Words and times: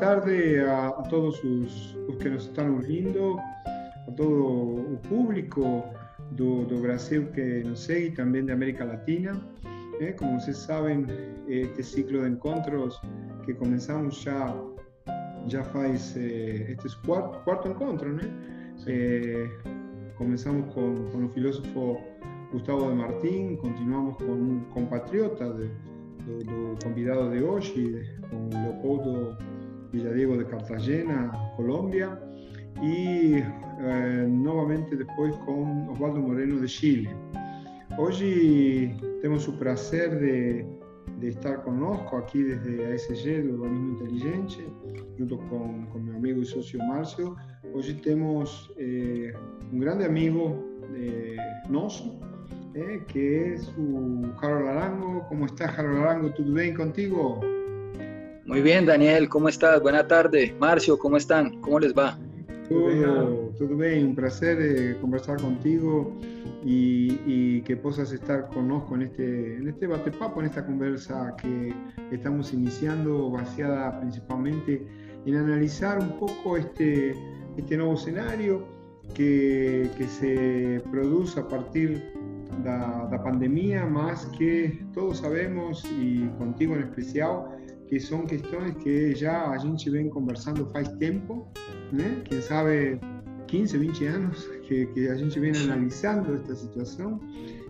tarde 0.00 0.60
a, 0.60 0.90
todos 1.10 1.44
os, 1.44 1.94
os, 2.08 2.16
que 2.16 2.30
nos 2.30 2.44
estão 2.44 2.74
ouvindo, 2.74 3.38
a 4.08 4.10
todo 4.16 4.94
o 4.94 4.98
público 5.08 5.84
do, 6.32 6.64
do 6.64 6.80
Brasil 6.80 7.30
que 7.32 7.62
nos 7.62 7.80
segue, 7.80 8.10
também 8.12 8.44
da 8.44 8.54
América 8.54 8.84
Latina. 8.84 9.38
¿eh? 10.00 10.12
Como 10.12 10.40
vocês 10.40 10.56
sabem, 10.56 11.06
este 11.48 11.82
ciclo 11.82 12.22
de 12.22 12.30
encontros 12.30 12.98
que 13.44 13.52
começamos 13.54 14.22
já 14.22 14.56
já 15.46 15.64
faz 15.64 16.16
eh, 16.16 16.72
este 16.72 16.86
es 16.86 16.94
cuarto, 16.96 17.42
cuarto 17.44 17.68
encontro, 17.68 18.08
¿no? 18.10 18.22
Eh, 18.86 19.48
comenzamos 20.16 20.72
con, 20.74 20.94
con, 21.10 21.24
el 21.24 21.30
filósofo 21.30 21.98
Gustavo 22.52 22.90
de 22.90 22.94
Martín, 22.94 23.56
continuamos 23.56 24.16
con 24.18 24.30
un 24.30 24.60
compatriota 24.74 25.50
de, 25.54 25.70
do, 26.26 26.38
do 26.44 26.74
convidado 26.84 27.30
de 27.30 27.42
hoje, 27.42 28.04
com 28.28 28.50
Leopoldo 28.50 29.36
Villadiego 29.92 30.36
de 30.36 30.44
Cartagena, 30.44 31.30
Colômbia, 31.56 32.18
e 32.82 33.42
eh, 33.80 34.26
novamente 34.26 34.96
depois 34.96 35.34
com 35.38 35.90
Osvaldo 35.90 36.20
Moreno 36.20 36.60
de 36.60 36.68
Chile. 36.68 37.10
Hoje 37.98 38.94
temos 39.20 39.46
o 39.48 39.52
prazer 39.54 40.18
de, 40.18 40.64
de 41.18 41.28
estar 41.28 41.58
conosco 41.58 42.16
aqui 42.16 42.44
desde 42.44 42.84
a 42.84 42.94
ESG 42.94 43.42
do 43.42 43.54
Urbanismo 43.54 43.92
Inteligente, 43.92 44.64
junto 45.18 45.36
com, 45.36 45.86
com 45.86 45.98
meu 45.98 46.16
amigo 46.16 46.40
e 46.40 46.46
sócio 46.46 46.78
Márcio. 46.78 47.36
Hoje 47.74 47.94
temos 47.94 48.72
eh, 48.78 49.32
um 49.72 49.78
grande 49.78 50.04
amigo 50.04 50.64
eh, 50.94 51.36
eh, 52.74 53.00
que 53.08 53.54
es 53.54 53.62
su 53.62 54.32
Harold 54.40 54.68
Arango. 54.68 55.26
¿Cómo 55.28 55.46
estás, 55.46 55.78
Harold 55.78 55.98
Arango? 55.98 56.30
¿Todo 56.32 56.52
bien 56.52 56.74
contigo? 56.74 57.40
Muy 58.50 58.62
bien, 58.62 58.84
Daniel, 58.84 59.28
¿cómo 59.28 59.48
estás? 59.48 59.80
Buenas 59.80 60.08
tardes. 60.08 60.52
Marcio, 60.58 60.98
¿cómo 60.98 61.16
están? 61.16 61.60
¿Cómo 61.60 61.78
les 61.78 61.94
va? 61.94 62.18
Todo, 62.68 63.52
todo 63.56 63.76
bien, 63.76 64.06
un 64.08 64.14
placer 64.16 64.58
eh, 64.60 64.96
conversar 65.00 65.40
contigo 65.40 66.18
y, 66.64 67.20
y, 67.26 67.62
que 67.62 67.76
puedas 67.76 68.10
estar 68.10 68.48
conozco 68.48 68.96
en 68.96 69.02
este, 69.02 69.54
en 69.54 69.68
este 69.68 69.86
bate-papo, 69.86 70.40
en 70.40 70.46
esta 70.46 70.66
conversa 70.66 71.36
que 71.40 71.72
estamos 72.10 72.52
iniciando, 72.52 73.30
baseada 73.30 74.00
principalmente 74.00 74.84
en 75.26 75.36
analizar 75.36 76.00
un 76.00 76.18
poco 76.18 76.56
este, 76.56 77.14
este 77.56 77.76
nuevo 77.76 77.94
escenario 77.94 78.66
que, 79.14 79.88
que 79.96 80.08
se 80.08 80.82
produce 80.90 81.38
a 81.38 81.46
partir 81.46 82.02
da, 82.58 83.06
da 83.06 83.18
pandemia, 83.18 83.86
mas 83.86 84.24
que 84.24 84.80
todos 84.92 85.18
sabemos, 85.18 85.84
e 85.84 86.28
contigo 86.38 86.74
em 86.74 86.80
especial, 86.80 87.59
que 87.90 87.98
são 87.98 88.24
questões 88.24 88.76
que 88.76 89.14
já 89.16 89.50
a 89.50 89.58
gente 89.58 89.90
vem 89.90 90.08
conversando 90.08 90.64
faz 90.66 90.88
tempo, 90.98 91.48
né? 91.92 92.22
quem 92.24 92.40
sabe 92.40 93.00
15, 93.48 93.78
20 93.78 94.06
anos 94.06 94.46
que, 94.62 94.86
que 94.86 95.08
a 95.08 95.16
gente 95.16 95.38
vem 95.40 95.50
analisando 95.50 96.34
esta 96.34 96.54
situação 96.54 97.20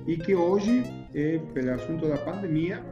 e 0.06 0.18
que 0.18 0.34
hoje, 0.34 0.84
eh, 1.14 1.40
pelo 1.54 1.72
assunto 1.72 2.06
da 2.06 2.18
pandemia, 2.18 2.84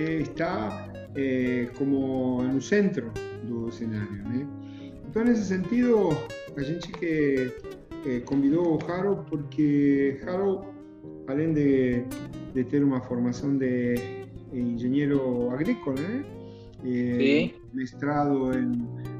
eh, 0.00 0.16
está 0.16 0.92
eh, 1.14 1.68
como 1.78 2.42
no 2.42 2.60
centro 2.60 3.12
do 3.44 3.70
cenário. 3.70 4.48
Então, 5.08 5.22
nesse 5.22 5.44
sentido, 5.44 6.08
a 6.56 6.60
gente 6.60 6.90
que 6.90 7.52
eh, 8.04 8.20
convidou 8.24 8.76
o 8.76 8.90
Harold 8.90 9.22
porque 9.30 10.20
Harold 10.26 10.74
além 11.28 11.52
de, 11.52 12.04
de 12.52 12.64
ter 12.64 12.82
uma 12.82 13.00
formação 13.00 13.56
de 13.56 13.94
engenheiro 14.52 15.50
agrícola? 15.50 15.96
Eh, 16.84 17.50
mestrado 17.72 18.52
em 18.56 18.72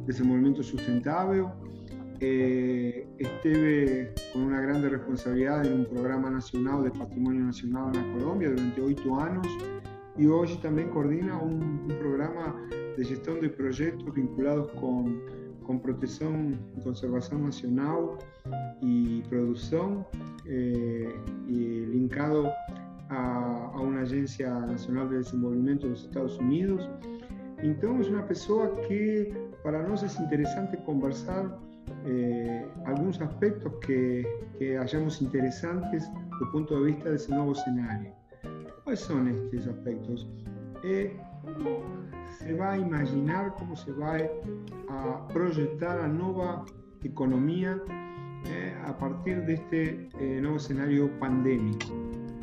desenvolvimento 0.06 0.62
sustentável, 0.62 1.50
eh, 2.20 3.06
esteve 3.18 4.10
com 4.32 4.40
uma 4.40 4.60
grande 4.60 4.88
responsabilidade 4.88 5.68
em 5.68 5.80
um 5.80 5.84
programa 5.84 6.30
nacional 6.30 6.82
de 6.82 6.90
patrimônio 6.96 7.44
nacional 7.44 7.90
na 7.90 8.02
Colômbia 8.12 8.50
durante 8.50 8.80
oito 8.80 9.14
anos 9.14 9.48
e 10.16 10.28
hoje 10.28 10.58
também 10.58 10.86
coordena 10.88 11.42
um, 11.42 11.56
um 11.56 11.98
programa 11.98 12.54
de 12.96 13.04
gestão 13.04 13.40
de 13.40 13.48
projetos 13.48 14.04
vinculados 14.14 14.70
com 14.72 15.04
com 15.64 15.78
proteção 15.78 16.52
e 16.76 16.80
conservação 16.82 17.38
nacional 17.38 18.18
e 18.82 19.22
produção 19.28 20.06
eh, 20.46 21.08
e 21.48 21.86
linkado 21.90 22.46
a, 23.08 23.70
a, 23.74 23.80
uma 23.80 24.00
agência 24.00 24.48
nacional 24.60 25.08
de 25.08 25.18
desenvolvimento 25.18 25.88
dos 25.88 26.04
Estados 26.04 26.36
Unidos. 26.38 26.88
Então 27.64 27.98
é 27.98 28.08
uma 28.08 28.22
pessoa 28.24 28.76
que 28.86 29.32
para 29.62 29.82
nós 29.88 30.02
é 30.02 30.22
interessante 30.22 30.76
conversar 30.84 31.58
eh, 32.04 32.62
alguns 32.84 33.18
aspectos 33.22 33.72
que, 33.80 34.22
que 34.58 34.76
achamos 34.76 35.22
interessantes 35.22 36.06
do 36.38 36.46
ponto 36.52 36.76
de 36.76 36.92
vista 36.92 37.10
desse 37.10 37.30
novo 37.30 37.54
cenário. 37.54 38.12
Quais 38.84 39.00
são 39.00 39.26
estes 39.26 39.66
aspectos? 39.66 40.28
Eh, 40.84 41.10
se 42.36 42.52
vai 42.52 42.80
imaginar, 42.80 43.52
como 43.52 43.74
se 43.74 43.90
vai 43.92 44.30
a 44.88 45.26
projetar 45.32 45.98
a 46.04 46.06
nova 46.06 46.66
economia 47.02 47.80
eh, 48.46 48.74
a 48.86 48.92
partir 48.92 49.40
deste 49.46 50.10
eh, 50.20 50.40
novo 50.42 50.58
cenário 50.60 51.08
pandêmico. 51.18 51.86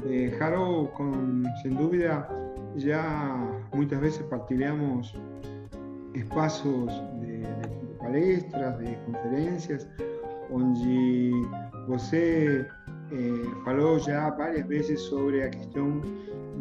Eh, 0.03 0.35
Jaro, 0.39 0.87
com, 0.95 1.43
sem 1.61 1.75
dúvida, 1.75 2.27
já 2.75 3.61
muitas 3.73 3.99
vezes 3.99 4.21
partilhamos 4.23 5.13
espaços 6.13 6.91
de, 7.19 7.39
de 7.39 7.93
palestras, 7.99 8.77
de 8.79 8.95
conferências, 9.05 9.87
onde 10.51 11.31
você 11.87 12.67
eh, 13.11 13.63
falou 13.63 13.99
já 13.99 14.29
várias 14.31 14.65
vezes 14.67 14.99
sobre 15.01 15.43
a 15.43 15.49
questão 15.49 16.01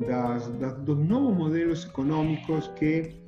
das, 0.07 0.47
dos 0.79 0.99
novos 0.99 1.37
modelos 1.37 1.85
económicos 1.87 2.69
que 2.77 3.20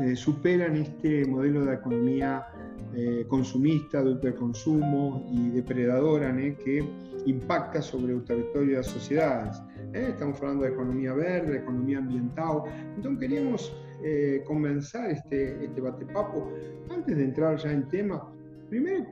eh, 0.00 0.16
superan 0.16 0.76
este 0.76 1.24
modelo 1.26 1.64
de 1.64 1.74
economía 1.74 2.46
eh, 2.94 3.24
consumista, 3.28 4.02
de 4.02 4.12
hiperconsumo 4.12 5.26
y 5.30 5.50
depredadora 5.50 6.30
¿eh? 6.40 6.56
que 6.64 6.84
impacta 7.26 7.82
sobre 7.82 8.14
el 8.14 8.24
territorio 8.24 8.70
de 8.70 8.76
las 8.78 8.86
sociedades. 8.86 9.60
¿eh? 9.92 10.08
Estamos 10.10 10.40
hablando 10.40 10.64
de 10.64 10.70
economía 10.70 11.12
verde, 11.12 11.58
economía 11.58 11.98
ambiental. 11.98 12.62
Entonces 12.96 13.20
queríamos 13.20 13.72
eh, 14.02 14.42
comenzar 14.46 15.10
este, 15.10 15.64
este 15.64 15.80
batepapo. 15.80 16.50
Antes 16.90 17.16
de 17.16 17.24
entrar 17.24 17.56
ya 17.58 17.72
en 17.72 17.86
tema, 17.88 18.32
primero 18.68 19.06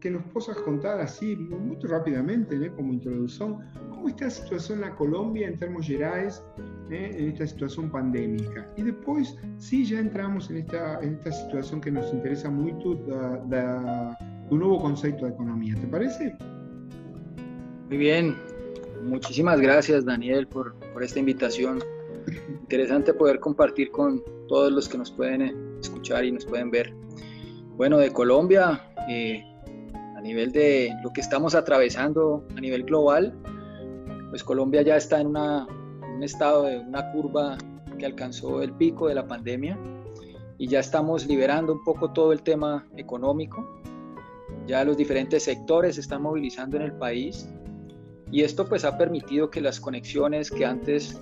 que 0.00 0.10
nos 0.10 0.22
puedas 0.24 0.56
contar 0.58 1.00
así, 1.00 1.36
muy 1.36 1.76
rápidamente, 1.82 2.56
¿eh? 2.56 2.70
como 2.74 2.92
introducción, 2.92 3.58
cómo 3.90 4.08
está 4.08 4.24
la 4.24 4.30
situación 4.30 4.78
en 4.78 4.90
la 4.90 4.96
Colombia 4.96 5.48
en 5.48 5.58
términos 5.58 5.86
generales 5.86 6.44
¿eh? 6.90 7.14
en 7.16 7.28
esta 7.30 7.46
situación 7.46 7.90
pandémica. 7.90 8.70
Y 8.76 8.82
después, 8.82 9.36
sí, 9.58 9.84
ya 9.84 9.98
entramos 9.98 10.50
en 10.50 10.58
esta, 10.58 11.00
en 11.00 11.14
esta 11.14 11.32
situación 11.32 11.80
que 11.80 11.90
nos 11.90 12.12
interesa 12.12 12.50
mucho, 12.50 12.94
de 12.94 14.16
un 14.50 14.58
nuevo 14.58 14.80
concepto 14.80 15.26
de 15.26 15.32
economía. 15.32 15.74
¿Te 15.74 15.86
parece? 15.86 16.36
Muy 17.88 17.96
bien. 17.96 18.36
Muchísimas 19.04 19.60
gracias, 19.60 20.04
Daniel, 20.04 20.46
por, 20.46 20.74
por 20.92 21.02
esta 21.02 21.18
invitación. 21.18 21.80
Interesante 22.48 23.14
poder 23.14 23.38
compartir 23.38 23.90
con 23.90 24.22
todos 24.48 24.72
los 24.72 24.88
que 24.88 24.98
nos 24.98 25.10
pueden 25.10 25.42
eh, 25.42 25.54
escuchar 25.80 26.24
y 26.24 26.32
nos 26.32 26.44
pueden 26.44 26.70
ver. 26.70 26.92
Bueno, 27.76 27.98
de 27.98 28.12
Colombia, 28.12 28.80
eh, 29.08 29.44
a 30.16 30.20
nivel 30.20 30.52
de 30.52 30.92
lo 31.02 31.12
que 31.12 31.20
estamos 31.20 31.54
atravesando 31.54 32.44
a 32.56 32.60
nivel 32.60 32.84
global, 32.84 33.34
pues 34.30 34.42
Colombia 34.42 34.82
ya 34.82 34.96
está 34.96 35.20
en 35.20 35.28
una 35.28 35.66
un 36.16 36.22
estado 36.22 36.64
de 36.64 36.78
una 36.78 37.12
curva 37.12 37.58
que 37.98 38.06
alcanzó 38.06 38.62
el 38.62 38.72
pico 38.72 39.08
de 39.08 39.14
la 39.14 39.26
pandemia 39.26 39.78
y 40.58 40.66
ya 40.66 40.80
estamos 40.80 41.26
liberando 41.26 41.72
un 41.72 41.84
poco 41.84 42.12
todo 42.12 42.32
el 42.32 42.42
tema 42.42 42.86
económico. 42.96 43.64
Ya 44.66 44.84
los 44.84 44.96
diferentes 44.96 45.44
sectores 45.44 45.96
se 45.96 46.00
están 46.00 46.22
movilizando 46.22 46.76
en 46.76 46.84
el 46.84 46.92
país 46.92 47.48
y 48.30 48.42
esto 48.42 48.66
pues 48.66 48.84
ha 48.84 48.96
permitido 48.96 49.50
que 49.50 49.60
las 49.60 49.78
conexiones 49.78 50.50
que 50.50 50.64
antes 50.64 51.20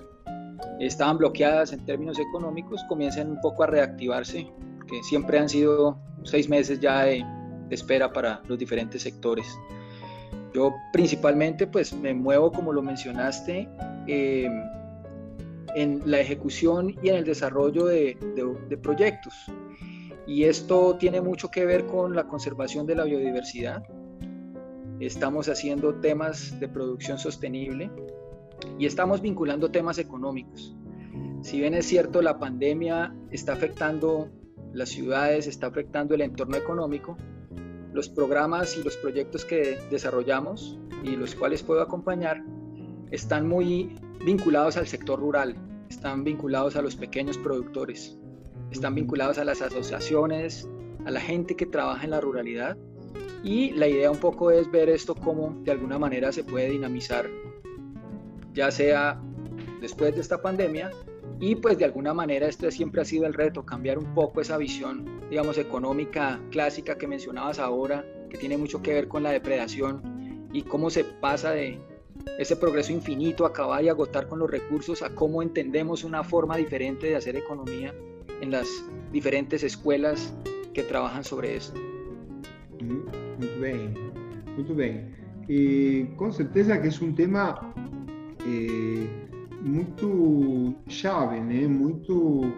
estaban 0.79 1.17
bloqueadas 1.17 1.73
en 1.73 1.85
términos 1.85 2.17
económicos 2.19 2.81
comiencen 2.87 3.29
un 3.29 3.41
poco 3.41 3.63
a 3.63 3.67
reactivarse, 3.67 4.47
que 4.87 5.03
siempre 5.03 5.37
han 5.37 5.49
sido 5.49 5.99
seis 6.23 6.49
meses 6.49 6.79
ya 6.79 7.03
de, 7.03 7.23
espera 7.69 8.11
para 8.11 8.41
los 8.47 8.57
diferentes 8.57 9.01
sectores. 9.01 9.47
Yo 10.53 10.73
principalmente 10.93 11.67
pues 11.67 11.93
me 11.93 12.13
muevo, 12.13 12.51
como 12.51 12.71
lo 12.71 12.81
mencionaste, 12.81 13.67
eh, 14.07 14.49
en 15.75 16.01
la 16.05 16.19
ejecución 16.19 16.95
y 17.03 17.09
en 17.09 17.15
el 17.15 17.25
desarrollo 17.25 17.85
de, 17.85 18.17
proyectos. 18.81 19.33
Y 20.25 20.45
esto 20.45 20.95
tiene 20.97 21.21
mucho 21.21 21.51
que 21.51 21.65
ver 21.65 21.85
con 21.85 22.15
la 22.15 22.27
conservación 22.27 22.87
de 22.87 22.95
la 22.95 23.03
biodiversidad. 23.03 23.83
Estamos 24.99 25.49
haciendo 25.49 25.95
temas 25.95 26.57
de 26.59 26.69
producción 26.69 27.19
sostenible 27.19 27.91
y 28.79 28.85
estamos 28.85 29.21
vinculando 29.21 29.69
temas 29.69 29.97
económicos. 29.97 30.73
Si 31.41 31.59
bien 31.59 31.73
es 31.73 31.85
cierto, 31.85 32.21
la 32.21 32.39
pandemia 32.39 33.13
está 33.29 33.53
afectando 33.53 34.29
las 34.73 34.89
ciudades, 34.89 35.45
está 35.45 35.67
afectando 35.67 36.15
el 36.15 36.21
entorno 36.21 36.55
económico, 36.55 37.17
los 37.95 38.09
programas 38.09 38.77
y 38.77 38.83
los 38.83 38.97
proyectos 38.97 39.45
que 39.45 39.79
desarrollamos 39.89 40.77
y 41.01 41.15
los 41.15 41.33
cuales 41.33 41.63
puedo 41.63 41.81
acompañar 41.81 42.43
están 43.09 43.47
muy 43.47 43.95
vinculados 44.25 44.75
al 44.75 44.85
sector 44.85 45.17
rural, 45.17 45.55
están 45.89 46.25
vinculados 46.25 46.75
a 46.75 46.81
los 46.81 46.97
pequeños 46.97 47.37
productores, 47.37 48.17
están 48.69 48.95
vinculados 48.95 49.37
a 49.37 49.45
las 49.45 49.61
asociaciones, 49.61 50.67
a 51.05 51.11
la 51.11 51.21
gente 51.21 51.55
que 51.55 51.65
trabaja 51.65 52.03
en 52.03 52.11
la 52.11 52.19
ruralidad. 52.19 52.77
Y 53.43 53.71
la 53.71 53.87
idea 53.87 54.11
un 54.11 54.17
poco 54.17 54.51
es 54.51 54.69
ver 54.69 54.89
esto 54.89 55.15
como 55.15 55.61
de 55.63 55.71
alguna 55.71 55.97
manera 55.97 56.33
se 56.33 56.43
puede 56.43 56.71
dinamizar, 56.71 57.29
ya 58.53 58.71
sea 58.71 59.21
después 59.79 60.13
de 60.15 60.21
esta 60.21 60.41
pandemia 60.41 60.91
y 61.39 61.55
pues 61.55 61.77
de 61.77 61.85
alguna 61.85 62.13
manera 62.13 62.47
esto 62.47 62.69
siempre 62.71 63.01
ha 63.01 63.05
sido 63.05 63.25
el 63.25 63.33
reto, 63.33 63.65
cambiar 63.65 63.97
un 63.97 64.13
poco 64.13 64.41
esa 64.41 64.57
visión, 64.57 65.05
digamos, 65.29 65.57
económica 65.57 66.39
clásica 66.49 66.97
que 66.97 67.07
mencionabas 67.07 67.59
ahora, 67.59 68.05
que 68.29 68.37
tiene 68.37 68.57
mucho 68.57 68.81
que 68.81 68.93
ver 68.93 69.07
con 69.07 69.23
la 69.23 69.31
depredación 69.31 70.47
y 70.53 70.61
cómo 70.61 70.89
se 70.89 71.03
pasa 71.03 71.51
de 71.51 71.79
ese 72.39 72.55
progreso 72.55 72.93
infinito, 72.93 73.45
acabar 73.45 73.83
y 73.83 73.89
agotar 73.89 74.27
con 74.27 74.39
los 74.39 74.49
recursos, 74.49 75.01
a 75.01 75.09
cómo 75.09 75.41
entendemos 75.41 76.03
una 76.03 76.23
forma 76.23 76.57
diferente 76.57 77.07
de 77.07 77.15
hacer 77.15 77.35
economía 77.35 77.93
en 78.41 78.51
las 78.51 78.67
diferentes 79.11 79.63
escuelas 79.63 80.33
que 80.73 80.83
trabajan 80.83 81.23
sobre 81.23 81.57
esto. 81.57 81.79
Muy 82.81 83.47
bien, 83.59 83.93
muy 84.55 84.75
bien. 84.75 85.15
Eh, 85.47 86.13
con 86.15 86.33
certeza 86.33 86.81
que 86.81 86.87
es 86.87 87.01
un 87.01 87.13
tema 87.13 87.73
eh, 88.47 89.24
muito 89.65 90.75
chave, 90.87 91.39
né? 91.39 91.67
muito 91.67 92.53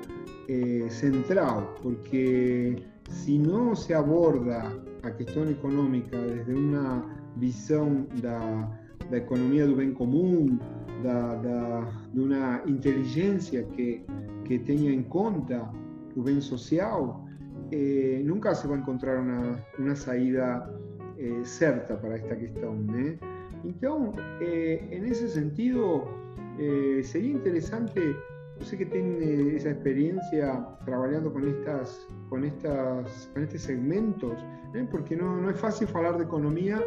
eh, 0.49 0.87
central, 0.89 1.73
porque 1.81 2.75
se 3.09 3.37
não 3.39 3.73
se 3.73 3.93
aborda 3.93 4.61
a 5.03 5.11
questão 5.11 5.49
econômica 5.49 6.17
desde 6.17 6.53
uma 6.53 7.05
visão 7.37 8.05
da, 8.21 8.69
da 9.09 9.17
economia 9.17 9.65
do 9.65 9.75
bem 9.77 9.93
comum, 9.93 10.59
da, 11.01 11.35
da, 11.35 11.81
de 12.13 12.19
uma 12.19 12.61
inteligência 12.65 13.63
que, 13.63 14.03
que 14.43 14.59
tenha 14.59 14.91
em 14.91 15.03
conta 15.03 15.69
o 16.15 16.21
bem 16.21 16.41
social, 16.41 17.25
eh, 17.71 18.21
nunca 18.25 18.53
se 18.53 18.67
vai 18.67 18.79
encontrar 18.79 19.21
uma, 19.21 19.63
uma 19.79 19.95
saída 19.95 20.69
eh, 21.17 21.43
certa 21.45 21.95
para 21.95 22.15
esta 22.15 22.35
questão. 22.35 22.75
Né? 22.75 23.17
Então, 23.63 24.11
eh, 24.41 24.99
nesse 24.99 25.29
sentido, 25.29 26.26
Eh, 26.59 27.01
sería 27.03 27.31
interesante, 27.31 28.15
yo 28.59 28.65
sé 28.65 28.77
que 28.77 28.85
tiene 28.85 29.55
esa 29.55 29.69
experiencia 29.69 30.65
trabajando 30.85 31.31
con 31.31 31.47
estas, 31.47 32.07
con 32.29 32.43
estas, 32.43 33.29
con 33.33 33.43
estos 33.43 33.61
segmentos, 33.61 34.43
¿eh? 34.73 34.87
porque 34.89 35.15
no, 35.15 35.37
no, 35.37 35.49
es 35.51 35.59
fácil 35.59 35.87
hablar 35.93 36.17
de 36.17 36.23
economía 36.23 36.81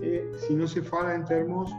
eh, 0.00 0.30
si 0.38 0.54
no 0.54 0.66
se 0.66 0.82
habla 0.92 1.14
en 1.14 1.24
términos 1.26 1.70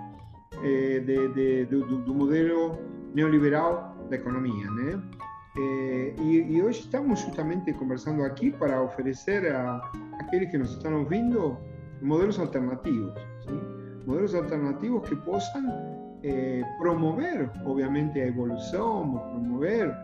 de, 0.61 0.99
de, 0.99 1.65
de, 1.65 1.75
un 1.75 2.17
modelo 2.17 2.77
neoliberal 3.15 3.95
de 4.11 4.17
economía. 4.17 4.67
Y, 5.55 6.55
y, 6.55 6.61
hoy 6.61 6.71
estamos 6.71 7.23
justamente 7.23 7.73
conversando 7.73 8.23
aquí 8.23 8.51
para 8.51 8.79
ofrecer 8.81 9.51
a, 9.53 9.81
aquellos 10.19 10.51
que 10.51 10.59
nos 10.59 10.73
están 10.73 11.07
viendo 11.09 11.59
modelos 12.01 12.37
alternativos, 12.37 13.19
modelos 14.05 14.35
alternativos 14.35 15.09
que 15.09 15.15
puedan 15.15 16.00
eh, 16.23 16.63
promover, 16.79 17.49
obviamente, 17.65 18.21
a 18.21 18.27
evolución, 18.27 19.13
promover 19.13 19.95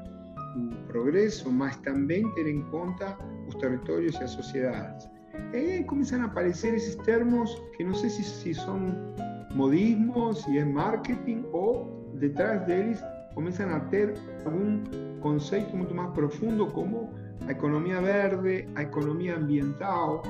un 0.56 0.76
progreso, 0.88 1.52
más 1.52 1.82
también 1.84 2.34
tener 2.34 2.56
en 2.56 2.64
cuenta 2.72 3.18
los 3.46 3.58
territorios 3.60 4.16
y 4.16 4.20
las 4.20 4.32
sociedades. 4.32 5.10
Y 5.54 5.84
comienzan 5.84 6.22
a 6.22 6.26
aparecer 6.26 6.74
esos 6.74 7.02
términos 7.04 7.62
que 7.78 7.84
no 7.84 7.94
sé 7.94 8.10
si, 8.10 8.24
si 8.24 8.54
son 8.54 9.14
modismos, 9.54 10.42
si 10.42 10.58
es 10.58 10.66
marketing 10.66 11.44
o 11.54 11.88
detrás 12.16 12.66
de 12.68 12.88
ellos 12.88 13.04
comienzan 13.36 13.72
a 13.72 13.88
tener 13.90 14.16
algún 14.46 15.20
concepto 15.22 15.78
mucho 15.78 15.94
más 15.94 16.10
profundo 16.16 16.74
como 16.74 17.12
la 17.46 17.52
economía 17.52 18.00
verde, 18.00 18.68
la 18.74 18.82
economía 18.82 19.36
ambiental. 19.36 20.22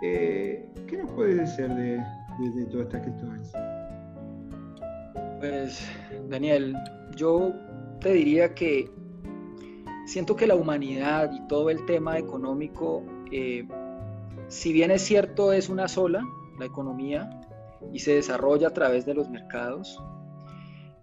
Eh, 0.00 0.68
¿Qué 0.86 0.98
nos 0.98 1.10
puedes 1.10 1.38
decir 1.38 1.68
de, 1.68 1.96
de, 2.38 2.50
de 2.54 2.66
todas 2.66 2.86
estas 2.86 3.02
cuestiones? 3.02 3.52
Pues, 5.42 5.84
Daniel, 6.28 6.76
yo 7.16 7.52
te 7.98 8.12
diría 8.12 8.54
que 8.54 8.88
siento 10.06 10.36
que 10.36 10.46
la 10.46 10.54
humanidad 10.54 11.32
y 11.32 11.44
todo 11.48 11.68
el 11.68 11.84
tema 11.84 12.16
económico, 12.16 13.02
eh, 13.32 13.66
si 14.46 14.72
bien 14.72 14.92
es 14.92 15.02
cierto, 15.02 15.52
es 15.52 15.68
una 15.68 15.88
sola, 15.88 16.24
la 16.60 16.66
economía, 16.66 17.28
y 17.92 17.98
se 17.98 18.14
desarrolla 18.14 18.68
a 18.68 18.72
través 18.72 19.04
de 19.04 19.14
los 19.14 19.30
mercados, 19.30 20.00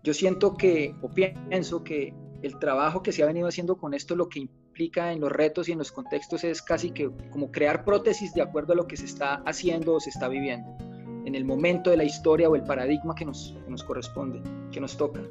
yo 0.04 0.14
siento 0.14 0.56
que, 0.56 0.96
o 1.02 1.10
pienso 1.10 1.84
que 1.84 2.14
el 2.42 2.58
trabajo 2.60 3.04
que 3.04 3.12
se 3.12 3.24
ha 3.24 3.26
venido 3.26 3.50
haciendo 3.50 3.76
con 3.76 3.94
esto, 3.94 4.16
lo 4.16 4.30
que 4.30 4.40
implica 4.40 5.12
en 5.12 5.20
los 5.20 5.34
retos 5.34 5.68
y 5.68 5.74
en 5.74 5.80
los 5.80 5.92
contextos 5.92 6.46
es 6.46 6.62
casi 6.62 6.92
que 6.92 7.12
como 7.30 7.52
crear 7.52 7.84
prótesis 7.84 8.34
de 8.34 8.42
acuerdo 8.42 8.72
a 8.72 8.78
lo 8.78 8.88
que 8.88 8.96
se 8.96 9.04
está 9.04 9.44
haciendo 9.46 9.96
o 9.96 10.00
se 10.00 10.12
está 10.12 10.30
viviendo 10.30 10.89
en 11.26 11.36
el 11.36 11.46
momento 11.46 11.90
de 11.90 11.98
la 11.98 12.04
historia 12.04 12.50
o 12.50 12.56
el 12.56 12.64
paradigma 12.64 13.16
que 13.16 13.26
nos, 13.26 13.56
nos 13.68 13.84
corresponde, 13.84 14.42
que 14.72 14.80
nos 14.80 14.98
toca. 14.98 15.22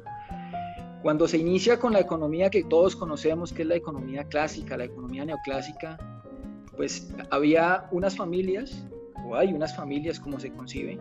Cuando 1.01 1.27
se 1.27 1.37
inicia 1.37 1.79
con 1.79 1.93
la 1.93 1.99
economía 1.99 2.49
que 2.49 2.63
todos 2.63 2.95
conocemos, 2.95 3.53
que 3.53 3.61
es 3.61 3.67
la 3.67 3.75
economía 3.75 4.25
clásica, 4.25 4.75
la 4.75 4.83
economía 4.83 5.23
neoclásica, 5.23 5.97
pues 6.75 7.13
había 7.29 7.87
unas 7.91 8.15
familias, 8.15 8.85
o 9.25 9.35
hay 9.35 9.53
unas 9.53 9.75
familias 9.75 10.19
como 10.19 10.39
se 10.39 10.51
concibe, 10.51 10.99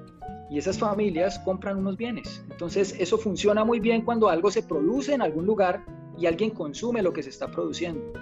y 0.51 0.59
esas 0.59 0.79
familias 0.79 1.39
compran 1.41 1.79
unos 1.79 1.97
bienes. 1.97 2.45
Entonces 2.51 2.95
eso 2.99 3.19
funciona 3.19 3.65
muy 3.65 3.81
bien 3.81 4.03
cuando 4.03 4.29
algo 4.29 4.51
se 4.51 4.63
produce 4.63 5.15
en 5.15 5.23
algún 5.23 5.47
lugar 5.47 5.85
y 6.17 6.27
alguien 6.27 6.51
consume 6.51 7.03
lo 7.03 7.13
que 7.13 7.23
se 7.23 7.31
está 7.31 7.51
produciendo. 7.51 8.13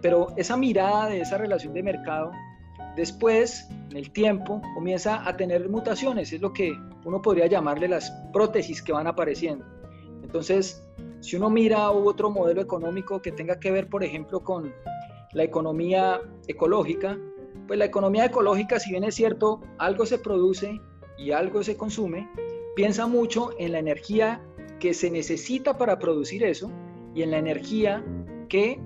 Pero 0.00 0.28
esa 0.36 0.56
mirada 0.56 1.06
de 1.06 1.20
esa 1.20 1.38
relación 1.38 1.72
de 1.72 1.82
mercado 1.82 2.32
Después, 2.96 3.68
en 3.90 3.96
el 3.96 4.10
tiempo, 4.10 4.60
comienza 4.74 5.26
a 5.26 5.36
tener 5.36 5.68
mutaciones, 5.68 6.32
es 6.32 6.40
lo 6.40 6.52
que 6.52 6.72
uno 7.04 7.22
podría 7.22 7.46
llamarle 7.46 7.88
las 7.88 8.10
prótesis 8.32 8.82
que 8.82 8.92
van 8.92 9.06
apareciendo. 9.06 9.64
Entonces, 10.22 10.86
si 11.20 11.36
uno 11.36 11.50
mira 11.50 11.90
otro 11.90 12.30
modelo 12.30 12.60
económico 12.60 13.22
que 13.22 13.32
tenga 13.32 13.58
que 13.58 13.70
ver, 13.70 13.88
por 13.88 14.04
ejemplo, 14.04 14.40
con 14.40 14.72
la 15.32 15.44
economía 15.44 16.20
ecológica, 16.48 17.18
pues 17.66 17.78
la 17.78 17.84
economía 17.86 18.26
ecológica, 18.26 18.78
si 18.78 18.90
bien 18.90 19.04
es 19.04 19.14
cierto, 19.14 19.60
algo 19.78 20.04
se 20.04 20.18
produce 20.18 20.80
y 21.16 21.30
algo 21.30 21.62
se 21.62 21.76
consume, 21.76 22.28
piensa 22.74 23.06
mucho 23.06 23.50
en 23.58 23.72
la 23.72 23.78
energía 23.78 24.42
que 24.80 24.94
se 24.94 25.10
necesita 25.10 25.78
para 25.78 25.98
producir 25.98 26.42
eso 26.42 26.70
y 27.14 27.22
en 27.22 27.30
la 27.30 27.38
energía 27.38 28.04
que 28.48 28.80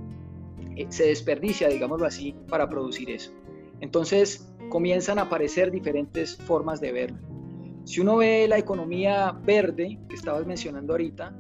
eh, 0.77 0.87
se 0.91 1.07
desperdicia, 1.07 1.69
digámoslo 1.69 2.07
así, 2.07 2.35
para 2.49 2.69
producir 2.69 3.11
eso. 3.11 3.33
Entonces 3.81 4.53
comienzan 4.69 5.19
a 5.19 5.23
aparecer 5.23 5.71
diferentes 5.71 6.37
formas 6.37 6.81
de 6.81 6.93
verlo. 6.93 7.19
Si 7.85 8.01
uno 8.01 8.17
ve 8.17 8.47
la 8.49 8.59
economía 8.59 9.33
verde 9.45 9.99
que 10.09 10.15
estabas 10.17 10.47
mencionando 10.47 10.93
ahorita, 10.93 11.37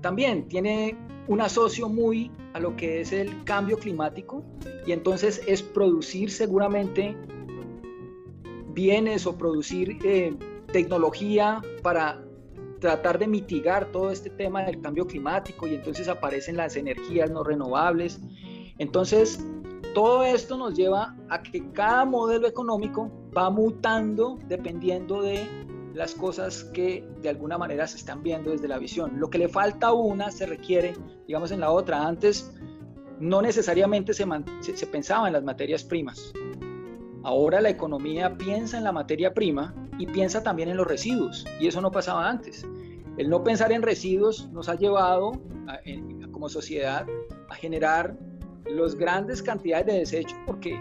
también 0.00 0.48
tiene 0.48 0.96
un 1.28 1.40
asocio 1.40 1.88
muy 1.88 2.30
a 2.54 2.60
lo 2.60 2.74
que 2.74 3.02
es 3.02 3.12
el 3.12 3.44
cambio 3.44 3.78
climático 3.78 4.44
y 4.86 4.92
entonces 4.92 5.42
es 5.46 5.62
producir 5.62 6.30
seguramente 6.30 7.16
bienes 8.72 9.26
o 9.26 9.36
producir 9.36 9.98
eh, 10.02 10.34
tecnología 10.72 11.60
para 11.82 12.24
tratar 12.80 13.18
de 13.18 13.26
mitigar 13.26 13.92
todo 13.92 14.10
este 14.10 14.30
tema 14.30 14.64
del 14.64 14.80
cambio 14.80 15.06
climático 15.06 15.66
y 15.66 15.74
entonces 15.74 16.08
aparecen 16.08 16.56
las 16.56 16.76
energías 16.76 17.30
no 17.30 17.44
renovables. 17.44 18.20
Entonces 18.78 19.44
todo 19.94 20.24
esto 20.24 20.56
nos 20.56 20.74
lleva 20.74 21.16
a 21.28 21.42
que 21.42 21.70
cada 21.72 22.04
modelo 22.04 22.46
económico 22.46 23.10
va 23.36 23.50
mutando 23.50 24.38
dependiendo 24.46 25.22
de 25.22 25.46
las 25.94 26.14
cosas 26.14 26.64
que 26.64 27.06
de 27.20 27.28
alguna 27.28 27.58
manera 27.58 27.86
se 27.86 27.96
están 27.96 28.22
viendo 28.22 28.50
desde 28.50 28.68
la 28.68 28.78
visión. 28.78 29.18
Lo 29.18 29.28
que 29.28 29.38
le 29.38 29.48
falta 29.48 29.88
a 29.88 29.92
una 29.92 30.30
se 30.30 30.46
requiere, 30.46 30.94
digamos, 31.26 31.50
en 31.50 31.60
la 31.60 31.70
otra. 31.70 32.06
Antes 32.06 32.52
no 33.18 33.42
necesariamente 33.42 34.14
se, 34.14 34.26
se, 34.60 34.86
pensaba 34.86 35.26
en 35.26 35.32
las 35.32 35.42
materias 35.42 35.84
primas. 35.84 36.32
Ahora 37.22 37.60
la 37.60 37.68
economía 37.68 38.36
piensa 38.36 38.78
en 38.78 38.84
la 38.84 38.92
materia 38.92 39.34
prima 39.34 39.74
y 39.98 40.06
piensa 40.06 40.42
también 40.42 40.68
en 40.68 40.76
los 40.76 40.86
residuos. 40.86 41.44
Y 41.60 41.66
eso 41.66 41.80
no 41.80 41.90
pasaba 41.90 42.28
antes. 42.28 42.66
El 43.18 43.28
no 43.28 43.42
pensar 43.42 43.72
en 43.72 43.82
residuos 43.82 44.48
nos 44.52 44.68
ha 44.68 44.76
llevado 44.76 45.32
como 46.32 46.48
sociedad 46.48 47.06
a 47.48 47.54
generar 47.54 48.16
las 48.66 48.94
grandes 48.94 49.42
cantidades 49.42 49.86
de 49.86 49.92
desechos 49.94 50.38
porque 50.46 50.78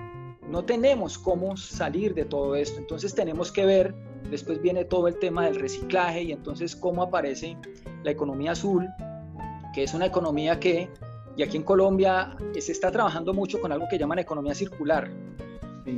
no 0.49 0.65
tenemos 0.65 1.17
cómo 1.17 1.55
salir 1.55 2.13
de 2.13 2.25
todo 2.25 2.55
esto. 2.55 2.79
Entonces 2.79 3.13
tenemos 3.13 3.51
que 3.51 3.65
ver, 3.65 3.93
después 4.29 4.61
viene 4.61 4.83
todo 4.83 5.07
el 5.07 5.17
tema 5.19 5.45
del 5.45 5.59
reciclaje 5.59 6.23
y 6.23 6.31
entonces 6.31 6.75
cómo 6.75 7.03
aparece 7.03 7.55
la 8.03 8.11
economía 8.11 8.51
azul, 8.51 8.87
que 9.73 9.83
es 9.83 9.93
una 9.93 10.07
economía 10.07 10.59
que 10.59 10.89
Y 11.35 11.43
aquí 11.43 11.57
en 11.57 11.63
Colombia 11.63 12.35
se 12.59 12.71
está 12.71 12.91
trabajando 12.91 13.33
mucho 13.33 13.61
con 13.61 13.71
algo 13.71 13.87
que 13.89 13.97
llaman 13.97 14.19
economía 14.19 14.53
circular. 14.53 15.09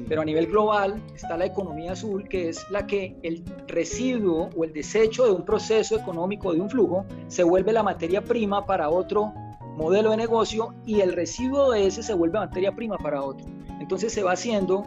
Pero 0.07 0.21
a 0.21 0.25
nivel 0.25 0.47
global 0.47 1.01
está 1.15 1.35
la 1.35 1.45
economía 1.45 1.93
azul, 1.93 2.27
que 2.29 2.49
es 2.49 2.69
la 2.69 2.85
que 2.85 3.17
el 3.23 3.43
residuo 3.67 4.49
o 4.55 4.63
el 4.63 4.71
desecho 4.71 5.25
de 5.25 5.31
un 5.31 5.43
proceso 5.43 5.97
económico, 5.97 6.53
de 6.53 6.61
un 6.61 6.69
flujo, 6.69 7.05
se 7.27 7.43
vuelve 7.43 7.73
la 7.73 7.83
materia 7.83 8.21
prima 8.21 8.65
para 8.65 8.89
otro 8.89 9.33
modelo 9.75 10.11
de 10.11 10.17
negocio 10.17 10.73
y 10.85 11.01
el 11.01 11.13
residuo 11.13 11.71
de 11.71 11.87
ese 11.87 12.03
se 12.03 12.13
vuelve 12.13 12.39
materia 12.39 12.75
prima 12.75 12.97
para 12.97 13.21
otro. 13.21 13.45
Entonces 13.79 14.13
se 14.13 14.23
va 14.23 14.33
haciendo 14.33 14.83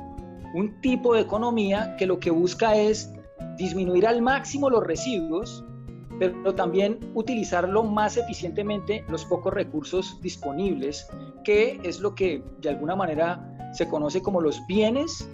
un 0.54 0.80
tipo 0.80 1.14
de 1.14 1.22
economía 1.22 1.96
que 1.98 2.06
lo 2.06 2.18
que 2.18 2.30
busca 2.30 2.76
es 2.76 3.12
disminuir 3.58 4.06
al 4.06 4.22
máximo 4.22 4.70
los 4.70 4.84
residuos, 4.84 5.64
pero 6.18 6.54
también 6.54 6.98
utilizarlo 7.14 7.82
más 7.82 8.16
eficientemente 8.16 9.04
los 9.08 9.24
pocos 9.24 9.52
recursos 9.52 10.20
disponibles, 10.22 11.08
que 11.42 11.80
es 11.82 12.00
lo 12.00 12.14
que 12.14 12.42
de 12.60 12.68
alguna 12.68 12.94
manera 12.94 13.72
se 13.72 13.88
conoce 13.88 14.22
como 14.22 14.40
los 14.40 14.64
bienes 14.68 15.28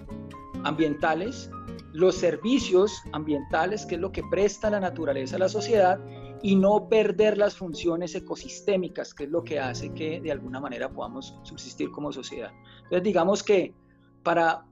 ambientales, 0.63 1.49
los 1.93 2.15
servicios 2.15 2.91
ambientales, 3.11 3.85
que 3.85 3.95
es 3.95 4.01
lo 4.01 4.11
que 4.11 4.23
presta 4.31 4.69
la 4.69 4.79
naturaleza 4.79 5.35
a 5.35 5.39
la 5.39 5.49
sociedad, 5.49 5.99
y 6.41 6.55
no 6.55 6.89
perder 6.89 7.37
las 7.37 7.55
funciones 7.55 8.15
ecosistémicas, 8.15 9.13
que 9.13 9.25
es 9.25 9.29
lo 9.29 9.43
que 9.43 9.59
hace 9.59 9.93
que 9.93 10.19
de 10.19 10.31
alguna 10.31 10.59
manera 10.59 10.89
podamos 10.89 11.37
subsistir 11.43 11.91
como 11.91 12.11
sociedad. 12.11 12.51
Entonces, 12.83 13.03
digamos 13.03 13.43
que 13.43 13.73
para 14.23 14.65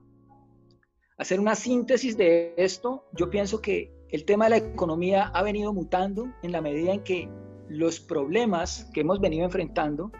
hacer 1.18 1.38
una 1.38 1.54
síntesis 1.54 2.16
de 2.16 2.54
esto, 2.56 3.04
yo 3.12 3.30
pienso 3.30 3.60
que 3.60 3.92
el 4.10 4.24
tema 4.24 4.46
de 4.46 4.50
la 4.50 4.56
economía 4.56 5.30
ha 5.34 5.42
venido 5.42 5.72
mutando 5.72 6.32
en 6.42 6.52
la 6.52 6.60
medida 6.60 6.92
en 6.92 7.04
que 7.04 7.28
los 7.68 8.00
problemas 8.00 8.90
que 8.92 9.02
hemos 9.02 9.20
venido 9.20 9.44
enfrentando, 9.44 10.10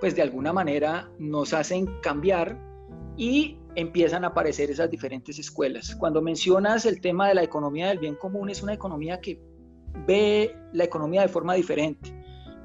pues 0.00 0.14
de 0.14 0.22
alguna 0.22 0.52
manera 0.52 1.10
nos 1.18 1.54
hacen 1.54 1.86
cambiar 2.02 2.58
y 3.16 3.58
empiezan 3.74 4.24
a 4.24 4.28
aparecer 4.28 4.70
esas 4.70 4.90
diferentes 4.90 5.38
escuelas. 5.38 5.96
Cuando 5.96 6.20
mencionas 6.20 6.84
el 6.84 7.00
tema 7.00 7.28
de 7.28 7.34
la 7.34 7.42
economía 7.42 7.88
del 7.88 7.98
bien 7.98 8.16
común, 8.16 8.50
es 8.50 8.62
una 8.62 8.74
economía 8.74 9.20
que 9.20 9.40
ve 10.06 10.56
la 10.72 10.84
economía 10.84 11.22
de 11.22 11.28
forma 11.28 11.54
diferente. 11.54 12.12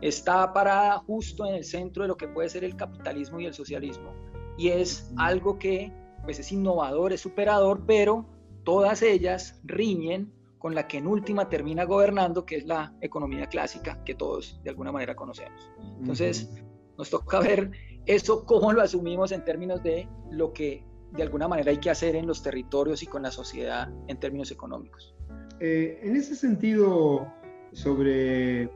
Está 0.01 0.53
parada 0.53 0.99
justo 0.99 1.45
en 1.45 1.55
el 1.55 1.63
centro 1.63 2.03
de 2.03 2.09
lo 2.09 2.17
que 2.17 2.27
puede 2.27 2.49
ser 2.49 2.63
el 2.63 2.75
capitalismo 2.75 3.39
y 3.39 3.45
el 3.45 3.53
socialismo. 3.53 4.13
Y 4.57 4.69
es 4.69 5.11
algo 5.17 5.57
que 5.57 5.91
pues, 6.23 6.39
es 6.39 6.51
innovador, 6.51 7.13
es 7.13 7.21
superador, 7.21 7.83
pero 7.85 8.25
todas 8.63 9.01
ellas 9.01 9.59
riñen 9.63 10.33
con 10.57 10.75
la 10.75 10.87
que 10.87 10.97
en 10.97 11.07
última 11.07 11.49
termina 11.49 11.85
gobernando, 11.85 12.45
que 12.45 12.57
es 12.57 12.65
la 12.65 12.93
economía 13.01 13.47
clásica 13.47 14.03
que 14.03 14.15
todos 14.15 14.59
de 14.63 14.69
alguna 14.71 14.91
manera 14.91 15.15
conocemos. 15.15 15.71
Entonces, 15.99 16.49
nos 16.97 17.09
toca 17.09 17.39
ver 17.39 17.71
eso 18.05 18.45
cómo 18.45 18.73
lo 18.73 18.81
asumimos 18.81 19.31
en 19.31 19.43
términos 19.43 19.83
de 19.83 20.09
lo 20.31 20.53
que 20.53 20.83
de 21.11 21.23
alguna 21.23 21.47
manera 21.47 21.71
hay 21.71 21.77
que 21.77 21.89
hacer 21.89 22.15
en 22.15 22.27
los 22.27 22.41
territorios 22.41 23.03
y 23.03 23.07
con 23.07 23.21
la 23.21 23.31
sociedad 23.31 23.89
en 24.07 24.19
términos 24.19 24.51
económicos. 24.51 25.16
Eh, 25.59 25.99
en 26.03 26.15
ese 26.15 26.35
sentido, 26.35 27.27
sobre, 27.73 28.69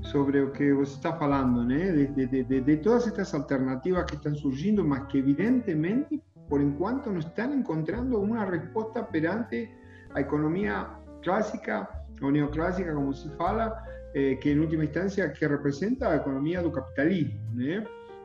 sobre 0.00 0.40
lo 0.40 0.52
que 0.52 0.72
vos 0.72 0.92
estás 0.94 1.20
hablando, 1.20 1.64
de, 1.64 2.06
de, 2.06 2.26
de, 2.26 2.60
de, 2.60 2.76
todas 2.78 3.06
estas 3.06 3.34
alternativas 3.34 4.06
que 4.06 4.16
están 4.16 4.34
surgiendo, 4.34 4.82
más 4.84 5.06
que 5.08 5.18
evidentemente, 5.18 6.20
por 6.48 6.60
en 6.60 6.72
cuanto 6.72 7.10
no 7.10 7.20
están 7.20 7.52
encontrando 7.52 8.18
una 8.18 8.46
respuesta 8.46 9.08
perante 9.08 9.70
a 10.14 10.20
economía 10.20 10.88
clásica 11.22 12.04
o 12.20 12.30
neoclásica, 12.30 12.94
como 12.94 13.12
se 13.12 13.30
fala, 13.30 13.84
eh, 14.14 14.38
que 14.40 14.52
en 14.52 14.60
última 14.60 14.84
instancia 14.84 15.32
que 15.32 15.48
representa 15.48 16.10
la 16.10 16.16
economía 16.16 16.62
del 16.62 16.72
capitalismo. 16.72 17.40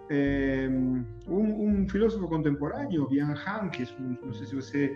Eh, 0.09 0.67
un, 0.69 1.15
un, 1.27 1.89
filósofo 1.89 2.29
contemporáneo, 2.29 3.07
Bian 3.07 3.35
Han, 3.45 3.69
que 3.71 3.83
es 3.83 3.91
un, 3.99 4.17
no 4.23 4.33
sé 4.33 4.45
si 4.45 4.55
usted 4.55 4.91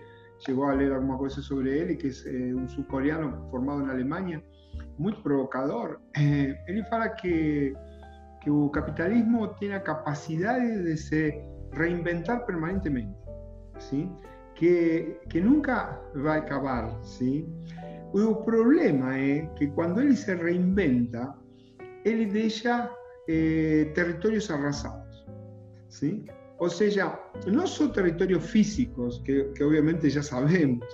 llegó 0.45 0.69
a 0.69 0.75
leer 0.75 0.93
alguna 0.93 1.17
cosa 1.17 1.41
sobre 1.41 1.81
él, 1.81 1.91
y 1.91 1.97
que 1.97 2.07
es 2.07 2.25
eh, 2.25 2.53
un 2.53 2.67
subcoreano 2.69 3.47
formado 3.49 3.81
en 3.81 3.89
Alemania, 3.89 4.43
muy 4.97 5.13
provocador. 5.23 6.01
Eh, 6.15 6.55
él 6.67 6.85
fala 6.89 7.15
que, 7.15 7.73
que 8.41 8.49
el 8.49 8.69
capitalismo 8.71 9.51
tiene 9.55 9.81
capacidad 9.83 10.59
de 10.59 10.97
se 10.97 11.43
reinventar 11.71 12.45
permanentemente, 12.45 13.17
¿sí? 13.79 14.09
que, 14.55 15.19
que 15.29 15.41
nunca 15.41 16.01
va 16.25 16.35
a 16.35 16.37
acabar. 16.37 16.91
¿sí? 17.03 17.47
El 18.13 18.37
problema 18.45 19.17
es 19.19 19.49
que 19.57 19.71
cuando 19.71 20.01
él 20.01 20.15
se 20.17 20.35
reinventa, 20.35 21.35
él 22.03 22.31
deja 22.31 22.91
eh, 23.27 23.91
territorios 23.95 24.51
arrasados. 24.51 25.25
¿sí? 25.87 26.25
O 26.63 26.69
sea, 26.69 27.19
no 27.47 27.65
son 27.65 27.91
territorios 27.91 28.43
físicos, 28.45 29.19
que, 29.25 29.51
que 29.55 29.63
obviamente 29.63 30.07
ya 30.11 30.21
sabemos, 30.21 30.85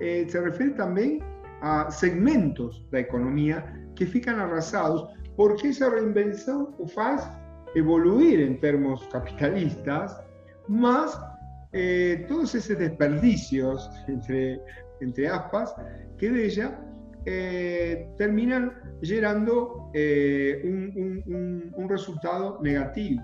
eh, 0.00 0.26
se 0.28 0.40
refiere 0.40 0.72
también 0.72 1.20
a 1.62 1.88
segmentos 1.92 2.84
de 2.90 2.98
la 3.02 3.06
economía 3.06 3.88
que 3.94 4.04
fican 4.04 4.40
arrasados 4.40 5.08
porque 5.36 5.68
esa 5.68 5.90
reinvención 5.90 6.74
hace 6.96 7.30
evoluir 7.76 8.40
en 8.40 8.58
términos 8.58 9.06
capitalistas, 9.12 10.20
más 10.66 11.16
eh, 11.72 12.24
todos 12.26 12.56
esos 12.56 12.76
desperdicios, 12.76 13.88
entre, 14.08 14.60
entre 15.00 15.28
aspas, 15.28 15.72
que 16.18 16.30
de 16.30 16.46
ella 16.46 16.80
eh, 17.26 18.08
terminan 18.16 18.72
generando 19.02 19.90
eh, 19.94 20.62
un, 20.64 21.88
resultado 21.88 22.58
negativo. 22.60 23.22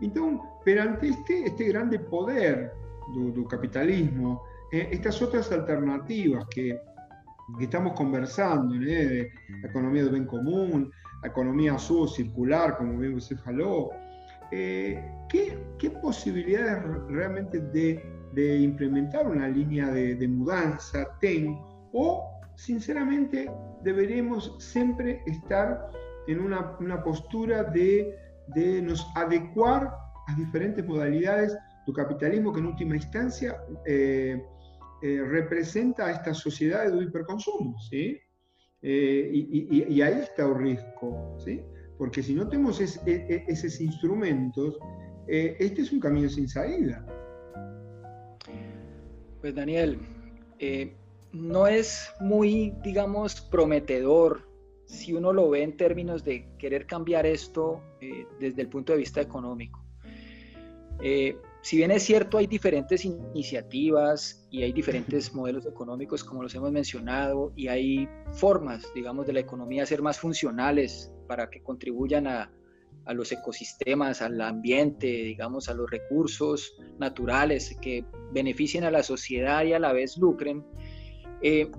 Entonces, 0.00 0.40
perante 0.64 1.08
este, 1.08 1.46
este 1.46 1.68
grande 1.68 1.98
poder 1.98 2.72
del 3.14 3.46
capitalismo, 3.48 4.42
eh, 4.70 4.88
estas 4.92 5.20
otras 5.22 5.50
alternativas 5.50 6.46
que, 6.48 6.78
que 7.58 7.64
estamos 7.64 7.94
conversando, 7.94 8.74
de 8.74 9.30
la 9.62 9.68
economía 9.68 10.02
del 10.02 10.12
bien 10.12 10.26
común, 10.26 10.92
la 11.22 11.28
economía 11.28 11.74
azul 11.74 12.08
circular, 12.08 12.76
como 12.76 12.98
bien 12.98 13.20
se 13.20 13.36
faló, 13.36 13.90
eh, 14.50 15.02
¿qué, 15.28 15.58
¿qué, 15.78 15.90
posibilidades 15.90 16.82
realmente 17.08 17.60
de, 17.60 18.02
de 18.32 18.58
implementar 18.58 19.26
una 19.26 19.48
línea 19.48 19.90
de, 19.90 20.14
de, 20.14 20.28
mudanza 20.28 21.06
ten 21.20 21.58
o 21.92 22.24
sinceramente 22.54 23.50
deberemos 23.82 24.56
siempre 24.58 25.22
estar 25.26 25.90
en 26.26 26.40
una, 26.40 26.76
una 26.80 27.02
postura 27.02 27.62
de 27.64 28.14
de 28.54 28.82
nos 28.82 29.06
adecuar 29.14 29.92
a 30.26 30.34
diferentes 30.36 30.84
modalidades 30.86 31.56
del 31.86 31.94
capitalismo 31.94 32.52
que 32.52 32.60
en 32.60 32.66
última 32.66 32.96
instancia 32.96 33.56
eh, 33.86 34.42
eh, 35.02 35.22
representa 35.26 36.06
a 36.06 36.12
esta 36.12 36.34
sociedad 36.34 36.90
de 36.90 37.04
hiperconsumo, 37.04 37.78
¿sí? 37.80 38.18
Eh, 38.80 39.30
y, 39.32 39.84
y, 39.92 40.02
ahí 40.02 40.20
está 40.20 40.44
el 40.44 40.54
riesgo, 40.54 41.36
¿sí? 41.44 41.60
Porque 41.96 42.22
si 42.22 42.34
no 42.34 42.48
tenemos 42.48 42.80
es, 42.80 43.00
e, 43.06 43.44
esos 43.48 43.80
instrumentos, 43.80 44.78
este 45.26 45.82
es 45.82 45.92
un 45.92 46.00
camino 46.00 46.28
sin 46.28 46.48
salida. 46.48 47.04
Pues 49.40 49.54
Daniel, 49.54 49.98
no 51.32 51.66
es 51.66 52.10
muy, 52.20 52.72
digamos, 52.82 53.40
prometedor 53.40 54.47
si 54.88 55.12
uno 55.12 55.32
lo 55.32 55.50
ve 55.50 55.62
en 55.62 55.76
términos 55.76 56.24
de 56.24 56.48
querer 56.58 56.86
cambiar 56.86 57.26
esto 57.26 57.82
eh, 58.00 58.26
desde 58.40 58.62
el 58.62 58.68
punto 58.68 58.92
de 58.92 58.98
vista 58.98 59.20
económico. 59.20 59.84
Eh, 61.00 61.36
si 61.60 61.76
bien 61.76 61.90
es 61.90 62.02
cierto, 62.02 62.38
hay 62.38 62.46
diferentes 62.46 63.04
iniciativas 63.04 64.48
y 64.50 64.62
hay 64.62 64.72
diferentes 64.72 65.34
modelos 65.34 65.66
económicos, 65.66 66.24
como 66.24 66.42
los 66.42 66.54
hemos 66.54 66.72
mencionado, 66.72 67.52
y 67.54 67.68
hay 67.68 68.08
formas, 68.32 68.90
digamos, 68.94 69.26
de 69.26 69.34
la 69.34 69.40
economía 69.40 69.84
ser 69.84 70.00
más 70.00 70.18
funcionales 70.18 71.12
para 71.26 71.50
que 71.50 71.62
contribuyan 71.62 72.26
a, 72.26 72.50
a 73.04 73.12
los 73.12 73.30
ecosistemas, 73.30 74.22
al 74.22 74.40
ambiente, 74.40 75.06
digamos, 75.06 75.68
a 75.68 75.74
los 75.74 75.90
recursos 75.90 76.74
naturales 76.98 77.76
que 77.82 78.04
beneficien 78.32 78.84
a 78.84 78.90
la 78.90 79.02
sociedad 79.02 79.64
y 79.64 79.74
a 79.74 79.78
la 79.78 79.92
vez 79.92 80.16
lucren. 80.16 80.64
Eh, 81.42 81.70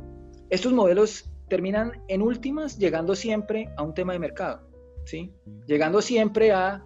estos 0.50 0.74
modelos 0.74 1.29
terminan 1.50 2.04
en 2.08 2.22
últimas 2.22 2.78
llegando 2.78 3.16
siempre 3.16 3.70
a 3.78 3.84
un 3.84 3.94
tema 3.94 4.14
de 4.14 4.20
mercado, 4.20 4.62
¿sí? 5.06 5.34
Llegando 5.66 6.02
siempre 6.02 6.52
a 6.52 6.84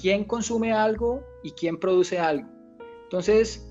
quién 0.00 0.24
consume 0.24 0.72
algo 0.72 1.24
y 1.42 1.52
quién 1.52 1.78
produce 1.78 2.18
algo. 2.18 2.48
Entonces, 3.04 3.66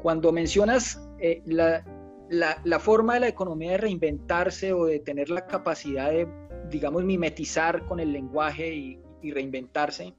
cuando 0.00 0.32
mencionas 0.32 1.00
eh, 1.18 1.42
la, 1.44 1.84
la, 2.30 2.78
forma 2.78 3.14
de 3.14 3.20
la 3.20 3.28
economía 3.28 3.72
de 3.72 3.78
reinventarse 3.78 4.72
o 4.72 4.86
de 4.86 5.00
tener 5.00 5.30
la 5.30 5.46
capacidad 5.46 6.10
de, 6.10 6.28
digamos, 6.70 7.04
mimetizar 7.04 7.86
con 7.86 8.00
el 8.00 8.12
lenguaje 8.12 8.74
y, 8.74 9.02
reinventarse, 9.30 10.14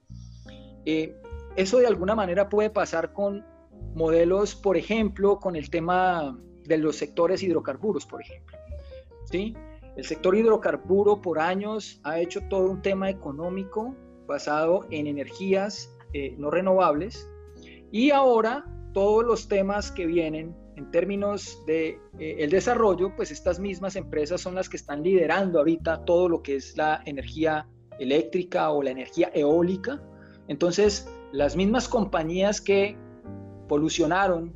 eh, 0.86 1.16
eso 1.56 1.80
de 1.80 1.88
alguna 1.88 2.16
manera 2.16 2.50
puede 2.50 2.70
pasar 2.70 3.14
con 3.14 3.46
modelos, 3.96 4.56
por 4.56 4.78
ejemplo, 4.78 5.40
con 5.40 5.56
el 5.56 5.70
tema 5.70 6.38
de 6.66 6.78
los 6.78 6.98
sectores 6.98 7.42
hidrocarburos, 7.42 8.06
por 8.06 8.22
ejemplo. 8.22 8.58
¿Sí? 9.30 9.56
El 9.96 10.06
sector 10.06 10.36
hidrocarburo 10.36 11.22
por 11.22 11.40
años 11.40 12.00
ha 12.04 12.20
hecho 12.20 12.42
todo 12.50 12.70
un 12.70 12.82
tema 12.82 13.10
económico 13.10 13.96
basado 14.28 14.86
en 14.92 15.08
energías 15.08 15.96
eh, 16.14 16.36
no 16.38 16.52
renovables 16.52 17.30
y 17.92 18.12
ahora 18.12 18.66
todos 18.94 19.24
los 19.24 19.48
temas 19.48 19.92
que 19.92 20.06
vienen 20.06 20.56
en 20.76 20.92
términos 20.92 21.62
de 21.68 22.00
eh, 22.20 22.38
el 22.40 22.50
desarrollo, 22.50 23.16
pues 23.16 23.32
estas 23.32 23.60
mismas 23.60 23.96
empresas 23.96 24.42
son 24.42 24.56
las 24.56 24.70
que 24.70 24.78
están 24.78 25.04
liderando 25.04 25.60
ahorita 25.60 26.06
todo 26.06 26.30
lo 26.30 26.42
que 26.42 26.56
es 26.56 26.78
la 26.78 27.02
energía 27.06 27.68
eléctrica 28.00 28.72
o 28.72 28.82
la 28.82 28.92
energía 28.92 29.30
eólica. 29.34 30.02
Entonces, 30.48 31.08
las 31.34 31.56
mismas 31.56 31.88
compañías 31.88 32.62
que 32.62 32.98
polucionaron 33.68 34.54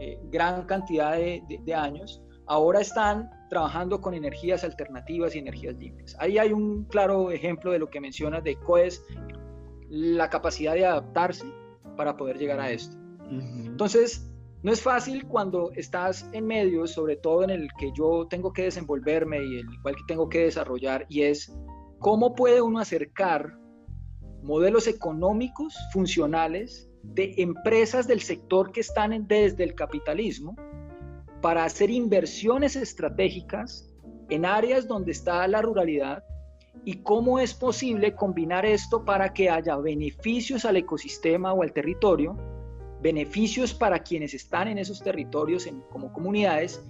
eh, 0.00 0.18
gran 0.30 0.64
cantidad 0.64 1.12
de, 1.12 1.42
de, 1.62 1.74
años, 1.74 2.22
ahora 2.46 2.80
están 2.80 3.30
trabajando 3.50 4.00
con 4.00 4.14
energías 4.14 4.64
alternativas 4.64 5.34
y 5.34 5.40
energías 5.40 5.76
limpias. 5.76 6.16
Ahí 6.18 6.38
hay 6.38 6.52
un 6.52 6.84
claro 6.84 7.30
ejemplo 7.30 7.72
de 7.72 7.80
lo 7.80 7.90
que 7.90 8.00
mencionas 8.00 8.42
de 8.44 8.56
COES, 8.56 9.04
la 9.90 10.30
capacidad 10.30 10.74
de 10.74 10.86
adaptarse 10.86 11.44
para 11.96 12.16
poder 12.16 12.38
llegar 12.38 12.60
a 12.60 12.70
esto. 12.70 12.96
Entonces, 13.28 14.30
no 14.62 14.72
es 14.72 14.80
fácil 14.80 15.26
cuando 15.26 15.72
estás 15.72 16.28
en 16.32 16.46
medios, 16.46 16.92
sobre 16.92 17.16
todo 17.16 17.44
en 17.44 17.50
el 17.50 17.68
que 17.78 17.92
yo 17.92 18.26
tengo 18.28 18.52
que 18.52 18.62
desenvolverme 18.62 19.44
y 19.44 19.58
el 19.58 19.66
cual 19.82 19.96
tengo 20.06 20.28
que 20.28 20.44
desarrollar, 20.44 21.06
y 21.08 21.22
es 21.22 21.52
cómo 21.98 22.34
puede 22.34 22.62
uno 22.62 22.78
acercar 22.78 23.58
modelos 24.42 24.86
económicos 24.86 25.76
funcionales 25.92 26.88
de 27.02 27.34
empresas 27.38 28.06
del 28.06 28.20
sector 28.20 28.72
que 28.72 28.80
están 28.80 29.26
desde 29.26 29.64
el 29.64 29.74
capitalismo 29.74 30.54
para 31.40 31.64
hacer 31.64 31.90
inversiones 31.90 32.76
estratégicas 32.76 33.86
en 34.28 34.44
áreas 34.44 34.86
donde 34.86 35.12
está 35.12 35.46
la 35.48 35.62
ruralidad 35.62 36.24
y 36.84 37.02
cómo 37.02 37.38
es 37.38 37.54
posible 37.54 38.14
combinar 38.14 38.64
esto 38.64 39.04
para 39.04 39.32
que 39.32 39.50
haya 39.50 39.76
beneficios 39.76 40.64
al 40.64 40.76
ecosistema 40.76 41.52
o 41.52 41.62
al 41.62 41.72
territorio, 41.72 42.36
beneficios 43.02 43.74
para 43.74 44.00
quienes 44.00 44.34
están 44.34 44.68
en 44.68 44.78
esos 44.78 45.02
territorios 45.02 45.68
como 45.90 46.12
comunidades 46.12 46.82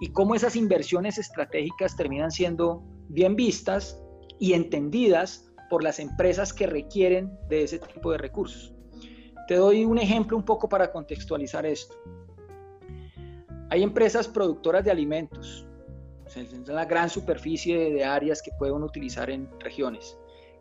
y 0.00 0.08
cómo 0.08 0.34
esas 0.34 0.56
inversiones 0.56 1.18
estratégicas 1.18 1.96
terminan 1.96 2.30
siendo 2.30 2.82
bien 3.08 3.36
vistas 3.36 4.00
y 4.38 4.52
entendidas 4.52 5.50
por 5.70 5.82
las 5.82 5.98
empresas 5.98 6.52
que 6.52 6.66
requieren 6.66 7.38
de 7.48 7.64
ese 7.64 7.78
tipo 7.78 8.12
de 8.12 8.18
recursos. 8.18 8.74
Te 9.46 9.56
doy 9.56 9.84
un 9.84 9.98
ejemplo 9.98 10.36
un 10.36 10.44
poco 10.44 10.68
para 10.68 10.92
contextualizar 10.92 11.66
esto. 11.66 11.94
Hay 13.70 13.82
empresas 13.82 14.28
productoras 14.28 14.84
de 14.84 14.90
alimentos, 14.90 15.66
es 16.36 16.68
la 16.68 16.84
gran 16.84 17.08
superficie 17.08 17.90
de 17.90 18.04
áreas 18.04 18.42
que 18.42 18.50
pueden 18.58 18.82
utilizar 18.82 19.30
en 19.30 19.48
regiones. 19.60 20.18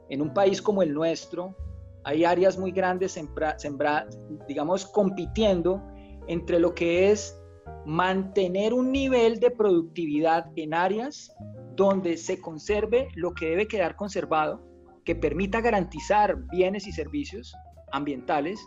En 0.10 0.22
un 0.22 0.34
país 0.34 0.62
como 0.62 0.82
el 0.82 0.94
nuestro, 0.94 1.56
hay 2.04 2.24
áreas 2.24 2.58
muy 2.58 2.72
grandes, 2.72 3.20
sembra, 3.58 4.08
digamos, 4.48 4.86
compitiendo 4.86 5.84
entre 6.28 6.60
lo 6.60 6.74
que 6.74 7.12
es 7.12 7.38
mantener 7.86 8.74
un 8.74 8.92
nivel 8.92 9.40
de 9.40 9.52
productividad 9.52 10.48
en 10.56 10.74
áreas 10.74 11.34
donde 11.76 12.18
se 12.18 12.40
conserve 12.40 13.10
lo 13.16 13.34
que 13.34 13.50
debe 13.50 13.68
quedar 13.68 13.96
conservado, 13.96 14.62
que 15.04 15.16
permita 15.16 15.62
garantizar 15.62 16.38
bienes 16.50 16.88
y 16.88 16.92
servicios 16.92 17.54
ambientales, 17.92 18.60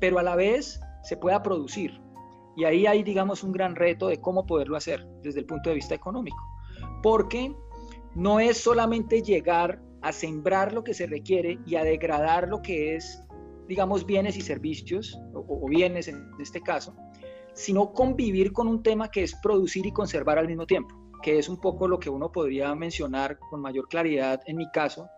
pero 0.00 0.18
a 0.18 0.22
la 0.22 0.36
vez 0.36 0.80
se 1.02 1.16
pueda 1.16 1.42
producir. 1.42 2.00
Y 2.58 2.64
ahí 2.64 2.86
hay, 2.88 3.04
digamos, 3.04 3.44
un 3.44 3.52
gran 3.52 3.76
reto 3.76 4.08
de 4.08 4.20
cómo 4.20 4.44
poderlo 4.44 4.76
hacer 4.76 5.06
desde 5.22 5.38
el 5.38 5.46
punto 5.46 5.70
de 5.70 5.76
vista 5.76 5.94
económico. 5.94 6.42
Porque 7.04 7.54
no 8.16 8.40
es 8.40 8.58
solamente 8.58 9.22
llegar 9.22 9.80
a 10.02 10.10
sembrar 10.10 10.72
lo 10.72 10.82
que 10.82 10.92
se 10.92 11.06
requiere 11.06 11.60
y 11.64 11.76
a 11.76 11.84
degradar 11.84 12.48
lo 12.48 12.60
que 12.60 12.96
es, 12.96 13.22
digamos, 13.68 14.04
bienes 14.04 14.36
y 14.36 14.40
servicios, 14.40 15.16
o, 15.34 15.68
bienes 15.68 16.08
en 16.08 16.32
este 16.40 16.60
caso, 16.60 16.96
sino 17.54 17.92
convivir 17.92 18.52
con 18.52 18.66
un 18.66 18.82
tema 18.82 19.08
que 19.08 19.22
es 19.22 19.36
producir 19.40 19.86
y 19.86 19.92
conservar 19.92 20.36
al 20.36 20.48
mismo 20.48 20.66
tiempo, 20.66 20.96
que 21.22 21.38
es 21.38 21.48
un 21.48 21.60
poco 21.60 21.86
lo 21.86 22.00
que 22.00 22.10
uno 22.10 22.32
podría 22.32 22.74
mencionar 22.74 23.38
con 23.38 23.60
mayor 23.60 23.86
claridad 23.86 24.40
en 24.46 24.56
mi 24.56 24.68
caso, 24.72 25.08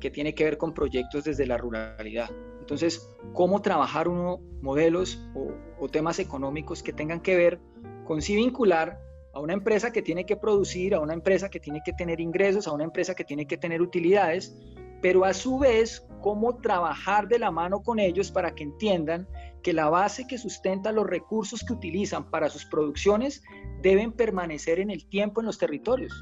que 0.00 0.10
tiene 0.10 0.34
que 0.34 0.44
ver 0.44 0.56
con 0.56 0.72
proyectos 0.72 1.24
desde 1.24 1.46
la 1.46 1.58
ruralidad. 1.58 2.30
Entonces, 2.70 3.10
¿cómo 3.32 3.62
trabajar 3.62 4.06
uno 4.06 4.38
modelos 4.62 5.20
o, 5.34 5.88
temas 5.88 6.20
económicos 6.20 6.84
que 6.84 6.92
tengan 6.92 7.20
que 7.20 7.34
ver 7.34 7.58
con 8.04 8.22
sí 8.22 8.36
vincular 8.36 9.00
a 9.32 9.40
una 9.40 9.54
empresa 9.54 9.90
que 9.90 10.02
tiene 10.02 10.24
que 10.24 10.36
producir, 10.36 10.94
a 10.94 11.00
una 11.00 11.14
empresa 11.14 11.48
que 11.48 11.58
tiene 11.58 11.80
que 11.84 11.92
tener 11.92 12.20
ingresos, 12.20 12.68
a 12.68 12.72
una 12.72 12.84
empresa 12.84 13.16
que 13.16 13.24
tiene 13.24 13.48
que 13.48 13.56
tener 13.56 13.82
utilidades, 13.82 14.56
pero 15.02 15.24
a 15.24 15.34
su 15.34 15.58
vez, 15.58 16.06
cómo 16.20 16.58
trabajar 16.58 17.26
de 17.26 17.40
la 17.40 17.50
mano 17.50 17.82
con 17.82 17.98
ellos 17.98 18.30
para 18.30 18.54
que 18.54 18.62
entiendan 18.62 19.26
que 19.64 19.72
la 19.72 19.88
base 19.88 20.28
que 20.28 20.38
sustenta 20.38 20.92
los 20.92 21.08
recursos 21.08 21.64
que 21.64 21.72
utilizan 21.72 22.30
para 22.30 22.50
sus 22.50 22.66
producciones 22.66 23.42
deben 23.82 24.12
permanecer 24.12 24.78
en 24.78 24.90
el 24.90 25.08
tiempo 25.08 25.40
en 25.40 25.46
los 25.46 25.58
territorios. 25.58 26.12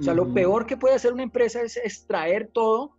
O 0.00 0.02
sea, 0.02 0.14
lo 0.14 0.32
peor 0.32 0.64
que 0.64 0.78
puede 0.78 0.94
hacer 0.94 1.12
una 1.12 1.24
empresa 1.24 1.60
es 1.60 1.76
extraer 1.76 2.48
todo, 2.50 2.96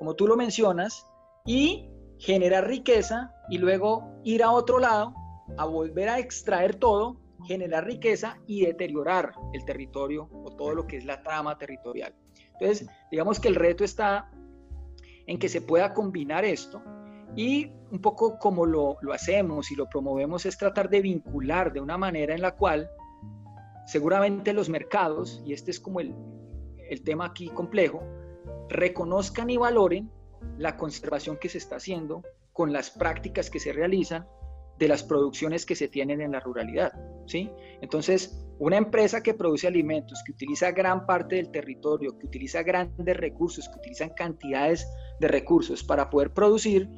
como 0.00 0.14
tú 0.14 0.26
lo 0.26 0.36
mencionas, 0.36 1.06
y 1.46 1.88
generar 2.18 2.66
riqueza 2.66 3.32
y 3.48 3.58
luego 3.58 4.20
ir 4.24 4.42
a 4.42 4.50
otro 4.50 4.78
lado 4.78 5.14
a 5.56 5.64
volver 5.64 6.08
a 6.08 6.18
extraer 6.18 6.74
todo, 6.74 7.16
generar 7.46 7.84
riqueza 7.84 8.38
y 8.46 8.66
deteriorar 8.66 9.32
el 9.52 9.64
territorio 9.64 10.28
o 10.44 10.50
todo 10.56 10.74
lo 10.74 10.86
que 10.86 10.96
es 10.96 11.04
la 11.04 11.22
trama 11.22 11.56
territorial. 11.56 12.14
Entonces, 12.60 12.88
digamos 13.10 13.38
que 13.38 13.48
el 13.48 13.54
reto 13.54 13.84
está 13.84 14.30
en 15.26 15.38
que 15.38 15.48
se 15.48 15.60
pueda 15.60 15.94
combinar 15.94 16.44
esto 16.44 16.82
y 17.36 17.70
un 17.90 18.00
poco 18.00 18.38
como 18.38 18.66
lo, 18.66 18.96
lo 19.00 19.12
hacemos 19.12 19.70
y 19.70 19.76
lo 19.76 19.88
promovemos 19.88 20.44
es 20.46 20.58
tratar 20.58 20.88
de 20.88 21.00
vincular 21.00 21.72
de 21.72 21.80
una 21.80 21.96
manera 21.96 22.34
en 22.34 22.42
la 22.42 22.56
cual 22.56 22.90
seguramente 23.86 24.52
los 24.52 24.68
mercados, 24.68 25.42
y 25.46 25.52
este 25.52 25.70
es 25.70 25.80
como 25.80 26.00
el, 26.00 26.14
el 26.90 27.02
tema 27.02 27.26
aquí 27.26 27.48
complejo, 27.48 28.02
reconozcan 28.68 29.48
y 29.48 29.56
valoren 29.56 30.10
la 30.58 30.76
conservación 30.76 31.36
que 31.38 31.48
se 31.48 31.58
está 31.58 31.76
haciendo 31.76 32.22
con 32.52 32.72
las 32.72 32.90
prácticas 32.90 33.50
que 33.50 33.60
se 33.60 33.72
realizan 33.72 34.26
de 34.78 34.88
las 34.88 35.02
producciones 35.02 35.66
que 35.66 35.74
se 35.74 35.88
tienen 35.88 36.20
en 36.20 36.32
la 36.32 36.40
ruralidad, 36.40 36.92
¿sí? 37.26 37.50
Entonces, 37.80 38.44
una 38.58 38.76
empresa 38.76 39.22
que 39.22 39.34
produce 39.34 39.66
alimentos, 39.66 40.22
que 40.24 40.32
utiliza 40.32 40.70
gran 40.72 41.06
parte 41.06 41.36
del 41.36 41.50
territorio, 41.50 42.16
que 42.18 42.26
utiliza 42.26 42.62
grandes 42.62 43.16
recursos, 43.16 43.68
que 43.68 43.78
utilizan 43.78 44.10
cantidades 44.10 44.86
de 45.20 45.28
recursos 45.28 45.82
para 45.82 46.10
poder 46.10 46.32
producir, 46.32 46.88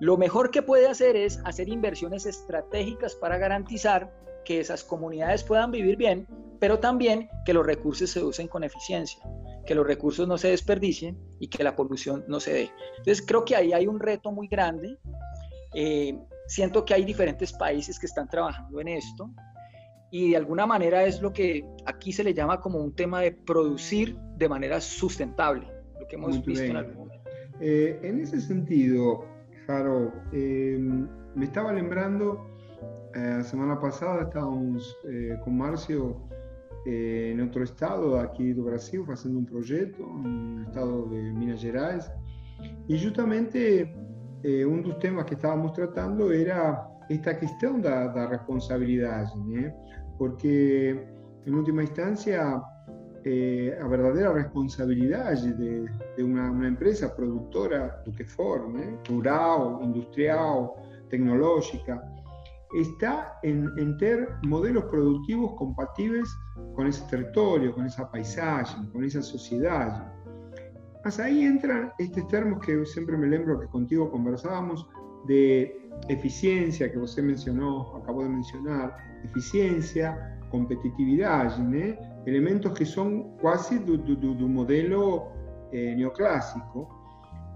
lo 0.00 0.16
mejor 0.16 0.50
que 0.50 0.62
puede 0.62 0.86
hacer 0.86 1.16
es 1.16 1.40
hacer 1.44 1.68
inversiones 1.68 2.26
estratégicas 2.26 3.14
para 3.16 3.38
garantizar 3.38 4.12
que 4.44 4.60
esas 4.60 4.84
comunidades 4.84 5.42
puedan 5.42 5.70
vivir 5.70 5.96
bien, 5.96 6.26
pero 6.60 6.78
también 6.78 7.28
que 7.44 7.52
los 7.52 7.66
recursos 7.66 8.10
se 8.10 8.22
usen 8.22 8.48
con 8.48 8.64
eficiencia 8.64 9.22
que 9.68 9.74
los 9.74 9.86
recursos 9.86 10.26
no 10.26 10.38
se 10.38 10.48
desperdicien 10.48 11.18
y 11.38 11.48
que 11.48 11.62
la 11.62 11.76
polución 11.76 12.24
no 12.26 12.40
se 12.40 12.52
dé. 12.54 12.70
Entonces 12.96 13.22
creo 13.26 13.44
que 13.44 13.54
ahí 13.54 13.74
hay 13.74 13.86
un 13.86 14.00
reto 14.00 14.32
muy 14.32 14.48
grande. 14.48 14.96
Eh, 15.74 16.18
siento 16.46 16.86
que 16.86 16.94
hay 16.94 17.04
diferentes 17.04 17.52
países 17.52 17.98
que 17.98 18.06
están 18.06 18.30
trabajando 18.30 18.80
en 18.80 18.88
esto 18.88 19.30
y 20.10 20.30
de 20.30 20.38
alguna 20.38 20.64
manera 20.64 21.04
es 21.04 21.20
lo 21.20 21.34
que 21.34 21.66
aquí 21.84 22.12
se 22.12 22.24
le 22.24 22.32
llama 22.32 22.62
como 22.62 22.78
un 22.78 22.94
tema 22.94 23.20
de 23.20 23.32
producir 23.32 24.16
de 24.38 24.48
manera 24.48 24.80
sustentable, 24.80 25.68
lo 26.00 26.06
que 26.06 26.16
hemos 26.16 26.42
visto 26.42 26.64
en 26.64 26.76
algún 26.76 26.96
momento. 26.96 27.30
Eh, 27.60 28.00
en 28.02 28.20
ese 28.20 28.40
sentido, 28.40 29.26
Jaro, 29.66 30.14
eh, 30.32 30.78
me 31.34 31.44
estaba 31.44 31.74
lembrando, 31.74 32.42
la 33.14 33.42
semana 33.42 33.78
pasada 33.78 34.22
estábamos 34.22 34.96
con 35.44 35.58
Marcio 35.58 36.22
eh, 36.86 37.30
en 37.32 37.40
otro 37.40 37.64
estado 37.64 38.18
aquí 38.18 38.52
de 38.52 38.60
Brasil 38.60 39.02
haciendo 39.08 39.38
un 39.40 39.46
proyecto, 39.46 40.02
en 40.24 40.58
el 40.58 40.66
estado 40.66 41.06
de 41.08 41.32
Minas 41.32 41.60
Gerais. 41.60 42.10
Y 42.88 43.02
justamente 43.02 43.94
eh, 44.42 44.64
un 44.64 44.82
dos 44.82 44.98
temas 44.98 45.24
que 45.26 45.34
estábamos 45.34 45.72
tratando 45.72 46.32
era 46.32 46.88
esta 47.08 47.38
cuestión 47.38 47.80
de 47.80 47.90
la 47.90 48.26
responsabilidad, 48.28 49.26
porque 50.18 50.90
en 51.46 51.54
última 51.54 51.82
instancia 51.82 52.62
eh, 53.24 53.76
a 53.80 53.86
verdadeira 53.88 54.32
responsabilidade 54.32 55.52
de, 55.54 55.86
de 56.16 56.22
uma, 56.22 56.50
uma, 56.50 56.68
empresa 56.68 57.08
produtora 57.08 58.02
do 58.04 58.12
que 58.12 58.24
for, 58.24 58.68
né? 58.68 58.96
rural, 59.08 59.82
industrial, 59.82 60.76
tecnológica, 61.10 62.00
está 62.74 63.38
en, 63.42 63.70
en 63.78 63.96
ter 63.98 64.28
modelos 64.42 64.84
productivos 64.84 65.54
compatibles 65.56 66.28
con 66.74 66.86
ese 66.86 67.04
territorio, 67.08 67.74
con 67.74 67.86
esa 67.86 68.10
paisaje, 68.10 68.76
con 68.92 69.04
esa 69.04 69.22
sociedad. 69.22 70.12
Más 71.04 71.18
ahí 71.18 71.42
entran 71.44 71.92
estos 71.98 72.26
términos 72.28 72.60
que 72.64 72.84
siempre 72.84 73.16
me 73.16 73.28
lembro 73.28 73.58
que 73.60 73.66
contigo 73.68 74.10
conversábamos 74.10 74.86
de 75.26 75.88
eficiencia, 76.08 76.90
que 76.90 76.98
usted 76.98 77.22
mencionó, 77.22 77.96
acabó 77.96 78.22
de 78.22 78.30
mencionar, 78.30 78.96
eficiencia, 79.24 80.38
competitividad, 80.50 81.58
elementos 82.26 82.72
que 82.72 82.84
son 82.84 83.36
casi 83.38 83.78
de 83.78 83.92
un 83.92 84.54
modelo 84.54 85.28
eh, 85.72 85.94
neoclásico. 85.96 86.88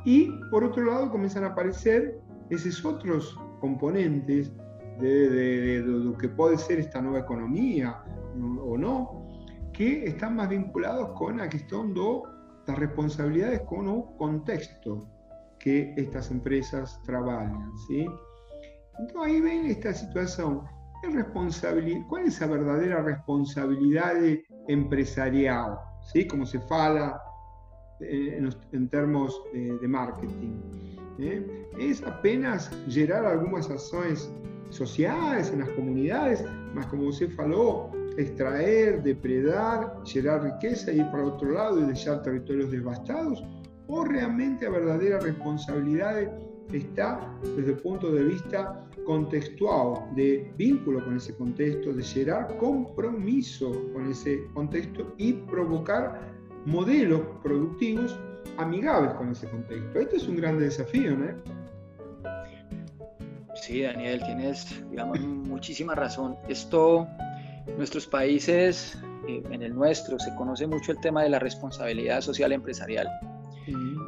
Y 0.04 0.30
por 0.50 0.64
otro 0.64 0.84
lado 0.84 1.10
comienzan 1.10 1.44
a 1.44 1.48
aparecer 1.48 2.20
esos 2.50 2.84
otros 2.84 3.38
componentes 3.60 4.52
de, 5.02 5.82
lo 5.84 6.16
que 6.16 6.28
puede 6.28 6.58
ser 6.58 6.78
esta 6.78 7.00
nueva 7.02 7.20
economía 7.20 8.02
o 8.60 8.78
no, 8.78 9.28
que 9.72 10.04
están 10.04 10.36
más 10.36 10.48
vinculados 10.48 11.10
con 11.18 11.38
la 11.38 11.48
cuestión 11.48 11.94
de 11.94 12.22
las 12.66 12.78
responsabilidades 12.78 13.60
con 13.62 13.88
un 13.88 14.16
contexto 14.16 15.08
que 15.58 15.94
estas 15.96 16.30
empresas 16.30 17.00
trabajan. 17.04 17.70
¿sí? 17.88 18.06
Entonces 18.98 19.32
ahí 19.32 19.40
ven 19.40 19.66
esta 19.66 19.92
situación. 19.92 20.62
¿Cuál 22.08 22.26
es 22.26 22.40
la 22.40 22.46
verdadera 22.46 23.02
responsabilidad 23.02 24.14
empresarial? 24.68 25.76
¿sí? 26.12 26.28
Como 26.28 26.46
se 26.46 26.60
fala 26.60 27.20
eh, 28.00 28.40
en, 28.72 28.88
términos 28.88 29.42
de, 29.52 29.88
marketing. 29.88 30.60
¿eh? 31.18 31.68
Es 31.78 32.04
apenas 32.04 32.70
generar 32.88 33.24
algunas 33.26 33.68
acciones 33.68 34.32
sociales 34.72 35.50
en 35.52 35.60
las 35.60 35.68
comunidades, 35.70 36.44
más 36.74 36.86
como 36.86 37.12
se 37.12 37.28
faló, 37.28 37.90
extraer, 38.16 39.02
depredar, 39.02 39.94
generar 40.04 40.42
riqueza, 40.42 40.92
ir 40.92 41.04
para 41.10 41.24
otro 41.24 41.50
lado 41.50 41.80
y 41.80 41.84
dejar 41.84 42.22
territorios 42.22 42.70
devastados, 42.70 43.42
o 43.86 44.04
realmente 44.04 44.64
la 44.64 44.70
verdadera 44.70 45.20
responsabilidad 45.20 46.30
está 46.72 47.20
desde 47.56 47.72
el 47.72 47.78
punto 47.78 48.10
de 48.12 48.24
vista 48.24 48.86
contextual, 49.04 50.14
de 50.14 50.52
vínculo 50.56 51.04
con 51.04 51.16
ese 51.16 51.34
contexto, 51.34 51.92
de 51.92 52.02
generar 52.02 52.56
compromiso 52.58 53.72
con 53.92 54.10
ese 54.10 54.44
contexto 54.54 55.12
y 55.18 55.32
provocar 55.32 56.32
modelos 56.66 57.22
productivos 57.42 58.18
amigables 58.58 59.12
con 59.14 59.30
ese 59.30 59.48
contexto. 59.48 59.98
Este 59.98 60.16
es 60.16 60.28
un 60.28 60.36
gran 60.36 60.58
desafío, 60.58 61.16
¿no? 61.16 61.61
Sí, 63.54 63.82
Daniel, 63.82 64.22
tienes, 64.24 64.82
digamos, 64.90 65.20
muchísima 65.20 65.94
razón. 65.94 66.36
Esto, 66.48 67.06
nuestros 67.76 68.06
países, 68.06 68.98
eh, 69.28 69.42
en 69.50 69.62
el 69.62 69.74
nuestro, 69.74 70.18
se 70.18 70.34
conoce 70.34 70.66
mucho 70.66 70.92
el 70.92 71.00
tema 71.00 71.22
de 71.22 71.28
la 71.28 71.38
responsabilidad 71.38 72.20
social 72.20 72.52
empresarial. 72.52 73.08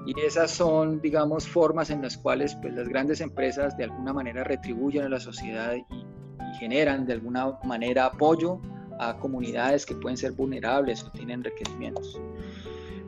Y 0.06 0.20
esas 0.20 0.50
son, 0.50 1.00
digamos, 1.00 1.46
formas 1.46 1.90
en 1.90 2.02
las 2.02 2.16
cuales 2.16 2.56
pues, 2.56 2.74
las 2.74 2.88
grandes 2.88 3.20
empresas 3.20 3.76
de 3.76 3.84
alguna 3.84 4.12
manera 4.12 4.44
retribuyen 4.44 5.04
a 5.04 5.08
la 5.08 5.20
sociedad 5.20 5.74
y, 5.74 5.84
generan 6.58 7.04
de 7.04 7.14
alguna 7.14 7.58
manera 7.64 8.06
apoyo 8.06 8.60
a 9.00 9.16
comunidades 9.18 9.84
que 9.84 9.96
pueden 9.96 10.16
ser 10.16 10.32
vulnerables 10.32 11.02
o 11.02 11.10
tienen 11.10 11.42
requerimientos. 11.42 12.20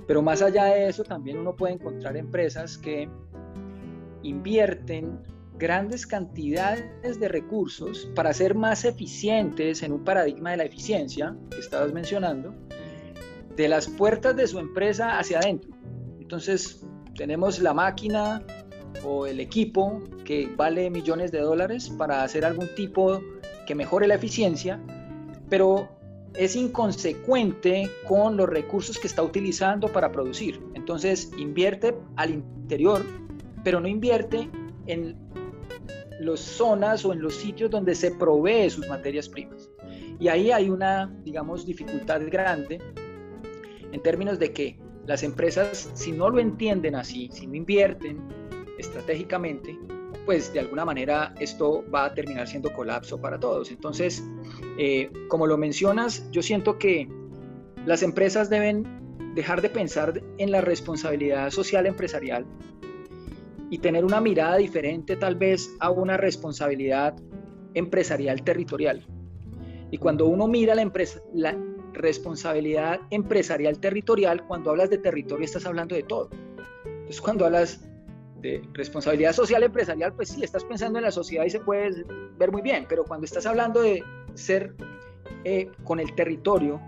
Pero 0.08 0.20
más 0.20 0.42
allá 0.42 0.64
de 0.64 0.88
eso, 0.88 1.04
también 1.04 1.38
uno 1.38 1.54
puede 1.54 1.74
encontrar 1.74 2.16
empresas 2.16 2.76
que 2.76 3.08
invierten 4.24 5.20
grandes 5.58 6.06
cantidades 6.06 7.18
de 7.18 7.28
recursos 7.28 8.10
para 8.14 8.32
ser 8.32 8.54
más 8.54 8.84
eficientes 8.84 9.82
en 9.82 9.92
un 9.92 10.04
paradigma 10.04 10.50
de 10.50 10.58
la 10.58 10.64
eficiencia 10.64 11.34
que 11.50 11.58
estabas 11.58 11.92
mencionando, 11.92 12.54
de 13.56 13.68
las 13.68 13.88
puertas 13.88 14.36
de 14.36 14.46
su 14.46 14.58
empresa 14.58 15.18
hacia 15.18 15.38
adentro. 15.38 15.70
Entonces, 16.20 16.84
tenemos 17.16 17.60
la 17.60 17.72
máquina 17.72 18.42
o 19.04 19.26
el 19.26 19.40
equipo 19.40 20.02
que 20.24 20.52
vale 20.56 20.90
millones 20.90 21.32
de 21.32 21.40
dólares 21.40 21.88
para 21.90 22.22
hacer 22.22 22.44
algún 22.44 22.68
tipo 22.74 23.20
que 23.66 23.74
mejore 23.74 24.06
la 24.06 24.14
eficiencia, 24.14 24.80
pero 25.48 25.88
es 26.34 26.54
inconsecuente 26.54 27.90
con 28.06 28.36
los 28.36 28.48
recursos 28.48 28.98
que 28.98 29.06
está 29.06 29.22
utilizando 29.22 29.88
para 29.88 30.12
producir. 30.12 30.60
Entonces, 30.74 31.30
invierte 31.38 31.94
al 32.16 32.30
interior, 32.30 33.04
pero 33.64 33.80
no 33.80 33.88
invierte 33.88 34.50
en 34.86 35.16
las 36.20 36.40
zonas 36.40 37.04
o 37.04 37.12
en 37.12 37.20
los 37.20 37.34
sitios 37.34 37.70
donde 37.70 37.94
se 37.94 38.10
provee 38.12 38.70
sus 38.70 38.88
materias 38.88 39.28
primas. 39.28 39.70
Y 40.18 40.28
ahí 40.28 40.50
hay 40.50 40.70
una, 40.70 41.14
digamos, 41.24 41.66
dificultad 41.66 42.20
grande 42.30 42.80
en 43.92 44.02
términos 44.02 44.38
de 44.38 44.52
que 44.52 44.78
las 45.06 45.22
empresas, 45.22 45.90
si 45.94 46.12
no 46.12 46.30
lo 46.30 46.40
entienden 46.40 46.94
así, 46.94 47.28
si 47.32 47.46
no 47.46 47.54
invierten 47.54 48.18
estratégicamente, 48.78 49.78
pues 50.24 50.52
de 50.52 50.60
alguna 50.60 50.84
manera 50.84 51.34
esto 51.38 51.84
va 51.94 52.06
a 52.06 52.14
terminar 52.14 52.48
siendo 52.48 52.72
colapso 52.72 53.20
para 53.20 53.38
todos. 53.38 53.70
Entonces, 53.70 54.24
eh, 54.78 55.10
como 55.28 55.46
lo 55.46 55.56
mencionas, 55.56 56.28
yo 56.32 56.42
siento 56.42 56.78
que 56.78 57.08
las 57.84 58.02
empresas 58.02 58.50
deben 58.50 58.84
dejar 59.34 59.62
de 59.62 59.68
pensar 59.68 60.20
en 60.38 60.50
la 60.50 60.60
responsabilidad 60.60 61.50
social 61.50 61.86
empresarial 61.86 62.44
y 63.70 63.78
tener 63.78 64.04
una 64.04 64.20
mirada 64.20 64.56
diferente 64.56 65.16
tal 65.16 65.36
vez 65.36 65.70
a 65.80 65.90
una 65.90 66.16
responsabilidad 66.16 67.14
empresarial 67.74 68.42
territorial. 68.42 69.06
Y 69.90 69.98
cuando 69.98 70.26
uno 70.26 70.48
mira 70.48 70.74
la, 70.74 70.82
empresa, 70.82 71.20
la, 71.32 71.56
responsabilidad 71.96 73.00
empresarial 73.10 73.78
territorial, 73.78 74.46
cuando 74.46 74.70
hablas 74.70 74.90
de 74.90 74.98
territorio 74.98 75.44
estás 75.44 75.66
hablando 75.66 75.94
de 75.94 76.02
todo. 76.02 76.30
Entonces 76.84 77.20
cuando 77.20 77.46
hablas 77.46 77.88
de 78.40 78.62
responsabilidad 78.74 79.32
social 79.32 79.62
empresarial, 79.62 80.12
pues 80.12 80.28
sí, 80.30 80.44
estás 80.44 80.64
pensando 80.64 80.98
en 80.98 81.04
la 81.04 81.10
sociedad 81.10 81.44
y 81.44 81.50
se 81.50 81.60
puede 81.60 82.04
ver 82.38 82.52
muy 82.52 82.62
bien, 82.62 82.86
pero 82.88 83.04
cuando 83.04 83.24
estás 83.24 83.46
hablando 83.46 83.80
de 83.80 84.04
ser 84.34 84.74
eh, 85.44 85.70
con 85.84 85.98
el 85.98 86.14
territorio, 86.14 86.80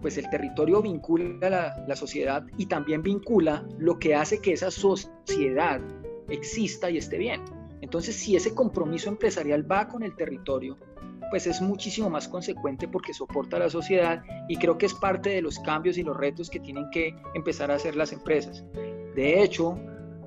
pues 0.00 0.18
el 0.18 0.28
territorio 0.28 0.82
vincula 0.82 1.48
la, 1.48 1.84
la 1.86 1.96
sociedad 1.96 2.44
y 2.56 2.66
también 2.66 3.02
vincula 3.02 3.64
lo 3.78 3.98
que 3.98 4.16
hace 4.16 4.40
que 4.40 4.52
esa 4.52 4.70
sociedad 4.72 5.80
exista 6.32 6.90
y 6.90 6.98
esté 6.98 7.18
bien. 7.18 7.42
Entonces, 7.80 8.16
si 8.16 8.36
ese 8.36 8.54
compromiso 8.54 9.08
empresarial 9.08 9.70
va 9.70 9.88
con 9.88 10.02
el 10.02 10.14
territorio, 10.14 10.78
pues 11.30 11.46
es 11.46 11.60
muchísimo 11.60 12.10
más 12.10 12.28
consecuente 12.28 12.88
porque 12.88 13.14
soporta 13.14 13.56
a 13.56 13.60
la 13.60 13.70
sociedad 13.70 14.22
y 14.48 14.56
creo 14.56 14.76
que 14.76 14.86
es 14.86 14.94
parte 14.94 15.30
de 15.30 15.42
los 15.42 15.58
cambios 15.60 15.96
y 15.96 16.02
los 16.02 16.16
retos 16.16 16.50
que 16.50 16.60
tienen 16.60 16.90
que 16.90 17.16
empezar 17.34 17.70
a 17.70 17.76
hacer 17.76 17.96
las 17.96 18.12
empresas. 18.12 18.64
De 19.14 19.42
hecho, 19.42 19.78